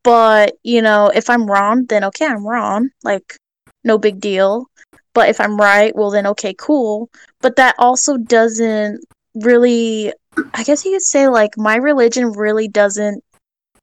But, 0.03 0.55
you 0.63 0.81
know, 0.81 1.11
if 1.15 1.29
I'm 1.29 1.49
wrong, 1.49 1.85
then 1.85 2.03
okay, 2.05 2.25
I'm 2.25 2.45
wrong. 2.45 2.89
Like, 3.03 3.37
no 3.83 3.97
big 3.97 4.19
deal. 4.19 4.67
But 5.13 5.29
if 5.29 5.39
I'm 5.41 5.57
right, 5.57 5.95
well, 5.95 6.09
then 6.09 6.27
okay, 6.27 6.53
cool. 6.57 7.09
But 7.41 7.55
that 7.57 7.75
also 7.77 8.17
doesn't 8.17 9.03
really, 9.35 10.13
I 10.53 10.63
guess 10.63 10.85
you 10.85 10.91
could 10.91 11.01
say, 11.01 11.27
like, 11.27 11.57
my 11.57 11.75
religion 11.75 12.31
really 12.31 12.67
doesn't 12.67 13.23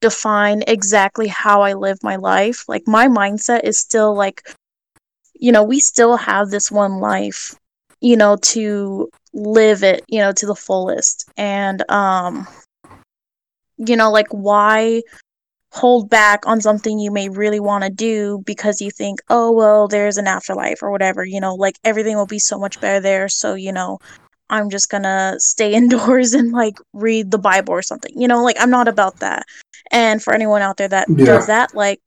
define 0.01 0.63
exactly 0.67 1.27
how 1.29 1.63
I 1.63 1.75
live 1.75 1.99
my 2.03 2.17
life. 2.17 2.65
Like, 2.69 2.85
my 2.87 3.09
mindset 3.09 3.65
is 3.65 3.79
still 3.79 4.15
like, 4.15 4.43
you 5.35 5.53
know, 5.53 5.63
we 5.63 5.81
still 5.81 6.17
have 6.17 6.51
this 6.51 6.71
one 6.71 6.99
life, 7.01 7.55
you 8.01 8.17
know, 8.17 8.37
to 8.37 9.11
live 9.35 9.83
it, 9.83 10.05
you 10.09 10.21
know, 10.21 10.33
to 10.33 10.47
the 10.47 10.55
fullest. 10.55 11.29
And, 11.37 11.89
um, 11.91 12.47
you 13.77 13.97
know, 13.97 14.11
like, 14.11 14.29
why 14.31 15.03
hold 15.73 16.09
back 16.11 16.47
on 16.47 16.61
something 16.61 16.99
you 16.99 17.11
may 17.11 17.29
really 17.29 17.61
want 17.61 17.85
to 17.85 17.91
do 17.91 18.43
because 18.47 18.81
you 18.81 18.91
think, 18.91 19.21
oh, 19.29 19.53
well, 19.53 19.89
there's 19.89 20.17
an 20.17 20.27
afterlife 20.27 20.83
or 20.83 20.91
whatever, 20.91 21.25
you 21.25 21.41
know, 21.41 21.55
like 21.55 21.77
everything 21.85 22.17
will 22.17 22.27
be 22.27 22.39
so 22.39 22.59
much 22.59 22.81
better 22.81 23.01
there. 23.01 23.29
So, 23.29 23.55
you 23.55 23.73
know, 23.73 23.99
I'm 24.51 24.71
just 24.71 24.91
gonna 24.91 25.35
stay 25.39 25.75
indoors 25.75 26.35
and 26.35 26.53
like 26.53 26.75
read 26.93 27.31
the 27.31 27.39
Bible 27.39 27.73
or 27.75 27.83
something, 27.83 28.13
you 28.17 28.29
know, 28.29 28.43
like 28.43 28.57
I'm 28.61 28.71
not 28.71 28.89
about 28.89 29.19
that. 29.21 29.45
And 29.91 30.23
for 30.23 30.35
anyone 30.35 30.63
out 30.63 30.77
there 30.79 30.89
that 30.89 31.09
Yeah. 31.17 31.27
does 31.27 31.47
that, 31.47 31.71
like, 31.75 32.01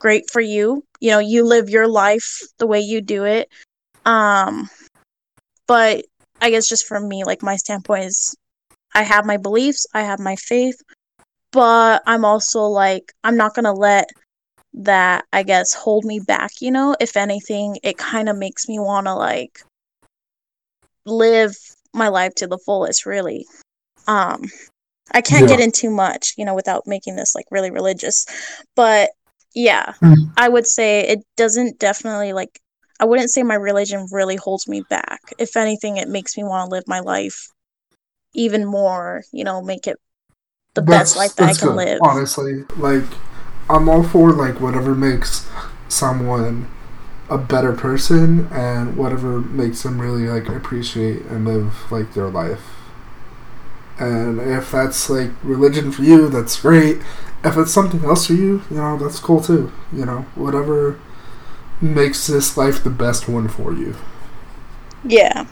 great 0.00 0.24
for 0.30 0.40
you. 0.40 0.84
You 1.00 1.10
know, 1.12 1.18
you 1.20 1.44
live 1.44 1.68
your 1.70 1.88
life 1.88 2.40
the 2.58 2.66
way 2.66 2.80
you 2.80 3.00
do 3.00 3.24
it. 3.24 3.48
Um, 4.04 4.68
but 5.66 6.04
I 6.40 6.50
guess 6.50 6.68
just 6.68 6.86
from 6.86 7.08
me, 7.08 7.24
like, 7.24 7.42
my 7.42 7.56
standpoint 7.56 8.04
is 8.04 8.36
I 8.94 9.02
have 9.02 9.26
my 9.26 9.36
beliefs, 9.36 9.86
I 9.94 10.02
have 10.02 10.20
my 10.20 10.36
faith, 10.36 10.76
but 11.54 12.02
I'm 12.06 12.24
also 12.26 12.62
like 12.64 13.12
I'm 13.24 13.36
not 13.38 13.54
gonna 13.54 13.72
let 13.74 14.10
that 14.74 15.24
I 15.32 15.44
guess 15.44 15.72
hold 15.74 16.04
me 16.04 16.20
back, 16.20 16.60
you 16.60 16.72
know? 16.72 16.96
If 17.00 17.16
anything, 17.16 17.78
it 17.84 17.96
kind 17.98 18.28
of 18.28 18.36
makes 18.36 18.68
me 18.68 18.78
want 18.80 19.06
to 19.06 19.14
like 19.14 19.60
live 21.06 21.56
my 21.94 22.08
life 22.08 22.34
to 22.36 22.46
the 22.48 22.58
fullest, 22.58 23.06
really. 23.06 23.46
Um 24.08 24.42
I 25.12 25.22
can't 25.22 25.48
Yeah. 25.48 25.56
get 25.56 25.60
in 25.60 25.72
too 25.72 25.90
much, 25.90 26.34
you 26.36 26.44
know, 26.44 26.54
without 26.54 26.86
making 26.86 27.16
this 27.16 27.34
like 27.34 27.46
really 27.50 27.70
religious. 27.70 28.26
But 28.76 29.10
yeah, 29.54 29.94
Mm. 30.02 30.32
I 30.36 30.48
would 30.48 30.66
say 30.66 31.00
it 31.06 31.20
doesn't 31.36 31.78
definitely 31.78 32.32
like 32.32 32.60
I 33.00 33.06
wouldn't 33.06 33.30
say 33.30 33.42
my 33.44 33.54
religion 33.54 34.06
really 34.12 34.36
holds 34.36 34.68
me 34.68 34.82
back. 34.90 35.20
If 35.38 35.56
anything, 35.56 35.98
it 35.98 36.08
makes 36.08 36.36
me 36.36 36.44
want 36.44 36.68
to 36.68 36.74
live 36.74 36.84
my 36.88 37.00
life 37.00 37.48
even 38.34 38.64
more, 38.64 39.22
you 39.32 39.44
know, 39.44 39.62
make 39.62 39.86
it 39.86 39.98
the 40.74 40.82
best 40.82 41.16
life 41.16 41.34
that 41.36 41.50
I 41.50 41.54
can 41.54 41.68
good, 41.68 41.76
live. 41.76 41.98
Honestly, 42.02 42.64
like 42.76 43.04
I'm 43.70 43.88
all 43.88 44.02
for 44.02 44.32
like 44.32 44.60
whatever 44.60 44.94
makes 44.94 45.48
someone 45.88 46.68
a 47.30 47.38
better 47.38 47.72
person 47.72 48.48
and 48.52 48.96
whatever 48.96 49.40
makes 49.40 49.82
them 49.82 50.00
really 50.00 50.28
like 50.28 50.48
appreciate 50.48 51.22
and 51.26 51.46
live 51.46 51.90
like 51.90 52.12
their 52.14 52.28
life. 52.28 52.62
And 53.98 54.40
if 54.40 54.72
that's 54.72 55.08
like 55.08 55.30
religion 55.42 55.92
for 55.92 56.02
you, 56.02 56.28
that's 56.28 56.60
great. 56.60 56.98
If 57.44 57.56
it's 57.56 57.72
something 57.72 58.04
else 58.04 58.26
for 58.26 58.34
you, 58.34 58.62
you 58.70 58.76
know, 58.76 58.98
that's 58.98 59.20
cool 59.20 59.40
too. 59.40 59.72
You 59.92 60.04
know, 60.04 60.26
whatever 60.34 60.98
makes 61.80 62.26
this 62.26 62.56
life 62.56 62.82
the 62.82 62.90
best 62.90 63.28
one 63.28 63.48
for 63.48 63.72
you. 63.72 63.94
Yeah. 65.04 65.46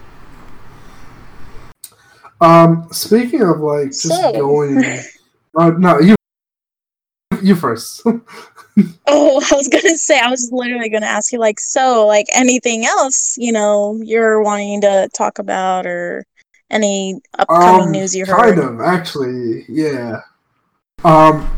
Um, 2.42 2.88
speaking 2.90 3.42
of 3.42 3.60
like 3.60 3.88
just 3.88 4.08
So- 4.08 4.32
going, 4.32 4.84
uh, 5.58 5.70
no, 5.78 6.00
you, 6.00 6.14
you 7.42 7.54
first. 7.54 8.02
Oh, 9.06 9.36
I 9.52 9.54
was 9.54 9.68
gonna 9.68 9.98
say, 9.98 10.18
I 10.18 10.30
was 10.30 10.48
literally 10.50 10.88
gonna 10.88 11.04
ask 11.04 11.30
you, 11.30 11.38
like, 11.38 11.60
so, 11.60 12.06
like, 12.06 12.26
anything 12.32 12.86
else, 12.86 13.36
you 13.36 13.52
know, 13.52 14.00
you're 14.02 14.42
wanting 14.42 14.80
to 14.80 15.10
talk 15.14 15.38
about 15.38 15.86
or 15.86 16.24
any 16.70 17.20
upcoming 17.38 17.90
news 17.90 18.16
you 18.16 18.24
heard? 18.24 18.58
Um, 18.58 18.64
Kind 18.64 18.80
of, 18.80 18.80
actually, 18.80 19.66
yeah. 19.68 20.22
Um, 21.04 21.50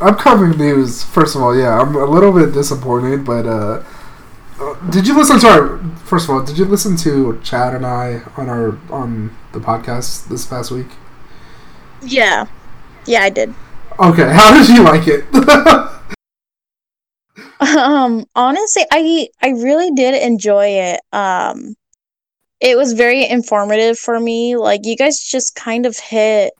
upcoming 0.00 0.56
news. 0.56 1.02
First 1.02 1.34
of 1.34 1.42
all, 1.42 1.56
yeah, 1.58 1.80
I'm 1.80 1.96
a 1.96 2.04
little 2.04 2.32
bit 2.32 2.52
disappointed, 2.52 3.24
but 3.24 3.46
uh, 3.46 3.82
uh, 4.60 4.74
did 4.90 5.08
you 5.08 5.16
listen 5.16 5.40
to 5.40 5.48
our? 5.48 5.78
First 6.04 6.28
of 6.28 6.30
all, 6.30 6.44
did 6.44 6.56
you 6.56 6.66
listen 6.66 6.96
to 6.98 7.40
Chad 7.42 7.74
and 7.74 7.84
I 7.84 8.22
on 8.36 8.48
our 8.48 8.78
on 8.92 9.36
the 9.52 9.60
podcast 9.60 10.28
this 10.28 10.46
past 10.46 10.70
week? 10.70 10.88
Yeah. 12.02 12.46
Yeah, 13.06 13.22
I 13.22 13.30
did. 13.30 13.54
Okay, 13.98 14.30
how 14.32 14.54
did 14.54 14.68
you 14.68 14.82
like 14.82 15.06
it? 15.06 15.24
Um, 17.60 18.24
honestly, 18.34 18.84
I 18.90 19.28
I 19.42 19.50
really 19.50 19.90
did 19.90 20.20
enjoy 20.22 20.66
it. 20.66 21.00
Um, 21.12 21.74
it 22.60 22.76
was 22.76 22.92
very 22.92 23.26
informative 23.26 23.98
for 23.98 24.18
me. 24.20 24.56
Like, 24.56 24.82
you 24.84 24.96
guys 24.96 25.18
just 25.20 25.54
kind 25.54 25.86
of 25.86 25.98
hit 25.98 26.52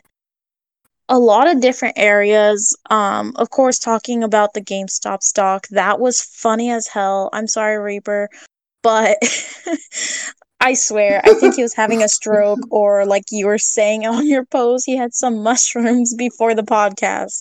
a 1.09 1.19
lot 1.19 1.49
of 1.49 1.61
different 1.61 1.99
areas. 1.99 2.77
Um, 2.89 3.33
of 3.37 3.51
course, 3.51 3.79
talking 3.79 4.23
about 4.23 4.55
the 4.55 4.63
GameStop 4.63 5.23
stock, 5.23 5.67
that 5.69 6.01
was 6.01 6.23
funny 6.23 6.71
as 6.71 6.87
hell. 6.87 7.31
I'm 7.33 7.49
sorry, 7.49 7.79
Reaper, 7.79 8.29
but 8.83 9.19
I 10.61 10.75
swear, 10.75 11.23
I 11.25 11.35
think 11.35 11.55
he 11.55 11.63
was 11.63 11.75
having 11.75 12.03
a 12.03 12.09
stroke, 12.09 12.61
or 12.71 13.07
like 13.07 13.25
you 13.31 13.47
were 13.47 13.59
saying 13.59 14.07
on 14.07 14.27
your 14.27 14.45
post, 14.45 14.85
he 14.87 14.97
had 14.97 15.15
some 15.15 15.43
mushrooms 15.43 16.15
before 16.15 16.55
the 16.55 16.63
podcast. 16.63 17.41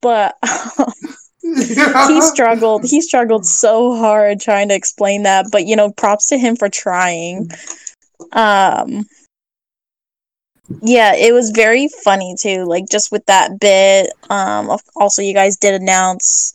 But 0.00 0.34
he 1.42 2.20
struggled. 2.22 2.84
He 2.84 3.00
struggled 3.00 3.46
so 3.46 3.96
hard 3.96 4.40
trying 4.40 4.68
to 4.68 4.74
explain 4.74 5.24
that, 5.24 5.46
but 5.52 5.66
you 5.66 5.76
know, 5.76 5.92
props 5.92 6.26
to 6.28 6.38
him 6.38 6.56
for 6.56 6.68
trying. 6.68 7.50
Um 8.32 9.06
yeah, 10.80 11.14
it 11.14 11.34
was 11.34 11.50
very 11.50 11.88
funny 12.02 12.34
too, 12.38 12.64
like 12.64 12.84
just 12.90 13.12
with 13.12 13.26
that 13.26 13.60
bit. 13.60 14.12
Um 14.30 14.76
also 14.96 15.22
you 15.22 15.34
guys 15.34 15.56
did 15.56 15.80
announce 15.80 16.52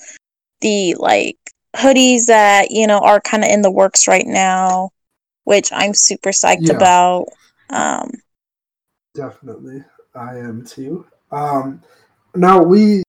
the 0.61 0.95
like 0.95 1.37
hoodies 1.75 2.25
that, 2.27 2.71
you 2.71 2.87
know, 2.87 2.99
are 2.99 3.21
kind 3.21 3.43
of 3.43 3.49
in 3.49 3.61
the 3.61 3.71
works 3.71 4.07
right 4.07 4.25
now, 4.25 4.89
which 5.47 5.71
I'm 5.71 5.93
super 5.93 6.31
psyched 6.31 6.67
Yeah. 6.67 6.75
about. 6.75 7.27
Um 7.69 8.11
Definitely, 9.15 9.81
I 10.13 10.37
am 10.37 10.65
too. 10.65 11.05
Um, 11.31 11.81
now 12.35 12.61
we, 12.61 13.01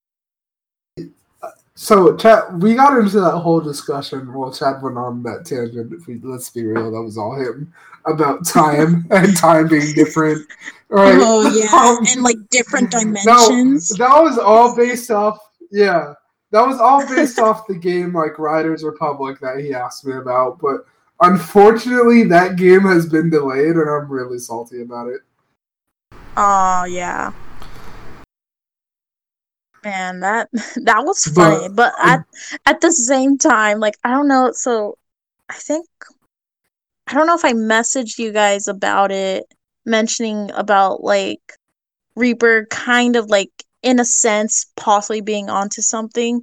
so 1.75 2.17
Chad, 2.17 2.63
we 2.63 2.75
got 2.77 2.97
into 2.97 3.21
that 3.21 3.39
whole 3.39 3.61
discussion. 3.61 4.33
Well, 4.33 4.53
Chad 4.53 4.81
went 4.83 4.97
on 4.97 5.23
that 5.25 5.45
tangent. 5.45 5.93
If 5.93 6.07
we 6.07 6.19
let's 6.23 6.49
be 6.51 6.65
real, 6.65 6.91
that 6.93 7.03
was 7.03 7.19
all 7.19 7.35
him 7.39 7.73
about 8.07 8.47
time 8.47 9.07
and 9.11 9.37
time 9.37 9.69
being 9.69 9.93
different. 9.95 10.47
Right? 10.89 11.19
Oh 11.21 11.43
yeah, 11.55 11.69
Um, 11.99 12.07
and 12.09 12.23
like 12.23 12.39
different 12.51 12.93
no, 12.95 13.01
dimensions. 13.01 13.89
that 13.99 14.23
was 14.23 14.39
all 14.39 14.75
based 14.77 15.11
off. 15.11 15.39
Yeah, 15.71 16.15
that 16.53 16.67
was 16.67 16.79
all 16.81 17.07
based 17.07 17.39
off 17.41 17.67
the 17.67 17.75
game 17.75 18.15
like 18.15 18.39
Riders 18.39 18.83
Republic 18.85 19.39
that 19.41 19.59
he 19.59 19.75
asked 19.75 20.07
me 20.07 20.15
about. 20.17 20.59
But 20.61 20.87
unfortunately, 21.21 22.25
that 22.25 22.57
game 22.57 22.83
has 22.83 23.07
been 23.07 23.31
delayed, 23.31 23.77
and 23.77 23.89
I'm 23.89 24.11
really 24.11 24.39
salty 24.39 24.83
about 24.83 25.09
it. 25.09 25.21
Oh 26.37 26.85
yeah. 26.85 27.33
Man, 29.85 30.21
that 30.21 30.49
that 30.85 31.05
was 31.05 31.25
funny, 31.25 31.69
but 31.69 31.93
at 32.03 32.25
at 32.67 32.81
the 32.81 32.93
same 32.93 33.39
time, 33.39 33.81
like 33.81 33.97
I 34.05 34.11
don't 34.11 34.29
know, 34.29 34.53
so 34.53 34.99
I 35.49 35.55
think 35.55 35.87
I 37.07 37.15
don't 37.15 37.27
know 37.27 37.35
if 37.37 37.45
I 37.45 37.53
messaged 37.53 38.19
you 38.19 38.33
guys 38.33 38.69
about 38.69 39.11
it, 39.11 39.53
mentioning 39.87 40.51
about 40.55 41.03
like 41.03 41.41
Reaper 42.17 42.67
kind 42.71 43.17
of 43.17 43.27
like 43.27 43.51
in 43.83 44.01
a 44.01 44.05
sense 44.05 44.67
possibly 44.77 45.21
being 45.21 45.49
onto 45.49 45.81
something. 45.81 46.43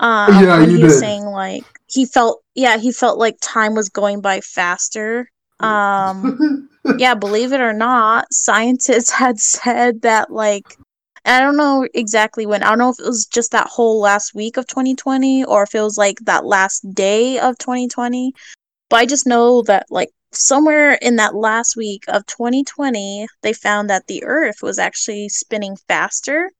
Um 0.00 0.42
Yeah, 0.42 0.60
you 0.60 0.76
he 0.76 0.82
was 0.82 0.92
did. 0.92 1.00
saying 1.00 1.24
like 1.24 1.64
he 1.88 2.04
felt 2.04 2.42
yeah, 2.54 2.78
he 2.78 2.92
felt 2.92 3.18
like 3.18 3.36
time 3.40 3.74
was 3.74 3.88
going 3.88 4.20
by 4.20 4.40
faster. 4.40 5.30
Um 5.60 6.68
yeah, 6.98 7.14
believe 7.14 7.52
it 7.52 7.60
or 7.60 7.72
not, 7.72 8.26
scientists 8.32 9.10
had 9.22 9.38
said 9.38 10.02
that 10.02 10.30
like 10.30 10.76
I 11.24 11.40
don't 11.40 11.56
know 11.56 11.86
exactly 11.94 12.46
when. 12.46 12.62
I 12.62 12.70
don't 12.70 12.78
know 12.78 12.90
if 12.90 12.98
it 12.98 13.04
was 13.04 13.26
just 13.26 13.52
that 13.52 13.66
whole 13.66 14.00
last 14.00 14.34
week 14.34 14.56
of 14.56 14.66
2020 14.66 15.44
or 15.44 15.64
if 15.64 15.74
it 15.74 15.82
was 15.82 15.98
like 15.98 16.18
that 16.20 16.46
last 16.46 16.80
day 16.94 17.38
of 17.38 17.58
2020. 17.58 18.32
But 18.88 18.96
I 18.96 19.06
just 19.06 19.26
know 19.26 19.62
that 19.62 19.86
like 19.90 20.08
somewhere 20.32 20.92
in 21.02 21.16
that 21.16 21.34
last 21.34 21.76
week 21.76 22.04
of 22.08 22.24
2020, 22.26 23.26
they 23.42 23.52
found 23.52 23.90
that 23.90 24.06
the 24.06 24.24
earth 24.24 24.62
was 24.62 24.78
actually 24.78 25.28
spinning 25.28 25.76
faster. 25.88 26.50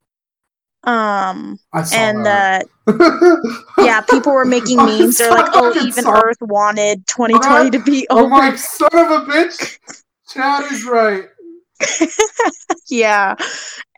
Um 0.84 1.58
and 1.92 2.24
that. 2.24 2.66
that 2.86 3.64
yeah, 3.78 4.00
people 4.00 4.32
were 4.32 4.44
making 4.44 4.78
memes. 4.78 5.18
They're 5.18 5.30
like, 5.30 5.50
"Oh, 5.52 5.74
even 5.84 6.06
Earth 6.06 6.38
wanted 6.40 7.06
2020 7.06 7.70
to 7.70 7.82
be 7.82 8.06
over." 8.08 8.24
I'm 8.24 8.30
like, 8.30 8.58
son 8.58 8.88
of 8.92 9.10
a 9.10 9.24
bitch. 9.26 9.78
Chad 10.28 10.70
is 10.72 10.84
right. 10.84 11.28
yeah 12.88 13.34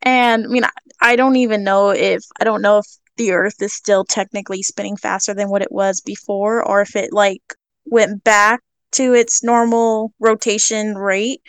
and 0.02 0.44
i 0.44 0.48
mean 0.48 0.64
I, 0.64 0.70
I 1.00 1.16
don't 1.16 1.36
even 1.36 1.64
know 1.64 1.90
if 1.90 2.22
i 2.38 2.44
don't 2.44 2.62
know 2.62 2.78
if 2.78 2.86
the 3.16 3.32
earth 3.32 3.60
is 3.62 3.72
still 3.72 4.04
technically 4.04 4.62
spinning 4.62 4.96
faster 4.96 5.34
than 5.34 5.48
what 5.48 5.62
it 5.62 5.72
was 5.72 6.00
before 6.00 6.62
or 6.62 6.82
if 6.82 6.94
it 6.94 7.12
like 7.12 7.42
went 7.86 8.22
back 8.22 8.60
to 8.92 9.14
its 9.14 9.42
normal 9.42 10.12
rotation 10.18 10.96
rate 10.96 11.40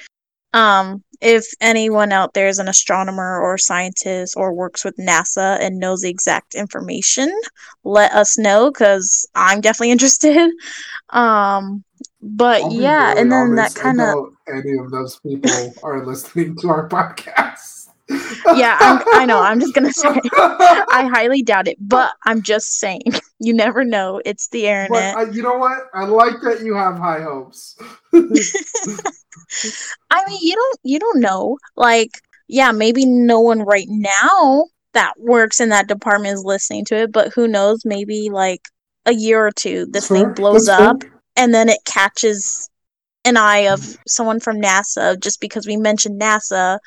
um 0.54 1.04
if 1.22 1.46
anyone 1.62 2.12
out 2.12 2.34
there 2.34 2.48
is 2.48 2.60
an 2.60 2.68
astronomer 2.68 3.40
or 3.40 3.58
scientist 3.58 4.36
or 4.36 4.54
works 4.54 4.84
with 4.84 4.96
nasa 4.98 5.60
and 5.62 5.80
knows 5.80 6.02
the 6.02 6.10
exact 6.10 6.56
information 6.56 7.32
let 7.84 8.12
us 8.12 8.38
know 8.38 8.72
because 8.72 9.28
i'm 9.36 9.62
definitely 9.62 9.92
interested 9.98 10.52
um 11.12 11.84
but 12.22 12.62
I'll 12.64 12.74
yeah 12.74 13.14
and 13.18 13.32
then 13.32 13.52
honest, 13.52 13.76
that 13.76 13.82
kind 13.82 14.02
of 14.02 14.34
any 14.48 14.78
of 14.78 14.92
those 14.92 15.20
people 15.20 15.74
are 15.84 16.06
listening 16.06 16.56
to 16.58 16.70
our 16.70 16.88
podcast. 16.90 17.90
yeah 18.56 18.78
I'm, 18.80 19.02
i 19.14 19.26
know 19.26 19.40
i'm 19.40 19.60
just 19.60 19.74
gonna 19.74 19.92
say 19.94 20.10
I 20.94 21.08
highly 21.08 21.42
doubt 21.42 21.68
it, 21.68 21.78
but 21.80 22.14
I'm 22.26 22.42
just 22.42 22.80
saying. 22.80 23.04
You 23.40 23.54
never 23.54 23.84
know. 23.84 24.22
It's 24.26 24.50
the 24.50 24.64
But 24.64 24.92
internet. 24.92 25.34
You 25.34 25.42
know 25.42 25.58
what? 25.58 25.88
I 25.94 26.06
like 26.06 26.42
that 26.44 26.62
you 26.62 26.76
have 26.76 26.98
high 26.98 27.22
hopes. 27.22 27.76
I 30.10 30.24
mean, 30.28 30.40
you 30.42 30.56
don't 30.56 30.80
you 30.84 31.00
don't 31.00 31.20
know. 31.20 31.58
Like, 31.76 32.22
yeah, 32.48 32.72
maybe 32.72 33.06
no 33.06 33.40
one 33.40 33.62
right 33.62 33.88
now 33.90 34.66
that 34.94 35.14
works 35.20 35.60
in 35.60 35.70
that 35.70 35.88
department 35.88 36.34
is 36.34 36.44
listening 36.44 36.86
to 36.86 36.96
it, 37.04 37.12
but 37.12 37.34
who 37.34 37.48
knows? 37.48 37.86
Maybe 37.86 38.30
like 38.30 38.62
a 39.06 39.14
year 39.14 39.46
or 39.46 39.52
two, 39.52 39.86
this 39.90 40.08
Sure, 40.08 40.18
thing 40.18 40.34
blows 40.34 40.68
up, 40.68 41.04
fair. 41.04 41.22
and 41.36 41.54
then 41.54 41.70
it 41.70 41.80
catches 41.86 42.70
an 43.26 43.38
eye 43.38 43.68
of 43.68 43.98
someone 44.08 44.40
from 44.40 44.58
NASA 44.62 45.20
just 45.22 45.42
because 45.42 45.68
we 45.68 45.78
mentioned 45.78 46.22
NASA, 46.22 46.80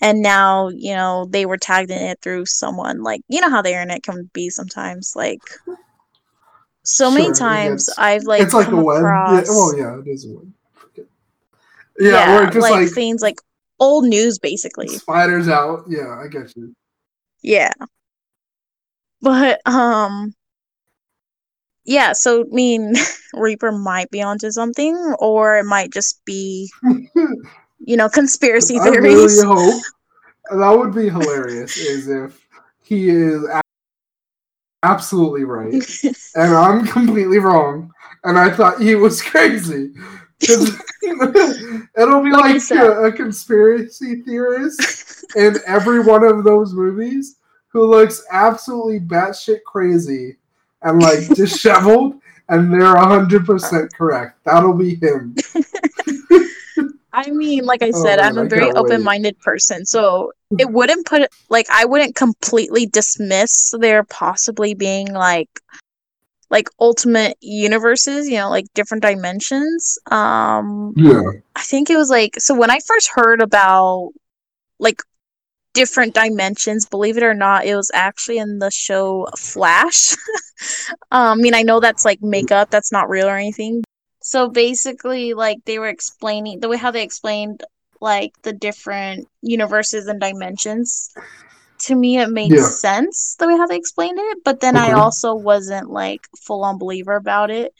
and 0.00 0.22
now 0.22 0.68
you 0.70 0.94
know 0.94 1.26
they 1.30 1.46
were 1.46 1.58
tagged 1.58 1.90
in 1.90 2.02
it 2.02 2.20
through 2.22 2.46
someone. 2.46 3.02
Like, 3.02 3.22
you 3.28 3.40
know 3.40 3.50
how 3.50 3.62
the 3.62 3.70
internet 3.70 4.02
can 4.02 4.30
be 4.34 4.50
sometimes. 4.50 5.14
Like, 5.16 5.40
so 6.84 7.10
Sure, 7.10 7.22
many 7.22 7.32
times 7.32 7.88
I've 7.98 8.24
like 8.24 8.42
it's 8.42 8.54
like 8.54 8.68
a 8.68 8.76
web. 8.76 9.04
Oh, 9.04 9.06
across. 9.06 9.48
Yeah, 9.48 9.54
well, 9.54 9.76
yeah, 9.76 10.00
it 10.00 10.06
is 10.08 10.24
a 10.24 10.28
web. 10.34 10.52
Yeah, 11.98 12.10
yeah, 12.10 12.48
it 12.48 12.52
just 12.52 12.62
like, 12.62 12.72
like, 12.72 12.90
things 12.90 13.22
like 13.22 13.40
old 13.78 14.04
news 14.04 14.38
basically 14.38 14.88
spiders 14.88 15.48
out. 15.48 15.84
Yeah, 15.88 16.18
I 16.18 16.28
get 16.28 16.54
you. 16.56 16.74
yeah 17.42 17.72
but 19.22 19.60
um 19.66 20.34
yeah 21.84 22.12
so 22.12 22.42
i 22.42 22.44
mean 22.50 22.94
reaper 23.34 23.72
might 23.72 24.10
be 24.10 24.22
onto 24.22 24.50
something 24.50 24.94
or 25.18 25.58
it 25.58 25.64
might 25.64 25.92
just 25.92 26.24
be 26.24 26.70
you 27.78 27.96
know 27.96 28.08
conspiracy 28.08 28.78
I 28.78 28.90
theories 28.90 29.42
really 29.42 29.46
hope 29.46 29.82
that 30.50 30.70
would 30.70 30.94
be 30.94 31.08
hilarious. 31.08 31.76
is 31.76 32.08
if 32.08 32.40
he 32.82 33.08
is 33.10 33.44
absolutely 34.82 35.44
right 35.44 35.72
and 36.36 36.54
I'm 36.54 36.86
completely 36.86 37.38
wrong, 37.38 37.90
and 38.24 38.38
I 38.38 38.50
thought 38.50 38.80
he 38.80 38.94
was 38.94 39.22
crazy. 39.22 39.92
It'll 41.96 42.22
be 42.22 42.30
Like 42.30 42.44
I 42.44 42.52
like, 42.52 42.60
said. 42.60 42.78
a, 42.78 43.04
a 43.04 43.12
conspiracy 43.12 44.22
theorist 44.22 45.24
in 45.36 45.56
every 45.66 46.00
one 46.00 46.24
of 46.24 46.44
those 46.44 46.72
movies 46.74 47.36
who 47.68 47.86
looks 47.86 48.24
absolutely 48.30 49.00
batshit 49.00 49.62
crazy 49.66 50.36
and 50.82 51.02
like 51.02 51.26
disheveled, 51.34 52.20
and 52.48 52.72
they're 52.72 52.96
hundred 52.96 53.46
percent 53.46 53.92
correct. 53.94 54.38
That'll 54.44 54.74
be 54.74 54.96
him. 54.96 55.34
i 57.12 57.30
mean 57.30 57.64
like 57.64 57.82
i 57.82 57.90
Oh, 57.94 58.02
said 58.02 58.18
i'm 58.18 58.34
man, 58.34 58.44
a 58.44 58.46
I 58.46 58.48
very 58.48 58.70
open-minded 58.72 59.38
person 59.38 59.86
so 59.86 60.32
it 60.58 60.70
wouldn't 60.70 61.06
put 61.06 61.22
like 61.48 61.66
i 61.70 61.84
wouldn't 61.86 62.14
completely 62.14 62.84
dismiss 62.86 63.72
there 63.80 64.04
possibly 64.04 64.74
being 64.74 65.12
like 65.12 65.48
like 66.50 66.68
ultimate 66.78 67.36
universes 67.40 68.28
you 68.28 68.36
know 68.36 68.48
like 68.50 68.66
different 68.74 69.02
dimensions 69.02 69.98
um 70.10 70.92
Yeah. 70.96 71.22
I 71.54 71.62
think 71.62 71.90
it 71.90 71.96
was 71.96 72.10
like 72.10 72.38
so 72.38 72.54
when 72.54 72.70
I 72.70 72.78
first 72.86 73.10
heard 73.14 73.40
about 73.40 74.12
like 74.78 75.00
different 75.76 76.14
dimensions, 76.14 76.86
believe 76.86 77.18
it 77.18 77.22
or 77.22 77.34
not, 77.34 77.66
it 77.66 77.76
was 77.76 77.90
actually 77.92 78.38
in 78.38 78.58
the 78.58 78.70
show 78.70 79.28
Flash. 79.36 80.16
um, 81.12 81.38
I 81.38 81.42
mean, 81.42 81.54
I 81.54 81.62
know 81.62 81.80
that's 81.80 82.04
like 82.04 82.22
makeup, 82.22 82.70
that's 82.70 82.90
not 82.90 83.10
real 83.10 83.26
or 83.28 83.36
anything. 83.36 83.84
So 84.22 84.48
basically, 84.48 85.34
like 85.34 85.58
they 85.66 85.78
were 85.78 85.88
explaining 85.88 86.60
the 86.60 86.68
way 86.68 86.78
how 86.78 86.90
they 86.90 87.02
explained 87.02 87.62
like 88.00 88.32
the 88.42 88.54
different 88.54 89.28
universes 89.42 90.06
and 90.06 90.18
dimensions. 90.18 91.14
To 91.80 91.94
me, 91.94 92.18
it 92.18 92.30
made 92.30 92.52
Yeah. 92.52 92.62
sense 92.62 93.36
the 93.38 93.46
way 93.46 93.56
how 93.56 93.66
they 93.66 93.76
explained 93.76 94.18
it, 94.18 94.38
but 94.44 94.60
then 94.60 94.76
I 94.76 94.92
also 94.92 95.34
wasn't 95.34 95.90
like 95.90 96.26
full 96.46 96.64
on 96.64 96.78
believer 96.78 97.16
about 97.16 97.50
it. 97.50 97.72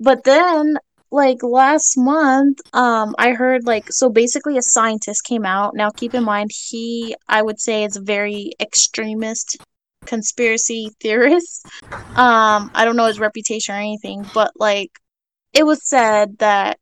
But 0.00 0.24
then 0.24 0.76
like 1.12 1.42
last 1.42 1.96
month 1.96 2.58
um 2.72 3.14
i 3.18 3.32
heard 3.32 3.66
like 3.66 3.84
so 3.90 4.08
basically 4.08 4.56
a 4.56 4.62
scientist 4.62 5.24
came 5.24 5.44
out 5.44 5.74
now 5.74 5.90
keep 5.90 6.14
in 6.14 6.24
mind 6.24 6.50
he 6.52 7.14
i 7.28 7.42
would 7.42 7.60
say 7.60 7.84
is 7.84 7.96
a 7.96 8.00
very 8.02 8.50
extremist 8.58 9.58
conspiracy 10.06 10.90
theorist 11.00 11.64
um 12.16 12.70
i 12.74 12.84
don't 12.84 12.96
know 12.96 13.06
his 13.06 13.20
reputation 13.20 13.74
or 13.74 13.78
anything 13.78 14.24
but 14.32 14.50
like 14.56 14.90
it 15.52 15.64
was 15.66 15.86
said 15.86 16.38
that 16.38 16.78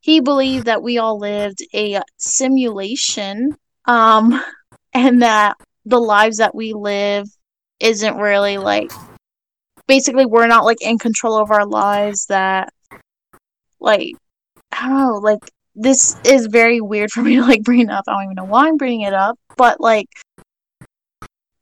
he 0.00 0.20
believed 0.20 0.66
that 0.66 0.82
we 0.82 0.98
all 0.98 1.18
lived 1.18 1.58
a 1.74 2.00
simulation 2.16 3.56
um 3.86 4.42
and 4.94 5.22
that 5.22 5.56
the 5.84 6.00
lives 6.00 6.38
that 6.38 6.54
we 6.54 6.72
live 6.72 7.26
isn't 7.80 8.16
really 8.16 8.58
like 8.58 8.92
basically 9.88 10.26
we're 10.26 10.46
not 10.46 10.64
like 10.64 10.80
in 10.80 10.98
control 10.98 11.36
of 11.36 11.50
our 11.50 11.66
lives 11.66 12.26
that 12.26 12.72
like 13.80 14.14
I 14.70 14.88
don't 14.88 14.98
know, 14.98 15.18
like 15.18 15.50
this 15.74 16.16
is 16.24 16.46
very 16.46 16.80
weird 16.80 17.10
for 17.10 17.22
me 17.22 17.36
to 17.36 17.42
like 17.42 17.62
bring 17.62 17.90
up. 17.90 18.04
I 18.08 18.12
don't 18.12 18.24
even 18.24 18.34
know 18.36 18.44
why 18.44 18.68
I'm 18.68 18.76
bringing 18.76 19.02
it 19.02 19.14
up, 19.14 19.38
but 19.56 19.80
like 19.80 20.08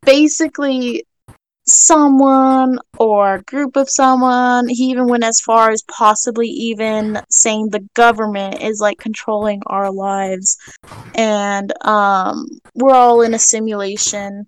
basically 0.03 1.05
someone 1.73 2.79
or 2.99 3.43
group 3.47 3.77
of 3.77 3.89
someone. 3.91 4.68
He 4.68 4.85
even 4.91 5.09
went 5.09 5.25
as 5.25 5.41
far 5.41 5.71
as 5.71 5.83
possibly 5.83 6.49
even 6.49 7.18
saying 7.31 7.68
the 7.71 7.87
government 7.95 8.62
is 8.62 8.81
like 8.81 8.99
controlling 8.99 9.62
our 9.66 9.91
lives. 9.93 10.57
And 11.14 11.73
um 11.87 12.47
we're 12.75 12.95
all 12.95 13.23
in 13.23 13.35
a 13.35 13.39
simulation. 13.39 14.47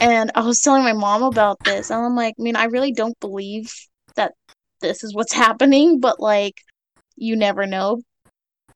And 0.00 0.30
i 0.34 0.40
was 0.40 0.60
telling 0.60 0.82
my 0.82 0.94
mom 0.94 1.22
about 1.22 1.60
this 1.64 1.90
and 1.90 2.00
i'm 2.02 2.16
like 2.16 2.34
i 2.38 2.42
mean 2.42 2.56
i 2.56 2.64
really 2.64 2.92
don't 2.92 3.18
believe 3.20 3.70
that 4.16 4.32
this 4.80 5.04
is 5.04 5.14
what's 5.14 5.32
happening 5.44 6.00
but 6.00 6.18
like 6.20 6.54
you 7.20 7.36
never 7.36 7.66
know. 7.66 8.02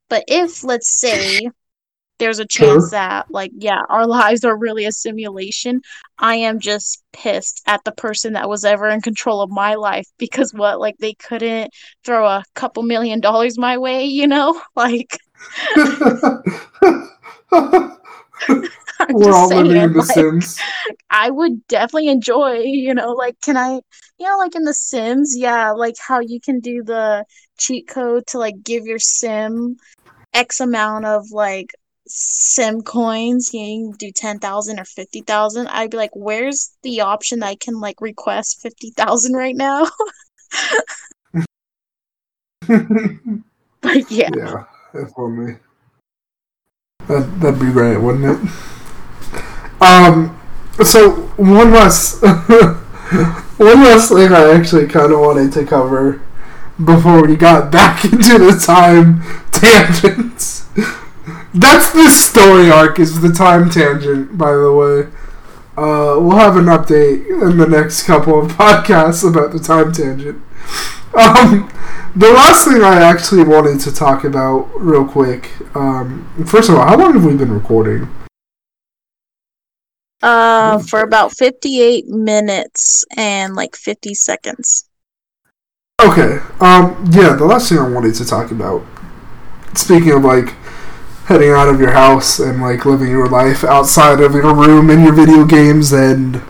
But 0.08 0.24
if 0.28 0.62
let's 0.62 1.00
say 1.00 1.48
there's 2.18 2.38
a 2.38 2.46
chance 2.46 2.90
that 2.90 3.26
like 3.30 3.50
yeah 3.56 3.82
our 3.88 4.06
lives 4.20 4.44
are 4.44 4.56
really 4.56 4.84
a 4.84 4.92
simulation. 4.92 5.80
I 6.18 6.36
am 6.36 6.60
just 6.60 7.02
pissed 7.12 7.62
at 7.66 7.82
the 7.84 7.92
person 7.92 8.34
that 8.34 8.48
was 8.48 8.64
ever 8.64 8.88
in 8.88 9.00
control 9.00 9.40
of 9.40 9.50
my 9.50 9.74
life 9.74 10.06
because 10.18 10.54
what 10.54 10.80
like 10.80 10.96
they 10.98 11.14
couldn't 11.14 11.72
throw 12.04 12.26
a 12.26 12.44
couple 12.54 12.82
million 12.82 13.20
dollars 13.20 13.58
my 13.58 13.78
way 13.78 14.04
you 14.04 14.26
know? 14.26 14.60
Like 14.76 15.18
we're 19.10 19.32
all 19.32 19.48
living 19.48 19.76
in 19.76 19.92
the 19.92 19.98
like, 19.98 20.06
sims. 20.06 20.58
I 21.10 21.30
would 21.30 21.66
definitely 21.68 22.08
enjoy 22.08 22.58
you 22.60 22.94
know 22.94 23.12
like 23.12 23.40
can 23.40 23.56
i 23.56 23.80
you 24.18 24.28
know 24.28 24.38
like 24.38 24.54
in 24.54 24.64
the 24.64 24.74
sims 24.74 25.34
yeah 25.36 25.70
like 25.70 25.94
how 25.98 26.20
you 26.20 26.40
can 26.40 26.60
do 26.60 26.82
the 26.82 27.24
cheat 27.58 27.88
code 27.88 28.26
to 28.28 28.38
like 28.38 28.54
give 28.62 28.84
your 28.86 28.98
sim 28.98 29.76
x 30.32 30.60
amount 30.60 31.06
of 31.06 31.30
like 31.30 31.70
sim 32.16 32.80
coins 32.80 33.52
you 33.52 33.60
can 33.60 33.90
do 33.98 34.12
10,000 34.12 34.78
or 34.78 34.84
50,000 34.84 35.66
I'd 35.66 35.90
be 35.90 35.96
like 35.96 36.14
where's 36.14 36.76
the 36.82 37.00
option 37.00 37.40
that 37.40 37.46
I 37.46 37.56
can 37.56 37.80
like 37.80 38.00
request 38.00 38.60
50,000 38.62 39.34
right 39.34 39.56
now? 39.56 39.86
But 43.80 44.10
yeah. 44.10 44.30
Yeah 44.34 44.64
if 44.94 45.10
only 45.16 45.56
that, 47.08 47.40
that'd 47.40 47.60
be 47.60 47.72
great 47.72 47.98
wouldn't 47.98 48.24
it? 48.24 48.50
Um 49.80 50.40
so 50.84 51.10
one 51.36 51.72
last 51.72 52.22
one 52.22 53.82
last 53.84 54.08
thing 54.10 54.32
I 54.32 54.52
actually 54.52 54.86
kind 54.86 55.12
of 55.12 55.18
wanted 55.18 55.52
to 55.54 55.66
cover 55.66 56.22
before 56.82 57.26
we 57.26 57.36
got 57.36 57.70
back 57.72 58.04
into 58.04 58.38
the 58.38 58.58
time 58.64 59.22
tangents 59.50 60.64
that's 61.54 61.92
the 61.92 62.08
story 62.08 62.70
arc 62.70 62.98
is 62.98 63.20
the 63.20 63.32
time 63.32 63.70
tangent, 63.70 64.36
by 64.36 64.52
the 64.52 64.72
way. 64.72 65.06
Uh, 65.76 66.18
we'll 66.20 66.36
have 66.36 66.56
an 66.56 66.66
update 66.66 67.26
in 67.28 67.58
the 67.58 67.66
next 67.66 68.02
couple 68.04 68.40
of 68.40 68.52
podcasts 68.58 69.28
about 69.28 69.52
the 69.52 69.58
time 69.60 69.92
tangent. 69.92 70.42
Um, 71.16 71.70
the 72.16 72.30
last 72.30 72.66
thing 72.66 72.82
I 72.82 73.00
actually 73.00 73.44
wanted 73.44 73.80
to 73.80 73.92
talk 73.92 74.24
about 74.24 74.68
real 74.76 75.04
quick. 75.04 75.50
Um, 75.76 76.28
first 76.46 76.68
of 76.68 76.74
all, 76.74 76.86
how 76.86 76.96
long 76.96 77.14
have 77.14 77.24
we 77.24 77.36
been 77.36 77.52
recording? 77.52 78.08
Uh, 80.22 80.78
for 80.78 81.00
about 81.00 81.32
fifty-eight 81.32 82.06
minutes 82.06 83.04
and 83.16 83.54
like 83.54 83.76
fifty 83.76 84.14
seconds. 84.14 84.88
Okay. 86.02 86.40
Um. 86.60 87.04
Yeah. 87.10 87.34
The 87.34 87.44
last 87.44 87.68
thing 87.68 87.78
I 87.78 87.88
wanted 87.88 88.14
to 88.16 88.24
talk 88.24 88.50
about. 88.50 88.84
Speaking 89.74 90.12
of 90.12 90.24
like 90.24 90.54
heading 91.26 91.50
out 91.50 91.68
of 91.68 91.80
your 91.80 91.92
house 91.92 92.38
and 92.38 92.60
like 92.60 92.84
living 92.84 93.08
your 93.08 93.28
life 93.28 93.64
outside 93.64 94.20
of 94.20 94.34
your 94.34 94.54
room 94.54 94.90
and 94.90 95.02
your 95.02 95.14
video 95.14 95.44
games 95.44 95.92
and 95.92 96.42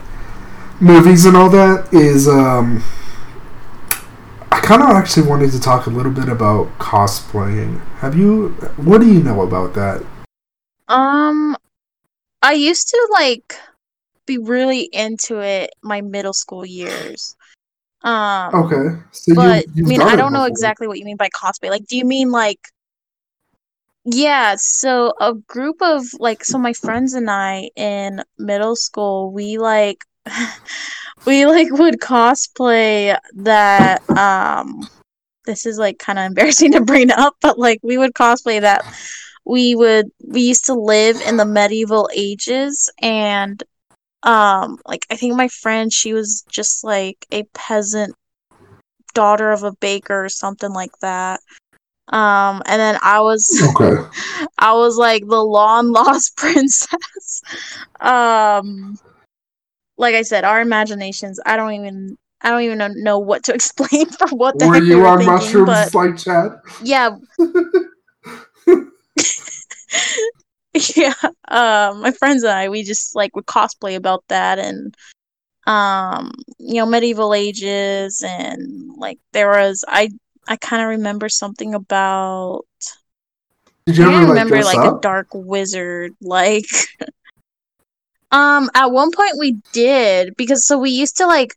movies 0.81 1.25
and 1.27 1.37
all 1.37 1.49
that 1.49 1.89
is 1.93 2.27
um 2.27 2.83
I 4.51 4.61
kind 4.61 4.83
of 4.83 4.91
actually 4.91 5.29
wanted 5.29 5.53
to 5.53 5.61
talk 5.61 5.87
a 5.87 5.91
little 5.91 6.13
bit 6.13 6.29
about 6.29 6.67
cosplaying. 6.79 7.81
Have 7.99 8.17
you 8.17 8.49
what 8.77 9.01
do 9.01 9.13
you 9.13 9.23
know 9.23 9.43
about 9.43 9.75
that? 9.75 10.05
Um 10.89 11.57
I 12.43 12.55
used 12.55 12.89
to 12.89 13.09
like 13.13 13.57
be 14.27 14.39
really 14.39 14.89
into 14.93 15.39
it 15.39 15.71
my 15.83 16.01
middle 16.01 16.33
school 16.33 16.67
years. 16.67 17.37
Um 18.03 18.53
Okay. 18.55 19.01
So 19.13 19.37
but 19.37 19.67
you, 19.77 19.85
I 19.85 19.89
mean 19.89 20.03
I 20.03 20.17
don't 20.17 20.33
know 20.33 20.47
exactly 20.47 20.89
what 20.89 20.99
you 20.99 21.05
mean 21.05 21.17
by 21.17 21.29
cosplay. 21.29 21.71
Like 21.71 21.87
do 21.87 21.97
you 21.97 22.05
mean 22.05 22.33
like 22.33 22.59
yeah, 24.05 24.57
so 24.59 25.15
a 25.21 25.35
group 25.35 25.77
of 25.81 26.05
like 26.19 26.45
so 26.45 26.59
my 26.59 26.75
friends 26.75 27.15
and 27.15 27.31
I 27.31 27.71
in 27.77 28.23
middle 28.39 28.77
school, 28.77 29.33
we 29.33 29.57
like 29.59 30.05
we 31.27 31.47
like 31.47 31.69
would 31.73 32.01
cosplay 32.01 33.17
that 33.37 34.09
um 34.11 34.89
this 35.47 35.67
is 35.67 35.79
like 35.79 35.99
kind 35.99 36.19
of 36.19 36.27
embarrassing 36.27 36.73
to 36.73 36.83
bring 36.83 37.11
up, 37.11 37.37
but 37.41 37.59
like 37.59 37.81
we 37.83 37.97
would 37.99 38.13
cosplay 38.15 38.61
that 38.61 38.85
we 39.47 39.75
would 39.75 40.07
we 40.27 40.43
used 40.43 40.67
to 40.67 40.75
live 40.75 41.21
in 41.23 41.37
the 41.37 41.47
medieval 41.47 42.09
ages 42.15 42.91
and 43.01 43.63
um 44.23 44.79
like 44.87 45.07
I 45.11 45.17
think 45.17 45.35
my 45.35 45.49
friend 45.49 45.93
she 45.93 46.13
was 46.13 46.45
just 46.51 46.85
like 46.85 47.27
a 47.33 47.45
peasant 47.55 48.15
daughter 49.15 49.51
of 49.51 49.63
a 49.63 49.73
baker 49.81 50.25
or 50.25 50.29
something 50.29 50.73
like 50.73 50.99
that 51.01 51.41
um, 52.09 52.63
and 52.67 52.81
then 52.81 52.99
I 53.03 53.21
was 53.21 53.63
okay. 53.77 54.03
I 54.59 54.75
was 54.75 54.97
like 54.97 55.27
the 55.27 55.43
long 55.43 55.91
lost 55.91 56.37
princess. 56.37 57.43
um, 58.01 58.99
like 59.97 60.15
I 60.15 60.23
said, 60.23 60.45
our 60.45 60.61
imaginations. 60.61 61.41
I 61.47 61.57
don't 61.57 61.73
even 61.73 62.19
I 62.43 62.51
don't 62.51 62.63
even 62.63 63.03
know 63.03 63.19
what 63.19 63.45
to 63.45 63.55
explain 63.55 64.07
for 64.07 64.29
what 64.29 64.59
the 64.59 64.67
were 64.69 64.75
heck 64.75 64.83
you 64.85 64.99
were 64.99 65.07
on 65.07 65.19
thinking, 65.19 65.35
mushrooms 65.35 65.67
but, 65.67 65.95
like 65.95 66.19
Chad? 66.19 66.61
Yeah. 66.83 67.17
yeah. 70.95 71.15
Um, 71.49 72.03
my 72.03 72.13
friends 72.19 72.43
and 72.43 72.53
I, 72.53 72.69
we 72.69 72.83
just 72.83 73.17
like 73.17 73.35
would 73.35 73.47
cosplay 73.47 73.97
about 73.97 74.25
that 74.29 74.59
and 74.59 74.95
um, 75.67 76.33
you 76.59 76.75
know, 76.75 76.87
medieval 76.87 77.33
ages 77.33 78.23
and 78.23 78.91
like 78.99 79.19
there 79.33 79.49
was 79.49 79.83
I 79.89 80.11
I 80.49 80.57
kind 80.57 80.83
of 80.83 80.89
remember 80.89 81.29
something 81.29 81.75
about. 81.75 82.63
Did 83.87 83.99
you 83.99 84.11
I 84.11 84.23
ever, 84.23 84.29
remember 84.29 84.63
like, 84.63 84.77
like 84.77 84.95
a 84.95 85.01
dark 85.01 85.29
wizard 85.33 86.13
like. 86.21 86.67
um, 88.31 88.71
at 88.75 88.91
one 88.91 89.11
point 89.13 89.39
we 89.39 89.59
did 89.73 90.35
because 90.37 90.67
so 90.67 90.79
we 90.79 90.91
used 90.91 91.17
to 91.19 91.27
like 91.27 91.55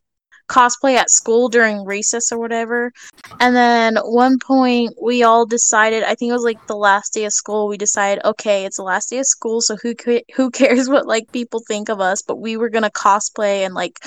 cosplay 0.48 0.94
at 0.94 1.10
school 1.10 1.48
during 1.48 1.84
recess 1.84 2.32
or 2.32 2.38
whatever. 2.38 2.92
And 3.38 3.54
then 3.54 3.96
one 3.96 4.38
point 4.38 4.94
we 5.00 5.22
all 5.22 5.46
decided, 5.46 6.02
I 6.02 6.14
think 6.14 6.30
it 6.30 6.34
was 6.34 6.42
like 6.42 6.66
the 6.66 6.76
last 6.76 7.12
day 7.14 7.24
of 7.24 7.32
school, 7.32 7.68
we 7.68 7.76
decided, 7.76 8.24
okay, 8.24 8.64
it's 8.64 8.78
the 8.78 8.82
last 8.82 9.10
day 9.10 9.18
of 9.18 9.26
school, 9.26 9.60
so 9.60 9.76
who 9.76 9.94
who 10.34 10.50
cares 10.50 10.88
what 10.88 11.06
like 11.06 11.30
people 11.32 11.60
think 11.66 11.88
of 11.88 12.00
us, 12.00 12.22
but 12.22 12.40
we 12.40 12.56
were 12.56 12.70
going 12.70 12.84
to 12.84 12.90
cosplay 12.90 13.64
and 13.64 13.74
like 13.74 14.00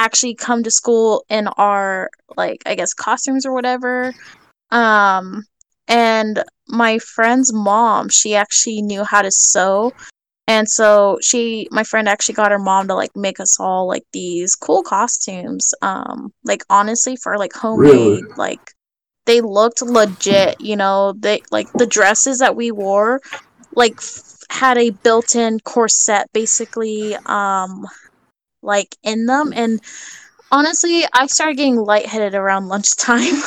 actually 0.00 0.34
come 0.34 0.62
to 0.62 0.70
school 0.70 1.24
in 1.28 1.46
our 1.58 2.10
like 2.36 2.62
I 2.66 2.74
guess 2.74 2.94
costumes 2.94 3.44
or 3.46 3.52
whatever. 3.52 4.12
Um 4.70 5.44
and 5.88 6.42
my 6.68 6.98
friend's 6.98 7.52
mom, 7.52 8.08
she 8.08 8.34
actually 8.34 8.80
knew 8.82 9.04
how 9.04 9.22
to 9.22 9.30
sew. 9.30 9.92
And 10.46 10.68
so 10.68 11.18
she 11.20 11.68
my 11.70 11.84
friend 11.84 12.08
actually 12.08 12.34
got 12.34 12.50
her 12.50 12.58
mom 12.58 12.88
to 12.88 12.94
like 12.94 13.14
make 13.14 13.40
us 13.40 13.60
all 13.60 13.86
like 13.86 14.04
these 14.12 14.54
cool 14.54 14.82
costumes. 14.82 15.72
Um 15.82 16.32
like 16.44 16.62
honestly 16.70 17.16
for 17.16 17.36
like 17.38 17.52
homemade 17.52 17.92
really? 17.92 18.22
like 18.36 18.60
they 19.26 19.40
looked 19.42 19.82
legit, 19.82 20.56
you 20.60 20.76
know, 20.76 21.12
they 21.18 21.42
like 21.50 21.68
the 21.76 21.86
dresses 21.86 22.38
that 22.38 22.56
we 22.56 22.70
wore 22.72 23.20
like 23.76 23.94
f- 23.98 24.22
had 24.50 24.78
a 24.78 24.90
built-in 25.04 25.60
corset 25.60 26.26
basically 26.32 27.16
um 27.26 27.86
like 28.62 28.96
in 29.02 29.26
them. 29.26 29.52
And 29.54 29.80
honestly 30.52 31.04
i 31.12 31.26
started 31.26 31.56
getting 31.56 31.76
lightheaded 31.76 32.34
around 32.34 32.68
lunchtime. 32.68 33.34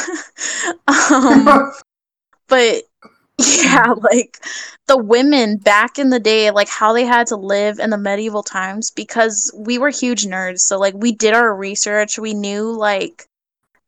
Um, 0.87 1.71
but 2.47 2.83
yeah 3.37 3.93
like 4.11 4.37
the 4.87 4.97
women 4.97 5.57
back 5.57 5.97
in 5.97 6.09
the 6.09 6.19
day 6.19 6.51
like 6.51 6.69
how 6.69 6.93
they 6.93 7.03
had 7.03 7.27
to 7.27 7.35
live 7.35 7.79
in 7.79 7.89
the 7.89 7.97
medieval 7.97 8.43
times 8.43 8.91
because 8.91 9.53
we 9.57 9.77
were 9.77 9.89
huge 9.89 10.25
nerds. 10.25 10.59
So 10.59 10.79
like 10.79 10.93
we 10.95 11.11
did 11.11 11.33
our 11.33 11.53
research. 11.55 12.17
We 12.19 12.33
knew 12.33 12.71
like 12.71 13.27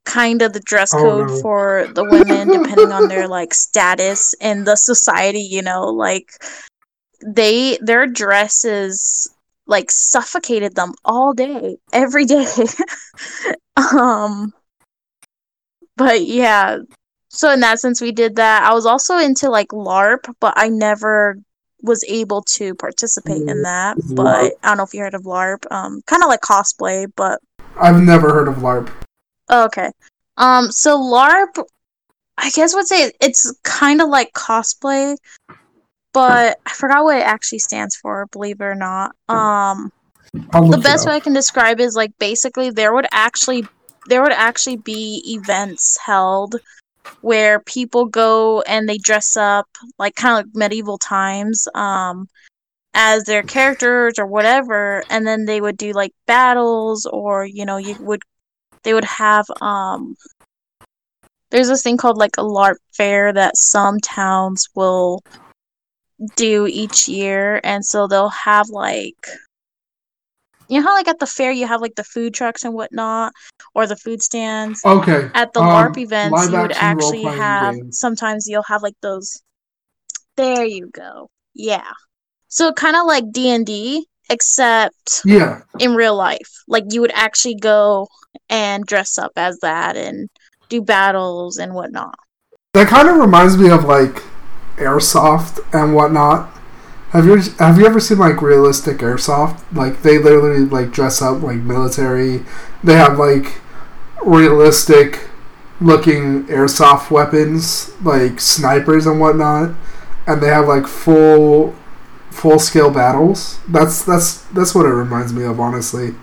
kind 0.04 0.40
of 0.42 0.52
the 0.52 0.60
dress 0.60 0.94
oh, 0.94 0.98
code 0.98 1.30
oh, 1.30 1.34
no. 1.34 1.40
for 1.40 1.88
the 1.94 2.04
women 2.04 2.48
depending 2.48 2.92
on 2.92 3.08
their 3.08 3.26
like 3.26 3.52
status 3.52 4.34
in 4.40 4.64
the 4.64 4.76
society 4.76 5.40
you 5.40 5.60
know 5.60 5.86
like 5.86 6.30
they 7.26 7.76
their 7.82 8.06
dresses 8.06 9.28
like 9.66 9.90
suffocated 9.90 10.74
them 10.74 10.92
all 11.04 11.32
day, 11.32 11.76
every 11.92 12.24
day. 12.24 12.46
um 13.76 14.52
but 15.96 16.24
yeah. 16.24 16.78
So 17.28 17.50
in 17.52 17.60
that 17.60 17.80
sense 17.80 18.00
we 18.00 18.12
did 18.12 18.36
that. 18.36 18.62
I 18.62 18.74
was 18.74 18.86
also 18.86 19.18
into 19.18 19.50
like 19.50 19.68
LARP, 19.68 20.32
but 20.40 20.54
I 20.56 20.68
never 20.68 21.38
was 21.82 22.04
able 22.08 22.42
to 22.42 22.74
participate 22.74 23.42
in 23.42 23.62
that. 23.62 23.96
But 24.14 24.54
I 24.62 24.68
don't 24.68 24.78
know 24.78 24.84
if 24.84 24.94
you 24.94 25.00
heard 25.00 25.14
of 25.14 25.22
LARP. 25.22 25.70
Um 25.70 26.02
kind 26.06 26.22
of 26.22 26.28
like 26.28 26.40
cosplay, 26.40 27.06
but 27.16 27.40
I've 27.78 28.02
never 28.02 28.32
heard 28.32 28.48
of 28.48 28.56
LARP. 28.56 28.90
okay. 29.50 29.90
Um 30.36 30.70
so 30.70 30.98
LARP 30.98 31.64
I 32.38 32.50
guess 32.50 32.74
would 32.74 32.86
say 32.86 33.12
it's 33.20 33.52
kind 33.62 34.02
of 34.02 34.08
like 34.08 34.32
cosplay, 34.34 35.16
but 36.16 36.58
I 36.64 36.72
forgot 36.72 37.04
what 37.04 37.18
it 37.18 37.26
actually 37.26 37.58
stands 37.58 37.94
for, 37.94 38.24
believe 38.32 38.62
it 38.62 38.64
or 38.64 38.74
not. 38.74 39.14
Um 39.28 39.92
the 40.32 40.80
best 40.82 41.06
way 41.06 41.12
I 41.12 41.20
can 41.20 41.34
describe 41.34 41.78
is 41.78 41.94
like 41.94 42.10
basically 42.18 42.70
there 42.70 42.94
would 42.94 43.06
actually 43.12 43.68
there 44.06 44.22
would 44.22 44.32
actually 44.32 44.78
be 44.78 45.22
events 45.26 45.98
held 46.04 46.56
where 47.20 47.60
people 47.60 48.06
go 48.06 48.62
and 48.62 48.88
they 48.88 48.96
dress 48.96 49.36
up 49.36 49.66
like 49.98 50.14
kind 50.14 50.40
of 50.40 50.46
like 50.46 50.54
medieval 50.54 50.96
times 50.96 51.68
um 51.74 52.26
as 52.94 53.24
their 53.24 53.42
characters 53.42 54.18
or 54.18 54.26
whatever 54.26 55.04
and 55.10 55.26
then 55.26 55.44
they 55.44 55.60
would 55.60 55.76
do 55.76 55.92
like 55.92 56.12
battles 56.26 57.04
or 57.12 57.44
you 57.44 57.66
know 57.66 57.76
you 57.76 57.94
would 58.00 58.22
they 58.84 58.94
would 58.94 59.04
have 59.04 59.44
um 59.60 60.16
there's 61.50 61.68
this 61.68 61.82
thing 61.82 61.98
called 61.98 62.16
like 62.16 62.38
a 62.38 62.42
LARP 62.42 62.76
fair 62.94 63.34
that 63.34 63.56
some 63.56 64.00
towns 64.00 64.66
will 64.74 65.22
do 66.36 66.66
each 66.66 67.08
year 67.08 67.60
and 67.62 67.84
so 67.84 68.06
they'll 68.06 68.28
have 68.30 68.68
like 68.70 69.26
you 70.68 70.80
know 70.80 70.86
how 70.86 70.94
like 70.94 71.08
at 71.08 71.18
the 71.18 71.26
fair 71.26 71.50
you 71.50 71.66
have 71.66 71.80
like 71.80 71.94
the 71.94 72.04
food 72.04 72.32
trucks 72.34 72.64
and 72.64 72.74
whatnot 72.74 73.32
or 73.74 73.86
the 73.86 73.96
food 73.96 74.22
stands 74.22 74.80
Okay. 74.84 75.30
at 75.34 75.52
the 75.52 75.60
um, 75.60 75.66
LARP 75.66 75.98
events 75.98 76.50
you 76.50 76.58
would 76.58 76.72
actually 76.72 77.22
have 77.24 77.74
games. 77.74 77.98
sometimes 77.98 78.48
you'll 78.48 78.62
have 78.62 78.82
like 78.82 78.96
those 79.02 79.42
there 80.36 80.64
you 80.64 80.88
go 80.92 81.28
yeah 81.54 81.90
so 82.48 82.72
kind 82.72 82.96
of 82.96 83.06
like 83.06 83.30
D&D 83.32 84.06
except 84.30 85.22
Yeah. 85.24 85.60
in 85.78 85.94
real 85.94 86.16
life 86.16 86.50
like 86.66 86.84
you 86.90 87.00
would 87.02 87.12
actually 87.14 87.56
go 87.56 88.08
and 88.48 88.84
dress 88.86 89.18
up 89.18 89.32
as 89.36 89.58
that 89.60 89.96
and 89.96 90.28
do 90.68 90.80
battles 90.82 91.58
and 91.58 91.74
whatnot 91.74 92.14
That 92.72 92.88
kind 92.88 93.08
of 93.08 93.16
reminds 93.16 93.56
me 93.56 93.70
of 93.70 93.84
like 93.84 94.22
airsoft 94.76 95.58
and 95.72 95.94
whatnot. 95.94 96.50
Have 97.10 97.26
you 97.26 97.36
have 97.58 97.78
you 97.78 97.86
ever 97.86 98.00
seen 98.00 98.18
like 98.18 98.42
realistic 98.42 98.98
airsoft? 98.98 99.62
Like 99.72 100.02
they 100.02 100.18
literally 100.18 100.64
like 100.64 100.90
dress 100.90 101.22
up 101.22 101.42
like 101.42 101.58
military. 101.58 102.44
They 102.82 102.94
have 102.94 103.18
like 103.18 103.60
realistic 104.24 105.28
looking 105.80 106.46
airsoft 106.46 107.10
weapons, 107.10 107.92
like 108.02 108.40
snipers 108.40 109.06
and 109.06 109.20
whatnot, 109.20 109.74
and 110.26 110.42
they 110.42 110.48
have 110.48 110.66
like 110.66 110.86
full 110.86 111.74
full 112.30 112.58
scale 112.58 112.90
battles. 112.90 113.58
That's 113.68 114.04
that's 114.04 114.42
that's 114.46 114.74
what 114.74 114.86
it 114.86 114.92
reminds 114.92 115.32
me 115.32 115.44
of, 115.44 115.58
honestly. 115.58 116.14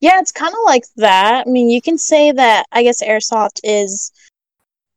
Yeah, 0.00 0.20
it's 0.20 0.32
kind 0.32 0.52
of 0.52 0.60
like 0.64 0.84
that. 0.96 1.46
I 1.46 1.50
mean, 1.50 1.70
you 1.70 1.80
can 1.80 1.96
say 1.96 2.32
that 2.32 2.66
I 2.70 2.82
guess 2.82 3.02
airsoft 3.02 3.60
is 3.64 4.12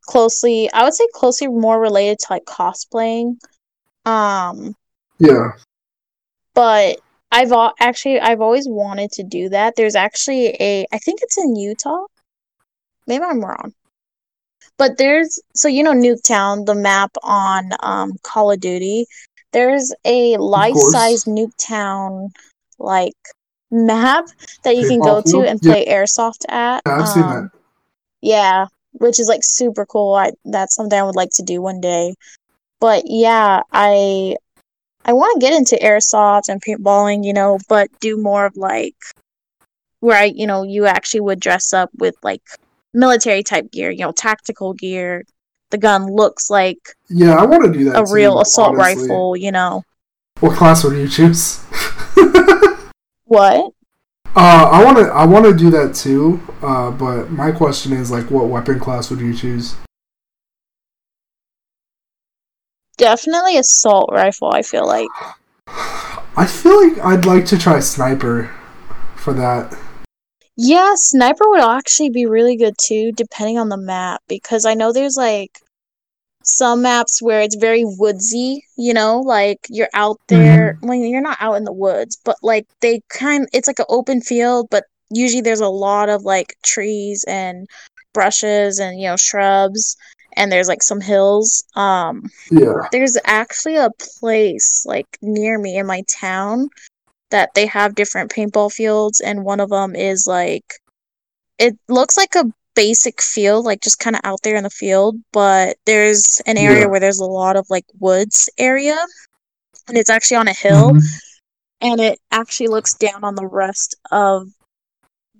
closely, 0.07 0.69
I 0.73 0.83
would 0.83 0.93
say 0.95 1.07
closely 1.13 1.47
more 1.47 1.79
related 1.79 2.19
to 2.19 2.27
like 2.33 2.45
cosplaying. 2.45 3.37
Um, 4.05 4.75
Yeah. 5.19 5.51
but 6.53 6.99
I've 7.31 7.51
al- 7.51 7.73
actually 7.79 8.19
I've 8.19 8.41
always 8.41 8.67
wanted 8.67 9.11
to 9.13 9.23
do 9.23 9.49
that. 9.49 9.75
There's 9.75 9.95
actually 9.95 10.55
a 10.59 10.85
I 10.91 10.97
think 10.97 11.19
it's 11.21 11.37
in 11.37 11.55
Utah. 11.55 12.05
Maybe 13.05 13.23
I'm 13.23 13.43
wrong. 13.43 13.73
But 14.77 14.97
there's 14.97 15.39
so 15.55 15.67
you 15.67 15.83
know 15.83 15.93
Nuketown, 15.93 16.65
the 16.65 16.75
map 16.75 17.11
on 17.23 17.71
um 17.81 18.13
Call 18.23 18.51
of 18.51 18.59
Duty. 18.59 19.05
There's 19.53 19.93
a 20.05 20.37
life-size 20.37 21.23
Nuketown 21.25 22.29
like 22.79 23.15
map 23.71 24.25
that 24.63 24.75
you 24.77 24.87
can 24.87 24.99
go 24.99 25.21
to 25.21 25.29
field? 25.29 25.45
and 25.45 25.59
Yeah. 25.61 25.71
play 25.73 25.85
airsoft 25.85 26.45
at. 26.49 26.81
Yeah, 26.85 26.95
I've 26.99 27.07
seen 27.09 27.23
Um, 27.23 27.29
that. 27.29 27.51
yeah, 28.21 28.65
which 28.99 29.19
is 29.19 29.27
like 29.27 29.43
super 29.43 29.85
cool. 29.85 30.13
I 30.13 30.31
that's 30.45 30.75
something 30.75 30.97
I 30.97 31.03
would 31.03 31.15
like 31.15 31.31
to 31.33 31.43
do 31.43 31.61
one 31.61 31.79
day. 31.81 32.15
But 32.79 33.03
yeah, 33.05 33.61
I 33.71 34.35
I 35.05 35.13
want 35.13 35.39
to 35.39 35.45
get 35.45 35.53
into 35.55 35.75
airsoft 35.77 36.43
and 36.49 36.61
paintballing, 36.61 37.23
you 37.23 37.33
know, 37.33 37.59
but 37.69 37.89
do 38.01 38.17
more 38.21 38.45
of 38.45 38.55
like 38.57 38.95
where 39.99 40.17
I, 40.17 40.25
you 40.25 40.45
know, 40.45 40.63
you 40.63 40.85
actually 40.85 41.21
would 41.21 41.39
dress 41.39 41.73
up 41.73 41.89
with 41.97 42.15
like 42.23 42.41
military 42.93 43.41
type 43.43 43.71
gear, 43.71 43.89
you 43.89 43.99
know, 43.99 44.11
tactical 44.11 44.73
gear. 44.73 45.23
The 45.71 45.77
gun 45.77 46.05
looks 46.13 46.49
like 46.49 46.77
Yeah, 47.09 47.35
I 47.35 47.45
want 47.45 47.63
to 47.65 47.71
do 47.77 47.85
that. 47.85 47.99
a 47.99 48.13
real 48.13 48.39
assault 48.39 48.75
honestly. 48.77 49.03
rifle, 49.03 49.35
you 49.35 49.51
know. 49.51 49.83
What 50.39 50.55
class 50.57 50.83
would 50.83 50.95
you 50.97 51.07
choose? 51.07 51.63
What? 53.25 53.73
Uh, 54.39 54.69
I 54.71 54.83
want 54.83 54.97
to 54.99 55.05
I 55.05 55.25
want 55.25 55.45
to 55.45 55.53
do 55.53 55.71
that 55.71 55.95
too. 55.95 56.39
Uh, 56.61 56.91
but 56.91 57.31
my 57.31 57.51
question 57.51 57.91
is 57.91 58.11
like, 58.11 58.29
what 58.29 58.49
weapon 58.49 58.79
class 58.79 59.09
would 59.09 59.19
you 59.19 59.33
choose? 59.33 59.75
Definitely 62.97 63.57
assault 63.57 64.11
rifle, 64.11 64.51
I 64.53 64.61
feel 64.61 64.85
like. 64.85 65.09
I 65.67 66.45
feel 66.45 66.87
like 66.87 66.99
I'd 67.03 67.25
like 67.25 67.47
to 67.47 67.57
try 67.57 67.79
sniper 67.79 68.51
for 69.15 69.33
that. 69.33 69.75
Yeah, 70.55 70.93
sniper 70.93 71.49
would 71.49 71.61
actually 71.61 72.11
be 72.11 72.27
really 72.27 72.57
good 72.57 72.75
too, 72.77 73.11
depending 73.11 73.57
on 73.57 73.69
the 73.69 73.77
map, 73.77 74.21
because 74.27 74.67
I 74.67 74.75
know 74.75 74.93
there's 74.93 75.17
like 75.17 75.63
some 76.47 76.81
maps 76.83 77.21
where 77.21 77.41
it's 77.41 77.55
very 77.55 77.83
woodsy, 77.85 78.63
you 78.77 78.93
know, 78.93 79.19
like 79.19 79.59
you're 79.69 79.89
out 79.93 80.17
there, 80.27 80.77
well, 80.81 80.95
you're 80.97 81.21
not 81.21 81.37
out 81.41 81.55
in 81.55 81.65
the 81.65 81.73
woods, 81.73 82.17
but 82.23 82.37
like 82.41 82.65
they 82.81 83.01
kind 83.09 83.47
it's 83.53 83.67
like 83.67 83.79
an 83.79 83.85
open 83.89 84.21
field, 84.21 84.67
but 84.71 84.85
usually 85.11 85.41
there's 85.41 85.61
a 85.61 85.67
lot 85.69 86.09
of 86.09 86.23
like 86.23 86.55
trees 86.63 87.23
and 87.27 87.67
brushes 88.13 88.79
and 88.79 88.99
you 88.99 89.07
know 89.07 89.17
shrubs 89.17 89.95
and 90.37 90.51
there's 90.51 90.67
like 90.67 90.83
some 90.83 91.01
hills. 91.01 91.63
Um 91.75 92.23
Yeah. 92.51 92.87
there's 92.91 93.17
actually 93.25 93.75
a 93.77 93.91
place 94.19 94.83
like 94.85 95.07
near 95.21 95.59
me 95.59 95.77
in 95.77 95.85
my 95.85 96.03
town 96.09 96.69
that 97.31 97.49
they 97.55 97.65
have 97.67 97.95
different 97.95 98.31
paintball 98.31 98.71
fields 98.71 99.19
and 99.19 99.43
one 99.43 99.59
of 99.59 99.69
them 99.69 99.95
is 99.95 100.25
like 100.27 100.65
it 101.59 101.77
looks 101.89 102.17
like 102.17 102.35
a 102.35 102.45
basic 102.77 103.21
field 103.21 103.65
like 103.65 103.81
just 103.81 103.99
kind 103.99 104.15
of 104.15 104.21
out 104.23 104.39
there 104.43 104.55
in 104.55 104.63
the 104.63 104.69
field 104.69 105.15
but 105.33 105.75
there's 105.85 106.41
an 106.45 106.57
area 106.57 106.81
Yeah. 106.81 106.85
where 106.85 106.99
there's 106.99 107.19
a 107.19 107.25
lot 107.25 107.55
of 107.55 107.65
like 107.69 107.85
woods 107.99 108.49
area 108.57 108.97
and 109.87 109.97
it's 109.97 110.09
actually 110.11 110.37
on 110.37 110.47
a 110.47 110.53
hill 110.53 110.93
Mhm. 110.93 111.01
and 111.81 111.99
it 111.99 112.19
actually 112.31 112.67
looks 112.67 112.93
down 112.93 113.23
on 113.23 113.35
the 113.35 113.47
rest 113.47 113.95
of 114.11 114.47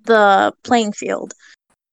the 0.04 0.52
playing 0.64 0.92
field. 0.92 1.34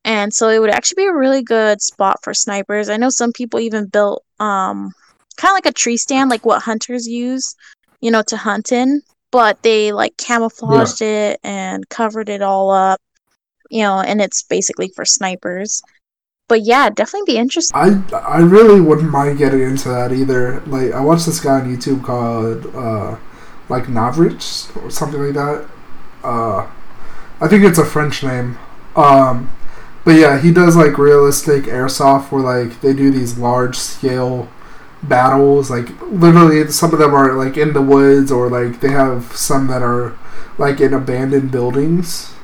And 0.04 0.34
so 0.34 0.50
it 0.50 0.60
would 0.60 0.70
actually 0.70 1.04
be 1.04 1.08
a 1.10 1.14
really 1.24 1.42
good 1.44 1.82
spot 1.82 2.20
for 2.24 2.34
snipers. 2.34 2.90
I 2.90 2.98
know 2.98 3.10
some 3.10 3.32
people 3.34 3.60
even 3.60 3.88
built 3.88 4.24
um 4.40 4.92
kind 5.38 5.52
of 5.52 5.56
like 5.56 5.66
a 5.66 5.74
tree 5.74 5.98
stand 5.98 6.30
like 6.30 6.46
what 6.46 6.62
hunters 6.64 7.08
use, 7.08 7.56
you 8.02 8.12
know, 8.12 8.22
to 8.28 8.38
hunt 8.38 8.72
in, 8.72 9.02
but 9.32 9.62
they 9.64 9.92
like 9.92 10.16
camouflaged 10.18 11.02
it 11.02 11.40
and 11.44 11.88
covered 11.90 12.30
it 12.30 12.42
all 12.42 12.70
up, 12.72 13.02
you 13.70 13.84
know, 13.84 14.00
and 14.02 14.22
it's 14.22 14.44
basically 14.44 14.90
for 14.90 15.06
snipers. 15.06 15.82
But 16.48 16.62
yeah, 16.62 16.90
definitely 16.90 17.34
be 17.34 17.40
interesting. 17.40 17.76
I 17.76 18.04
I 18.16 18.40
really 18.40 18.80
wouldn't 18.80 19.10
mind 19.10 19.38
getting 19.40 19.62
into 19.62 19.90
that 19.90 20.12
either. 20.12 20.62
Like 20.62 20.92
I 20.92 21.02
watched 21.02 21.26
this 21.26 21.40
guy 21.40 21.60
on 21.62 21.76
YouTube 21.76 22.04
called 22.04 22.68
uh 22.76 23.18
like 23.70 23.86
Novritsch 23.86 24.76
or 24.84 24.92
something 24.92 25.22
like 25.22 25.34
that. 25.34 25.68
Uh 26.24 26.68
I 27.42 27.48
think 27.48 27.64
it's 27.64 27.80
a 27.80 27.86
French 27.86 28.24
name. 28.24 28.58
Um 28.96 29.52
but 30.04 30.12
yeah, 30.12 30.40
he 30.40 30.52
does 30.52 30.76
like 30.76 31.00
realistic 31.00 31.64
airsoft 31.64 32.32
where 32.32 32.44
like 32.44 32.82
they 32.82 32.94
do 32.94 33.10
these 33.10 33.40
large 33.40 33.76
scale 33.76 34.48
battles 35.04 35.70
like 35.70 35.90
literally 36.04 36.68
some 36.70 36.94
of 36.94 37.00
them 37.00 37.14
are 37.14 37.34
like 37.34 37.58
in 37.58 37.74
the 37.74 37.82
woods 37.82 38.32
or 38.32 38.50
like 38.50 38.82
they 38.82 38.90
have 38.90 39.36
some 39.36 39.68
that 39.68 39.82
are 39.84 40.18
like 40.58 40.80
in 40.80 40.94
abandoned 40.94 41.52
buildings 41.52 42.35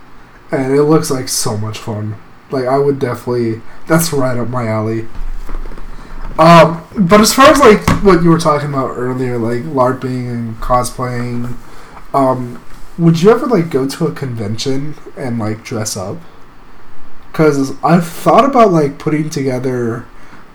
and 0.51 0.73
it 0.73 0.83
looks 0.83 1.09
like 1.09 1.29
so 1.29 1.57
much 1.57 1.77
fun. 1.77 2.15
Like 2.49 2.65
I 2.65 2.77
would 2.77 2.99
definitely 2.99 3.61
that's 3.87 4.11
right 4.13 4.37
up 4.37 4.49
my 4.49 4.67
alley. 4.67 5.07
Um, 6.39 6.83
but 6.97 7.21
as 7.21 7.33
far 7.33 7.47
as 7.47 7.59
like 7.59 7.87
what 8.03 8.23
you 8.23 8.29
were 8.29 8.39
talking 8.39 8.69
about 8.69 8.91
earlier, 8.97 9.37
like 9.37 9.63
LARPing 9.63 10.29
and 10.31 10.55
cosplaying, 10.57 11.55
um, 12.13 12.63
would 12.97 13.21
you 13.21 13.29
ever 13.31 13.45
like 13.45 13.69
go 13.69 13.87
to 13.87 14.07
a 14.07 14.11
convention 14.11 14.95
and 15.17 15.39
like 15.39 15.63
dress 15.63 15.95
up? 15.97 16.17
Because 17.31 17.81
I've 17.83 18.05
thought 18.07 18.45
about 18.45 18.71
like 18.71 18.99
putting 18.99 19.29
together 19.29 20.05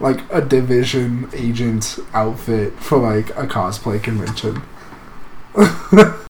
like 0.01 0.20
a 0.30 0.42
division 0.42 1.28
agent 1.32 1.99
outfit 2.12 2.74
for 2.74 2.99
like 2.99 3.30
a 3.30 3.47
cosplay 3.47 4.03
convention. 4.03 4.62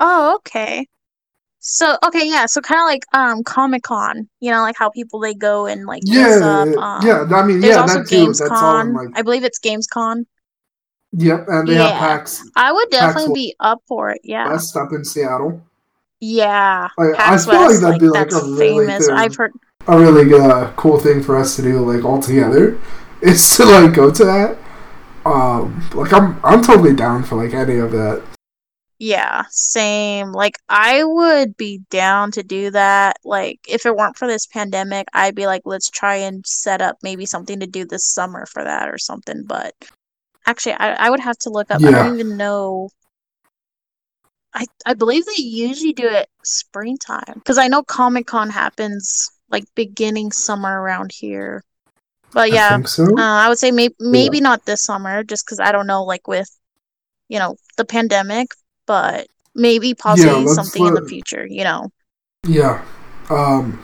Oh, 0.00 0.36
okay. 0.36 0.86
So 1.60 1.96
okay, 2.04 2.26
yeah. 2.28 2.46
So 2.46 2.60
kind 2.60 2.80
of 2.80 2.86
like 2.86 3.04
um 3.12 3.44
Comic 3.44 3.82
Con, 3.82 4.28
you 4.40 4.50
know, 4.50 4.62
like 4.62 4.76
how 4.78 4.90
people 4.90 5.20
they 5.20 5.34
go 5.34 5.66
and 5.66 5.86
like 5.86 6.06
dress 6.06 6.40
Yeah, 6.40 6.40
up. 6.40 6.76
Um, 6.76 7.02
yeah. 7.06 7.24
I 7.30 7.42
mean, 7.46 7.60
there's 7.60 7.76
yeah, 7.76 7.82
also 7.82 8.00
that 8.00 8.08
too. 8.08 8.34
That's 8.38 8.62
all 8.62 8.80
in 8.80 8.92
like. 8.94 9.08
I 9.14 9.22
believe 9.22 9.44
it's 9.44 9.58
Gamescom. 9.60 10.24
Yep, 11.12 11.46
and 11.48 11.68
they 11.68 11.74
have 11.76 11.92
Yeah, 11.92 11.98
PAX 11.98 12.44
I 12.56 12.72
would 12.72 12.90
definitely 12.90 13.30
PAX 13.30 13.32
be 13.32 13.56
up 13.60 13.82
for 13.88 14.10
it. 14.10 14.20
Yeah, 14.24 14.48
West 14.50 14.76
up 14.76 14.92
in 14.92 15.04
Seattle. 15.04 15.62
yeah. 16.20 16.88
Like, 16.96 17.14
I 17.18 17.38
feel 17.38 17.64
like 17.64 17.80
that'd 17.80 17.98
like 17.98 18.00
be 18.00 18.08
like 18.08 18.30
that's 18.30 18.32
a 18.32 18.44
really 18.44 18.86
famous. 18.86 19.06
thing, 19.08 19.10
I've 19.14 19.34
heard. 19.36 19.52
a 19.88 19.98
really 19.98 20.32
uh, 20.34 20.72
cool 20.76 20.98
thing 20.98 21.22
for 21.22 21.36
us 21.36 21.56
to 21.56 21.62
do, 21.62 21.80
like 21.80 22.04
all 22.04 22.20
together, 22.20 22.78
is 23.22 23.56
to 23.56 23.64
like 23.64 23.94
go 23.94 24.10
to 24.10 24.24
that. 24.24 24.58
Um, 25.24 25.88
like 25.94 26.12
I'm, 26.12 26.40
I'm 26.44 26.62
totally 26.62 26.94
down 26.94 27.24
for 27.24 27.36
like 27.36 27.54
any 27.54 27.78
of 27.78 27.92
that. 27.92 28.22
Yeah, 29.00 29.44
same. 29.50 30.32
Like 30.32 30.58
I 30.68 31.02
would 31.04 31.56
be 31.56 31.80
down 31.90 32.32
to 32.32 32.42
do 32.42 32.70
that. 32.72 33.16
Like 33.24 33.60
if 33.66 33.86
it 33.86 33.96
weren't 33.96 34.18
for 34.18 34.28
this 34.28 34.46
pandemic, 34.46 35.08
I'd 35.14 35.34
be 35.34 35.46
like, 35.46 35.62
let's 35.64 35.88
try 35.88 36.16
and 36.16 36.46
set 36.46 36.82
up 36.82 36.98
maybe 37.02 37.24
something 37.24 37.60
to 37.60 37.66
do 37.66 37.86
this 37.86 38.04
summer 38.04 38.44
for 38.44 38.62
that 38.62 38.90
or 38.90 38.98
something. 38.98 39.44
But 39.46 39.74
actually, 40.46 40.74
I, 40.74 41.06
I 41.06 41.10
would 41.10 41.20
have 41.20 41.38
to 41.38 41.50
look 41.50 41.70
up. 41.70 41.82
I 41.82 41.92
don't 41.92 42.18
even 42.20 42.36
know. 42.36 42.90
I 44.54 44.66
I 44.84 44.92
believe 44.94 45.24
they 45.24 45.42
usually 45.42 45.94
do 45.94 46.06
it 46.06 46.28
springtime 46.44 47.34
because 47.36 47.56
I 47.58 47.68
know 47.68 47.82
Comic 47.82 48.26
Con 48.26 48.50
happens 48.50 49.30
like 49.50 49.64
beginning 49.74 50.30
summer 50.32 50.80
around 50.82 51.12
here. 51.12 51.64
But 52.32 52.52
I 52.52 52.54
yeah, 52.54 52.74
think 52.74 52.88
so. 52.88 53.04
uh, 53.04 53.16
I 53.18 53.48
would 53.48 53.58
say 53.58 53.70
maybe 53.70 53.94
maybe 53.98 54.40
not 54.42 54.66
this 54.66 54.84
summer, 54.84 55.24
just 55.24 55.46
because 55.46 55.58
I 55.60 55.72
don't 55.72 55.86
know, 55.86 56.04
like 56.04 56.28
with 56.28 56.50
you 57.28 57.38
know 57.38 57.56
the 57.78 57.84
pandemic, 57.86 58.48
but 58.90 59.28
maybe 59.54 59.94
possibly 59.94 60.32
let's 60.32 60.56
something 60.56 60.84
in 60.84 60.94
the 60.94 61.08
future. 61.08 61.46
You 61.46 61.62
know. 61.62 61.92
Yeah. 62.44 62.84
Um 63.28 63.80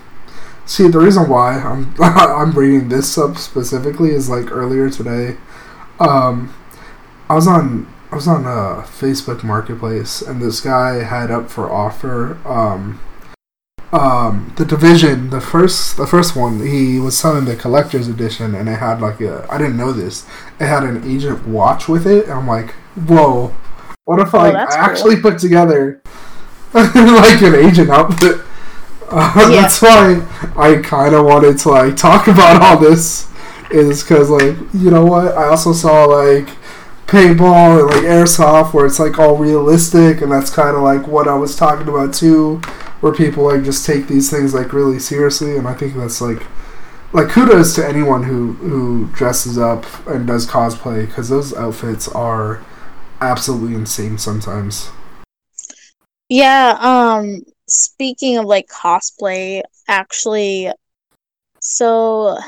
see 0.65 0.89
the 0.89 0.99
reason 0.99 1.29
why 1.29 1.61
I'm 1.61 1.95
I'm 2.01 2.51
bringing 2.51 2.89
this 2.89 3.17
up 3.17 3.39
specifically 3.39 4.11
is 4.11 4.29
like 4.29 4.51
earlier 4.51 4.91
today. 4.91 5.37
Um 6.01 6.53
I 7.31 7.37
was 7.37 7.47
on 7.47 7.87
I 8.11 8.17
was 8.17 8.27
on 8.27 8.47
a 8.47 8.83
Facebook 8.83 9.45
marketplace 9.45 10.23
and 10.23 10.43
this 10.43 10.61
guy 10.61 11.05
had 11.05 11.31
up 11.31 11.51
for 11.51 11.71
offer 11.71 12.37
um 12.45 12.99
um 13.93 14.53
the 14.57 14.65
division 14.65 15.31
the 15.31 15.41
first 15.41 15.97
the 15.97 16.07
first 16.09 16.35
one 16.35 16.67
he 16.67 16.99
was 16.99 17.17
selling 17.17 17.45
the 17.45 17.55
collector's 17.55 18.09
edition 18.09 18.57
and 18.57 18.69
it 18.69 18.81
had 18.81 19.01
like 19.01 19.21
a 19.21 19.47
I 19.49 19.59
didn't 19.59 19.77
know 19.77 19.93
this 19.93 20.27
it 20.59 20.67
had 20.67 20.83
an 20.83 21.09
agent 21.09 21.47
watch 21.47 21.87
with 21.87 22.09
it 22.09 22.25
and 22.25 22.33
I'm 22.33 22.49
like 22.49 22.73
whoa 22.97 23.55
what 24.07 24.19
if 24.21 24.35
Oh, 24.35 24.39
like 24.39 24.55
I 24.57 24.67
cool. 24.67 24.75
actually 24.79 25.17
put 25.21 25.39
together 25.39 26.01
like 26.75 27.43
an 27.43 27.55
agent 27.55 27.91
outfit 27.91 28.41
uh, 29.11 29.33
Yeah. 29.51 29.63
that's 29.63 29.81
why 29.83 30.27
I 30.57 30.77
kind 30.83 31.15
of 31.15 31.27
wanted 31.27 31.59
to 31.61 31.69
like 31.71 31.97
talk 31.97 32.29
about 32.35 32.63
all 32.63 32.79
this 32.79 33.29
is 33.71 34.03
because 34.03 34.31
like 34.31 34.57
you 34.75 34.91
know 34.91 35.05
what 35.05 35.37
I 35.37 35.49
also 35.49 35.73
saw 35.73 36.05
like 36.07 36.49
paintball 37.07 37.81
and 37.81 37.87
like 37.89 38.05
airsoft 38.05 38.75
where 38.75 38.87
it's 38.87 38.99
like 38.99 39.19
all 39.19 39.37
realistic 39.37 40.23
and 40.23 40.33
that's 40.33 40.51
kind 40.51 40.77
of 40.77 40.83
like 40.83 41.07
what 41.07 41.29
I 41.29 41.35
was 41.35 41.55
talking 41.57 41.89
about 41.89 42.13
too 42.15 42.57
where 43.01 43.13
people 43.13 43.45
like 43.45 43.63
just 43.63 43.87
take 43.87 44.09
these 44.09 44.31
things 44.31 44.55
like 44.55 44.73
really 44.73 44.99
seriously 44.99 45.57
and 45.57 45.69
I 45.69 45.75
think 45.75 45.95
that's 45.95 46.21
like 46.21 46.43
like 47.13 47.29
kudos 47.29 47.75
to 47.77 47.87
anyone 47.87 48.25
who 48.25 48.55
who 48.55 49.07
dresses 49.15 49.57
up 49.59 49.87
and 50.09 50.27
does 50.27 50.47
cosplay 50.49 51.07
because 51.07 51.29
those 51.29 51.55
outfits 51.55 52.09
are 52.09 52.61
absolutely 53.21 53.75
insane 53.75 54.19
sometimes. 54.19 54.91
Yeah, 56.29 56.77
um 56.81 57.41
speaking 57.69 58.39
of 58.39 58.45
like 58.47 58.67
cosplay, 58.69 59.63
actually 59.89 60.71
so 61.61 62.39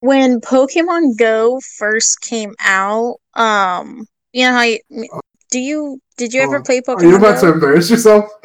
when 0.00 0.40
Pokemon 0.40 1.18
Go 1.18 1.60
first 1.78 2.20
came 2.20 2.54
out, 2.60 3.16
um 3.34 4.06
you 4.32 4.46
know 4.46 4.52
how 4.52 4.62
you, 4.62 4.80
do 5.50 5.58
you 5.58 6.00
did 6.16 6.32
you 6.32 6.42
ever 6.42 6.58
Oh, 6.58 6.62
play 6.62 6.80
are 6.80 6.82
Pokemon 6.82 7.08
you 7.08 7.16
about 7.16 7.40
to 7.40 7.52
embarrass 7.52 7.90
yourself? 7.90 8.30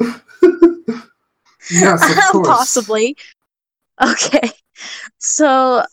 Yes 1.70 2.02
of 2.10 2.16
course. 2.32 2.48
Possibly. 2.48 3.16
Okay. 4.00 4.50
So, 5.18 5.84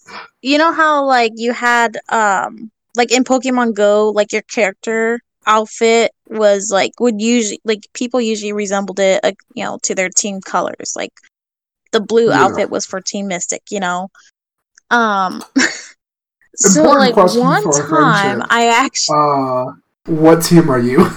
you 0.42 0.58
know 0.58 0.74
how 0.74 1.06
like 1.06 1.34
you 1.36 1.54
had 1.54 1.98
um 2.10 2.72
like 2.96 3.12
in 3.12 3.24
Pokemon 3.24 3.76
Go, 3.76 4.10
like 4.10 4.34
your 4.34 4.42
character 4.44 5.20
outfit 5.50 6.12
was 6.30 6.70
like 6.72 6.92
would 7.00 7.20
usually 7.20 7.60
like 7.66 7.88
people 7.94 8.22
usually 8.22 8.54
resembled 8.54 9.00
it 9.00 9.20
like, 9.24 9.38
you 9.56 9.64
know 9.66 9.80
to 9.84 9.96
their 9.96 10.10
team 10.10 10.40
colors. 10.42 10.94
Like 10.96 11.12
the 11.92 12.00
blue 12.00 12.30
Yeah. 12.30 12.46
outfit 12.46 12.70
was 12.70 12.86
for 12.86 13.02
Team 13.02 13.28
Mystic, 13.28 13.64
you 13.72 13.80
know. 13.80 14.10
Um 14.92 15.44
so 16.56 16.82
Important 16.86 17.18
like 17.18 17.36
one 17.36 17.64
time. 17.64 18.44
I 18.50 18.68
actually 18.68 19.18
uh 19.18 19.66
what 20.06 20.44
team 20.44 20.70
are 20.70 20.80
you 20.80 21.00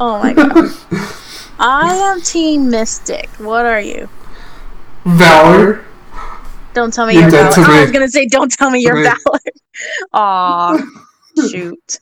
oh 0.00 0.18
my 0.22 0.32
god. 0.34 0.70
I 1.58 1.94
am 2.12 2.20
Team 2.20 2.68
Mystic. 2.70 3.28
What 3.38 3.64
are 3.66 3.80
you? 3.80 4.08
valor 5.06 5.84
Don't 6.74 6.92
tell 6.92 7.06
me 7.06 7.14
You're 7.14 7.22
you're 7.22 7.30
Valor. 7.30 7.54
to 7.54 7.60
I 7.62 7.82
was 7.82 7.90
gonna 7.92 8.08
say, 8.08 8.26
don't 8.26 8.52
tell 8.52 8.70
me 8.70 8.80
you're 8.80 8.96
me. 8.96 9.04
Valor. 9.04 9.40
Aw, 10.12 10.76
shoot. 11.48 12.00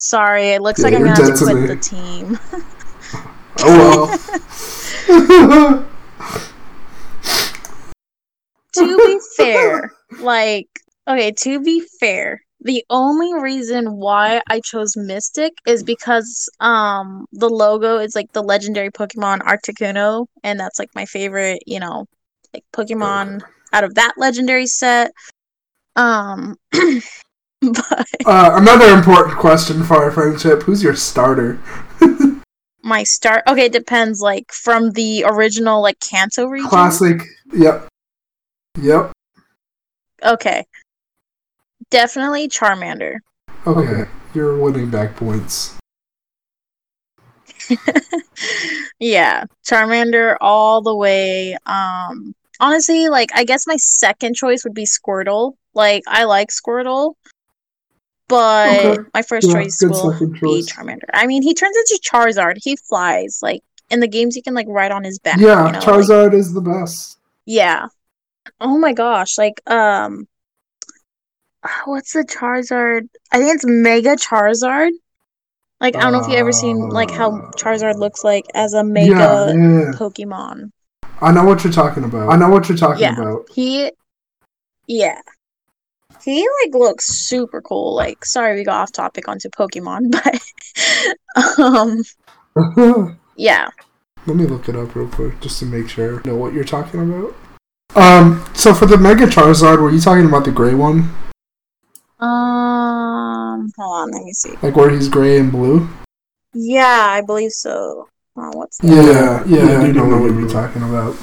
Sorry, 0.00 0.50
it 0.50 0.62
looks 0.62 0.80
Yeah, 0.80 0.86
like 0.86 0.94
I'm 0.94 1.04
gonna 1.04 1.14
have 1.14 1.38
to 1.38 1.44
quit 1.44 1.56
me. 1.56 1.66
the 1.66 1.76
team. 1.76 2.38
oh 3.62 4.18
well. 5.08 5.86
to 8.72 8.96
be 8.96 9.20
fair, 9.36 9.92
like, 10.20 10.68
okay, 11.06 11.32
to 11.32 11.60
be 11.60 11.82
fair, 12.00 12.40
the 12.62 12.82
only 12.88 13.34
reason 13.34 13.96
why 13.96 14.40
I 14.48 14.60
chose 14.60 14.96
Mystic 14.96 15.52
is 15.66 15.82
because 15.82 16.48
um 16.60 17.26
the 17.32 17.50
logo 17.50 17.98
is 17.98 18.14
like 18.14 18.32
the 18.32 18.42
legendary 18.42 18.90
Pokemon 18.90 19.40
Articuno, 19.40 20.26
and 20.42 20.58
that's 20.58 20.78
like 20.78 20.94
my 20.94 21.04
favorite, 21.04 21.62
you 21.66 21.78
know, 21.78 22.06
like 22.54 22.64
Pokemon 22.72 23.42
out 23.74 23.84
of 23.84 23.94
that 23.96 24.14
legendary 24.16 24.66
set. 24.66 25.12
Um, 25.94 26.56
but 27.72 28.08
uh, 28.24 28.52
another 28.54 28.86
important 28.86 29.36
question 29.36 29.84
for 29.84 29.96
our 29.96 30.10
friendship. 30.10 30.62
Who's 30.62 30.82
your 30.82 30.96
starter? 30.96 31.60
My 32.82 33.02
start 33.02 33.42
okay 33.46 33.66
it 33.66 33.72
depends 33.72 34.20
like 34.20 34.50
from 34.50 34.92
the 34.92 35.24
original 35.26 35.82
like 35.82 36.00
kanto 36.00 36.46
region? 36.46 36.70
Classic 36.70 37.20
yep. 37.52 37.86
Yep. 38.80 39.12
Okay. 40.24 40.64
Definitely 41.90 42.48
charmander. 42.48 43.16
Okay 43.66 44.06
you're 44.32 44.56
winning 44.56 44.88
back 44.90 45.16
points. 45.16 45.76
Yeah 48.98 49.44
charmander 49.68 50.36
all 50.40 50.80
the 50.80 50.94
way 50.94 51.56
um 51.66 52.34
honestly 52.58 53.08
like 53.08 53.30
i 53.34 53.44
guess 53.44 53.66
my 53.66 53.76
second 53.76 54.34
choice 54.34 54.64
would 54.64 54.74
be 54.74 54.86
squirtle. 54.86 55.54
Like 55.74 56.02
i 56.06 56.24
like 56.24 56.48
squirtle 56.48 57.14
but 58.30 58.78
Okay. 58.78 59.02
my 59.12 59.22
first 59.22 59.48
Yeah, 59.48 59.54
choice 59.54 59.82
will 59.82 60.12
be 60.30 60.38
choice. 60.40 60.72
charmander 60.72 61.10
i 61.12 61.26
mean 61.26 61.42
he 61.42 61.52
turns 61.52 61.76
into 61.76 62.00
charizard 62.08 62.56
he 62.62 62.76
flies 62.76 63.40
like 63.42 63.60
in 63.90 64.00
the 64.00 64.08
games 64.08 64.36
you 64.36 64.42
can 64.42 64.54
like 64.54 64.66
ride 64.68 64.92
on 64.92 65.04
his 65.04 65.18
back 65.18 65.38
yeah 65.38 65.66
you 65.66 65.72
know, 65.72 65.78
like- 65.78 65.86
charizard 65.86 66.32
is 66.32 66.52
the 66.54 66.60
best 66.62 67.18
Yeah. 67.46 67.86
Oh 68.60 68.78
my 68.78 68.92
gosh, 68.94 69.36
like 69.36 69.60
um 69.70 70.26
what's 71.84 72.12
the 72.12 72.24
Charizard? 72.24 73.08
I 73.32 73.38
think 73.38 73.54
it's 73.54 73.64
Mega 73.66 74.16
Charizard. 74.16 74.90
Like 75.80 75.96
I 75.96 76.00
don't 76.00 76.12
know 76.12 76.20
if 76.22 76.28
you 76.28 76.36
ever 76.36 76.52
seen 76.52 76.76
like 76.88 77.10
how 77.10 77.30
Charizard 77.58 77.96
looks 77.98 78.22
like 78.24 78.44
as 78.54 78.72
a 78.74 78.84
mega 78.84 79.08
yeah, 79.10 79.46
yeah. 79.48 79.92
Pokemon. 79.92 80.70
I 81.20 81.32
know 81.32 81.44
what 81.44 81.64
you're 81.64 81.72
talking 81.72 82.04
about. 82.04 82.30
I 82.30 82.36
know 82.36 82.48
what 82.48 82.68
you're 82.68 82.78
talking 82.78 83.02
Yeah. 83.02 83.20
about. 83.20 83.48
He 83.52 83.90
Yeah. 84.86 85.20
He 86.24 86.46
like 86.62 86.74
looks 86.74 87.06
super 87.06 87.60
cool. 87.62 87.94
Like 87.94 88.24
sorry 88.24 88.56
we 88.56 88.64
got 88.64 88.82
off 88.82 88.92
topic 88.92 89.28
onto 89.28 89.48
Pokemon, 89.50 90.10
but 91.36 91.58
um 91.58 93.18
yeah. 93.36 93.68
Let 94.26 94.36
me 94.36 94.44
look 94.44 94.68
it 94.68 94.76
up 94.76 94.94
real 94.94 95.08
quick 95.08 95.40
just 95.40 95.58
to 95.60 95.66
make 95.66 95.88
sure 95.88 96.20
I 96.20 96.22
know 96.26 96.36
what 96.36 96.52
you're 96.52 96.64
talking 96.64 97.00
about. 97.00 97.34
Um, 97.96 98.44
so 98.54 98.74
for 98.74 98.86
the 98.86 98.98
Mega 98.98 99.24
Charizard, 99.24 99.80
were 99.80 99.90
you 99.90 100.00
talking 100.00 100.26
about 100.26 100.44
the 100.44 100.52
gray 100.52 100.74
one? 100.74 101.10
Um 102.18 103.72
hold 103.76 104.02
on, 104.02 104.10
let 104.10 104.24
me 104.24 104.32
see. 104.32 104.54
Like 104.62 104.76
where 104.76 104.90
he's 104.90 105.08
gray 105.08 105.38
and 105.38 105.50
blue? 105.50 105.88
Yeah, 106.52 107.06
I 107.08 107.22
believe 107.22 107.52
so. 107.52 108.08
Oh, 108.36 108.50
what's 108.54 108.78
that? 108.78 108.86
Yeah, 108.88 109.44
yeah, 109.46 109.80
I 109.80 109.86
do 109.86 109.92
know 109.92 110.18
what 110.18 110.34
you're 110.34 110.48
talking 110.48 110.82
about. 110.82 111.16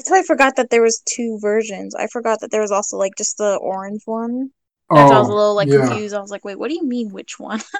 I 0.00 0.02
totally 0.02 0.26
forgot 0.26 0.56
that 0.56 0.70
there 0.70 0.80
was 0.80 1.02
two 1.04 1.38
versions. 1.42 1.94
I 1.94 2.06
forgot 2.06 2.40
that 2.40 2.50
there 2.50 2.62
was 2.62 2.72
also 2.72 2.96
like 2.96 3.16
just 3.18 3.36
the 3.36 3.56
orange 3.56 4.00
one. 4.06 4.50
Oh, 4.88 4.96
That's 4.96 5.10
why 5.10 5.16
I 5.16 5.20
was 5.20 5.28
a 5.28 5.34
little 5.34 5.54
like 5.54 5.68
yeah. 5.68 5.86
confused. 5.86 6.14
I 6.14 6.20
was 6.20 6.30
like, 6.30 6.42
wait, 6.42 6.58
what 6.58 6.68
do 6.68 6.74
you 6.74 6.86
mean 6.86 7.10
which 7.10 7.38
one? 7.38 7.60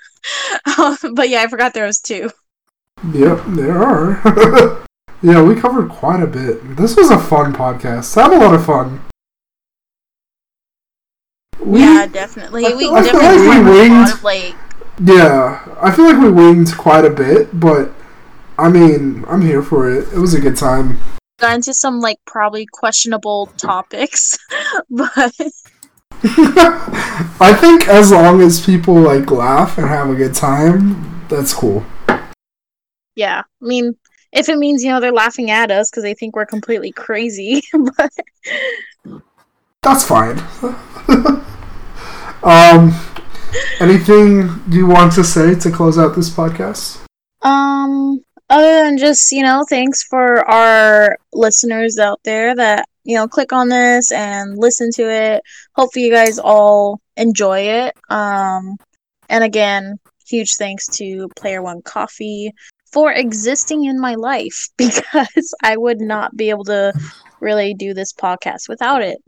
Um, 0.79 0.97
but 1.15 1.31
yeah, 1.31 1.43
I 1.43 1.49
forgot 1.49 1.73
there 1.73 1.87
was 1.87 2.01
two. 2.01 2.31
Yep, 3.13 3.41
there 3.49 3.83
are. 3.83 4.85
yeah, 5.23 5.43
we 5.43 5.59
covered 5.59 5.89
quite 5.89 6.23
a 6.23 6.27
bit. 6.27 6.77
This 6.77 6.97
was 6.97 7.11
a 7.11 7.19
fun 7.19 7.55
podcast. 7.55 8.17
I 8.17 8.25
had 8.25 8.33
a 8.33 8.39
lot 8.39 8.55
of 8.55 8.65
fun. 8.65 9.01
We, 11.59 11.81
yeah, 11.81 12.07
definitely. 12.07 12.65
We 12.75 12.89
I 12.91 13.03
definitely 13.03 13.47
like 13.47 13.65
we 13.65 13.71
winged. 13.71 14.13
Of, 14.13 14.25
like, 14.25 14.55
yeah, 15.03 15.77
I 15.81 15.91
feel 15.91 16.05
like 16.05 16.21
we 16.21 16.31
winged 16.31 16.77
quite 16.77 17.05
a 17.05 17.11
bit, 17.11 17.59
but 17.59 17.93
I 18.59 18.69
mean, 18.69 19.25
I'm 19.27 19.41
here 19.41 19.63
for 19.63 19.91
it. 19.91 20.13
It 20.13 20.19
was 20.19 20.35
a 20.35 20.41
good 20.41 20.57
time. 20.57 21.01
Got 21.41 21.55
into 21.55 21.73
some 21.73 22.01
like 22.01 22.19
probably 22.27 22.67
questionable 22.67 23.47
topics, 23.57 24.37
but 24.91 25.33
I 26.23 27.57
think 27.59 27.89
as 27.89 28.13
long 28.13 28.43
as 28.43 28.65
people 28.65 28.95
like 28.95 29.31
laugh 29.31 29.79
and 29.79 29.87
have 29.89 30.11
a 30.11 30.15
good 30.15 30.35
time, 30.35 31.25
that's 31.31 31.55
cool. 31.55 31.83
Yeah, 33.17 33.41
I 33.41 33.65
mean, 33.65 33.97
if 34.33 34.51
it 34.51 34.59
means 34.59 34.85
you 34.85 34.91
know 34.91 35.01
they're 35.01 35.13
laughing 35.13 35.51
at 35.51 35.71
us 35.71 35.91
because 35.91 36.03
they 36.03 36.13
think 36.13 36.37
we're 36.37 36.45
completely 36.45 36.93
crazy, 36.93 37.63
but 37.97 38.13
that's 39.83 40.05
fine. 40.07 40.39
um, 42.43 42.93
anything 43.81 44.63
you 44.69 44.87
want 44.87 45.15
to 45.15 45.25
say 45.25 45.55
to 45.55 45.71
close 45.71 45.99
out 45.99 46.15
this 46.15 46.29
podcast? 46.29 47.01
Um, 47.43 48.23
other 48.51 48.85
than 48.85 48.99
just 48.99 49.33
you 49.33 49.43
know 49.43 49.65
thanks 49.69 50.03
for 50.03 50.49
our 50.51 51.17
listeners 51.33 51.99
out 51.99 52.21
there 52.25 52.55
that 52.55 52.87
you 53.05 53.17
know 53.17 53.27
click 53.27 53.53
on 53.53 53.69
this 53.69 54.13
and 54.13 54.59
listen 54.59 54.91
to 54.95 55.11
it. 55.11 55.43
Hopefully 55.75 56.07
you 56.07 56.13
guys 56.13 56.39
all 56.39 57.01
enjoy 57.17 57.61
it. 57.61 57.97
Um 58.11 58.77
and 59.29 59.45
again 59.45 59.99
huge 60.27 60.57
thanks 60.57 60.87
to 60.87 61.29
player 61.37 61.63
one 61.63 61.83
coffee 61.83 62.53
for 62.93 63.13
existing 63.13 63.85
in 63.85 64.01
my 64.01 64.15
life 64.15 64.69
because 64.79 65.55
i 65.63 65.77
would 65.77 66.01
not 66.01 66.37
be 66.37 66.51
able 66.51 66.65
to 66.65 66.93
really 67.41 67.75
do 67.75 67.95
this 67.95 68.13
podcast 68.13 68.69
without 68.69 69.03
it. 69.03 69.19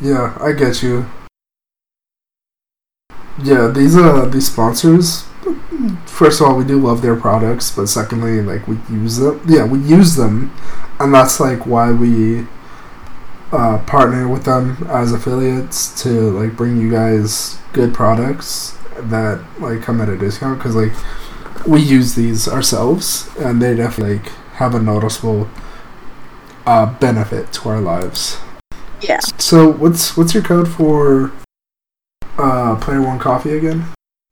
Yeah 0.00 0.36
i 0.40 0.52
get 0.52 0.82
you 0.82 1.06
yeah 3.42 3.68
these 3.68 3.96
uh 3.96 4.26
these 4.26 4.46
sponsors 4.46 5.28
first 6.06 6.40
of 6.40 6.46
all, 6.46 6.56
we 6.56 6.64
do 6.64 6.80
love 6.80 7.02
their 7.02 7.16
products, 7.16 7.70
but 7.70 7.86
secondly, 7.86 8.42
like 8.42 8.66
we 8.66 8.78
use 8.90 9.18
them. 9.18 9.40
Yeah, 9.46 9.64
we 9.64 9.78
use 9.78 10.16
them, 10.16 10.52
and 10.98 11.14
that's 11.14 11.40
like 11.40 11.66
why 11.66 11.92
we 11.92 12.46
uh, 13.52 13.78
partner 13.86 14.28
with 14.28 14.44
them 14.44 14.76
as 14.88 15.12
affiliates 15.12 16.02
to 16.02 16.30
like 16.30 16.56
bring 16.56 16.78
you 16.80 16.90
guys 16.90 17.58
good 17.72 17.94
products 17.94 18.76
that 18.96 19.42
like 19.60 19.82
come 19.82 20.00
at 20.00 20.08
a 20.08 20.16
discount 20.16 20.58
because 20.58 20.74
like 20.74 20.92
we 21.66 21.80
use 21.80 22.14
these 22.14 22.48
ourselves, 22.48 23.28
and 23.38 23.62
they 23.62 23.74
definitely 23.76 24.18
like, 24.18 24.28
have 24.54 24.74
a 24.74 24.80
noticeable 24.80 25.48
uh, 26.66 26.86
benefit 26.98 27.52
to 27.52 27.68
our 27.68 27.80
lives. 27.80 28.38
Yeah. 29.00 29.20
So 29.38 29.70
what's 29.70 30.16
what's 30.16 30.34
your 30.34 30.42
code 30.42 30.68
for 30.68 31.32
uh, 32.38 32.76
Player 32.76 33.02
One 33.02 33.18
Coffee 33.18 33.56
again? 33.56 33.84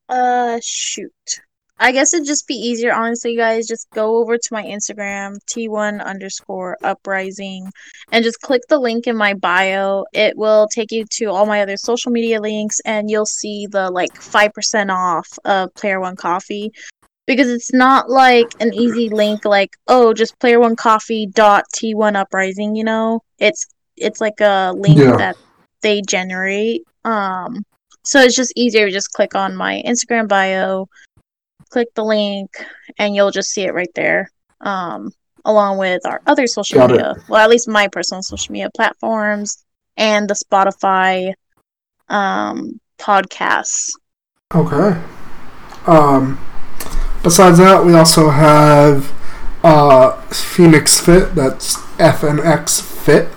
Uh, 0.09 0.59
shoot. 0.63 1.13
I 1.79 1.93
guess 1.93 2.15
it'd 2.15 2.27
just 2.27 2.47
be 2.47 2.55
easier, 2.55 2.95
honestly, 2.95 3.33
you 3.33 3.39
guys. 3.39 3.67
Just 3.67 3.91
go 3.91 4.17
over 4.17 4.39
to 4.39 4.49
my 4.51 4.63
Instagram, 4.63 5.37
T1 5.47 6.03
underscore 6.03 6.79
uprising, 6.83 7.71
and 8.13 8.25
just 8.25 8.41
click 8.41 8.63
the 8.69 8.79
link 8.79 9.07
in 9.07 9.15
my 9.17 9.35
bio. 9.35 10.07
It 10.15 10.39
will 10.39 10.69
take 10.69 10.91
you 10.91 11.05
to 11.05 11.27
all 11.27 11.45
my 11.45 11.61
other 11.61 11.77
social 11.77 12.11
media 12.11 12.41
links, 12.41 12.81
and 12.87 13.11
you'll 13.11 13.27
see 13.27 13.67
the 13.67 13.91
like 13.91 14.15
5% 14.15 14.91
off 14.91 15.29
of 15.45 15.75
Player 15.75 16.01
One 16.01 16.17
Coffee. 16.17 16.73
Because 17.27 17.51
it's 17.51 17.73
not 17.73 18.09
like 18.09 18.47
an 18.61 18.73
easy 18.73 19.09
link, 19.09 19.45
like, 19.45 19.77
oh, 19.89 20.15
just 20.15 20.39
Player 20.39 20.61
One 20.61 20.77
Coffee 20.77 21.27
dot 21.27 21.65
T1 21.75 22.15
uprising, 22.15 22.77
you 22.77 22.85
know? 22.85 23.21
It's 23.39 23.67
it's 23.97 24.21
like 24.21 24.41
a 24.41 24.73
link 24.77 24.99
yeah. 24.99 25.17
that 25.17 25.37
they 25.83 26.01
generate. 26.03 26.85
Um 27.05 27.65
so 28.07 28.21
it's 28.21 28.37
just 28.37 28.53
easier 28.55 28.87
to 28.87 28.93
just 28.93 29.13
click 29.13 29.35
on 29.35 29.57
my 29.57 29.83
Instagram 29.85 30.29
bio, 30.29 30.89
click 31.71 31.89
the 31.95 32.05
link, 32.05 32.51
and 32.99 33.17
you'll 33.17 33.33
just 33.33 33.51
see 33.51 33.63
it 33.63 33.75
right 33.75 33.91
there. 33.97 34.31
Um, 34.61 35.11
along 35.45 35.79
with 35.79 36.07
our 36.07 36.23
other 36.27 36.47
social 36.47 36.79
Got 36.79 36.91
media, 36.91 37.11
it. 37.11 37.23
well, 37.29 37.41
at 37.43 37.51
least 37.51 37.69
my 37.69 37.89
personal 37.89 38.23
social 38.23 38.53
media 38.53 38.71
platforms 38.75 39.65
and 39.97 40.31
the 40.31 40.35
Spotify 40.35 41.33
um, 42.09 42.81
podcasts. 42.99 43.91
Okay. 44.55 45.01
Um, 45.87 46.39
besides 47.25 47.59
that, 47.59 47.85
we 47.85 47.93
also 47.95 48.31
have 48.31 49.13
uh, 49.65 50.13
Phoenix 50.29 51.01
Fit. 51.01 51.35
That's 51.35 51.77
FNX 51.99 52.81
Fit. 52.81 53.29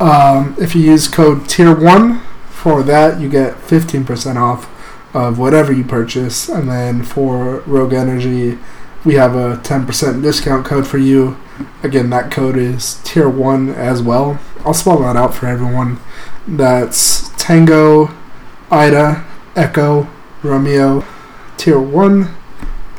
Um, 0.00 0.56
if 0.58 0.74
you 0.74 0.80
use 0.80 1.06
code 1.06 1.46
Tier 1.50 1.74
One 1.74 2.22
for 2.60 2.82
that, 2.82 3.20
you 3.20 3.28
get 3.30 3.54
15% 3.54 4.36
off 4.36 4.68
of 5.14 5.38
whatever 5.38 5.72
you 5.72 5.82
purchase. 5.82 6.48
And 6.48 6.68
then 6.68 7.02
for 7.02 7.60
Rogue 7.60 7.94
Energy, 7.94 8.58
we 9.02 9.14
have 9.14 9.34
a 9.34 9.56
10% 9.62 10.22
discount 10.22 10.66
code 10.66 10.86
for 10.86 10.98
you. 10.98 11.38
Again, 11.82 12.10
that 12.10 12.30
code 12.30 12.56
is 12.56 13.00
tier 13.02 13.30
1 13.30 13.70
as 13.70 14.02
well. 14.02 14.38
I'll 14.64 14.74
spell 14.74 14.98
that 14.98 15.16
out 15.16 15.34
for 15.34 15.46
everyone. 15.46 16.00
That's 16.46 17.30
Tango, 17.36 18.14
Ida, 18.70 19.24
Echo, 19.56 20.06
Romeo, 20.42 21.04
tier 21.56 21.80
1. 21.80 22.28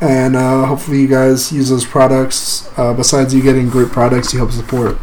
And 0.00 0.34
uh, 0.34 0.66
hopefully, 0.66 1.02
you 1.02 1.08
guys 1.08 1.52
use 1.52 1.70
those 1.70 1.86
products. 1.86 2.68
Uh, 2.76 2.92
besides 2.92 3.32
you 3.32 3.40
getting 3.40 3.70
great 3.70 3.90
products, 3.90 4.32
you 4.32 4.40
help 4.40 4.50
support 4.50 4.98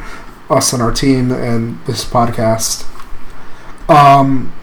us 0.49 0.74
and 0.74 0.82
our 0.82 0.91
team 0.91 1.32
and 1.32 1.80
this 1.86 2.03
podcast. 2.03 2.86
Um, 3.89 4.53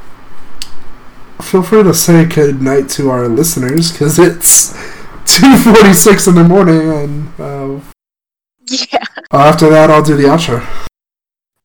feel 1.42 1.62
free 1.62 1.82
to 1.82 1.92
say 1.92 2.24
good 2.24 2.62
night 2.62 2.88
to 2.90 3.10
our 3.10 3.28
listeners 3.28 3.90
because 3.90 4.18
it's 4.18 4.72
two 5.24 5.56
forty 5.58 5.92
six 5.92 6.26
in 6.26 6.36
the 6.36 6.44
morning, 6.44 6.90
and 6.90 7.40
uh, 7.40 7.80
yeah. 8.66 9.04
After 9.32 9.68
that, 9.68 9.90
I'll 9.90 10.02
do 10.02 10.16
the 10.16 10.28
outro. 10.28 10.64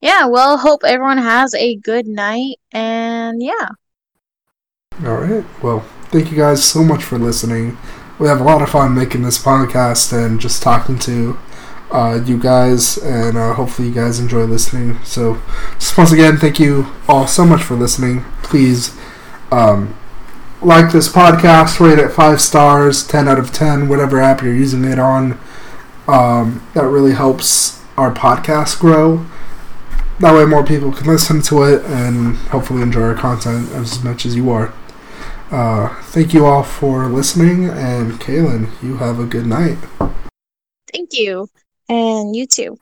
Yeah. 0.02 0.26
Well, 0.26 0.58
hope 0.58 0.82
everyone 0.84 1.20
has 1.20 1.54
a 1.54 1.76
good 1.76 2.08
night, 2.08 2.58
and 2.72 3.42
yeah. 3.42 3.70
All 5.06 5.18
right. 5.18 5.46
Well, 5.64 5.82
thank 6.10 6.32
you 6.32 6.38
guys 6.38 6.64
so 6.64 6.84
much 6.84 7.04
for 7.04 7.18
listening. 7.18 7.78
We 8.20 8.28
have 8.28 8.42
a 8.42 8.44
lot 8.44 8.62
of 8.62 8.70
fun 8.70 8.94
making 8.96 9.22
this 9.22 9.42
podcast 9.42 10.14
and 10.14 10.40
just 10.40 10.62
talking 10.62 11.00
to 11.00 11.40
uh, 11.92 12.22
you 12.26 12.38
guys, 12.38 12.98
and 12.98 13.38
uh, 13.38 13.54
hopefully 13.54 13.90
you 13.90 13.94
guys 13.94 14.20
enjoy 14.20 14.44
listening. 14.46 15.04
So, 15.04 15.42
once 15.98 16.12
again, 16.12 16.38
thank 16.38 16.60
you 16.60 16.88
all 17.08 17.28
so 17.28 17.46
much 17.46 17.62
for 17.62 17.76
listening. 17.76 18.24
Please 18.44 18.98
um, 19.52 19.96
like 20.62 20.92
this 20.92 21.10
podcast, 21.10 21.80
rate 21.80 22.00
it 22.00 22.12
five 22.12 22.40
stars, 22.40 23.06
10 23.06 23.28
out 23.28 23.40
of 23.40 23.52
10, 23.52 23.90
whatever 23.90 24.20
app 24.20 24.42
you're 24.42 24.54
using 24.54 24.86
it 24.86 25.00
on. 25.00 25.38
Um, 26.08 26.68
that 26.74 26.88
really 26.88 27.14
helps 27.14 27.82
our 27.98 28.14
podcast 28.14 28.80
grow. 28.80 29.26
That 30.20 30.36
way, 30.36 30.46
more 30.46 30.64
people 30.64 30.92
can 30.92 31.08
listen 31.08 31.42
to 31.44 31.64
it 31.64 31.84
and 31.86 32.36
hopefully 32.36 32.84
enjoy 32.84 33.02
our 33.02 33.16
content 33.16 33.72
as 33.72 34.04
much 34.04 34.26
as 34.26 34.36
you 34.36 34.52
are. 34.52 34.74
Uh, 35.50 36.02
thank 36.04 36.34
you 36.34 36.46
all 36.46 36.64
for 36.64 37.08
listening, 37.08 37.66
and 37.70 38.14
Kaylin, 38.14 38.70
you 38.82 38.98
have 38.98 39.20
a 39.20 39.26
good 39.26 39.46
night. 39.46 39.78
Thank 40.94 41.14
you. 41.14 41.50
And 41.92 42.36
you 42.36 42.48
too. 42.48 42.81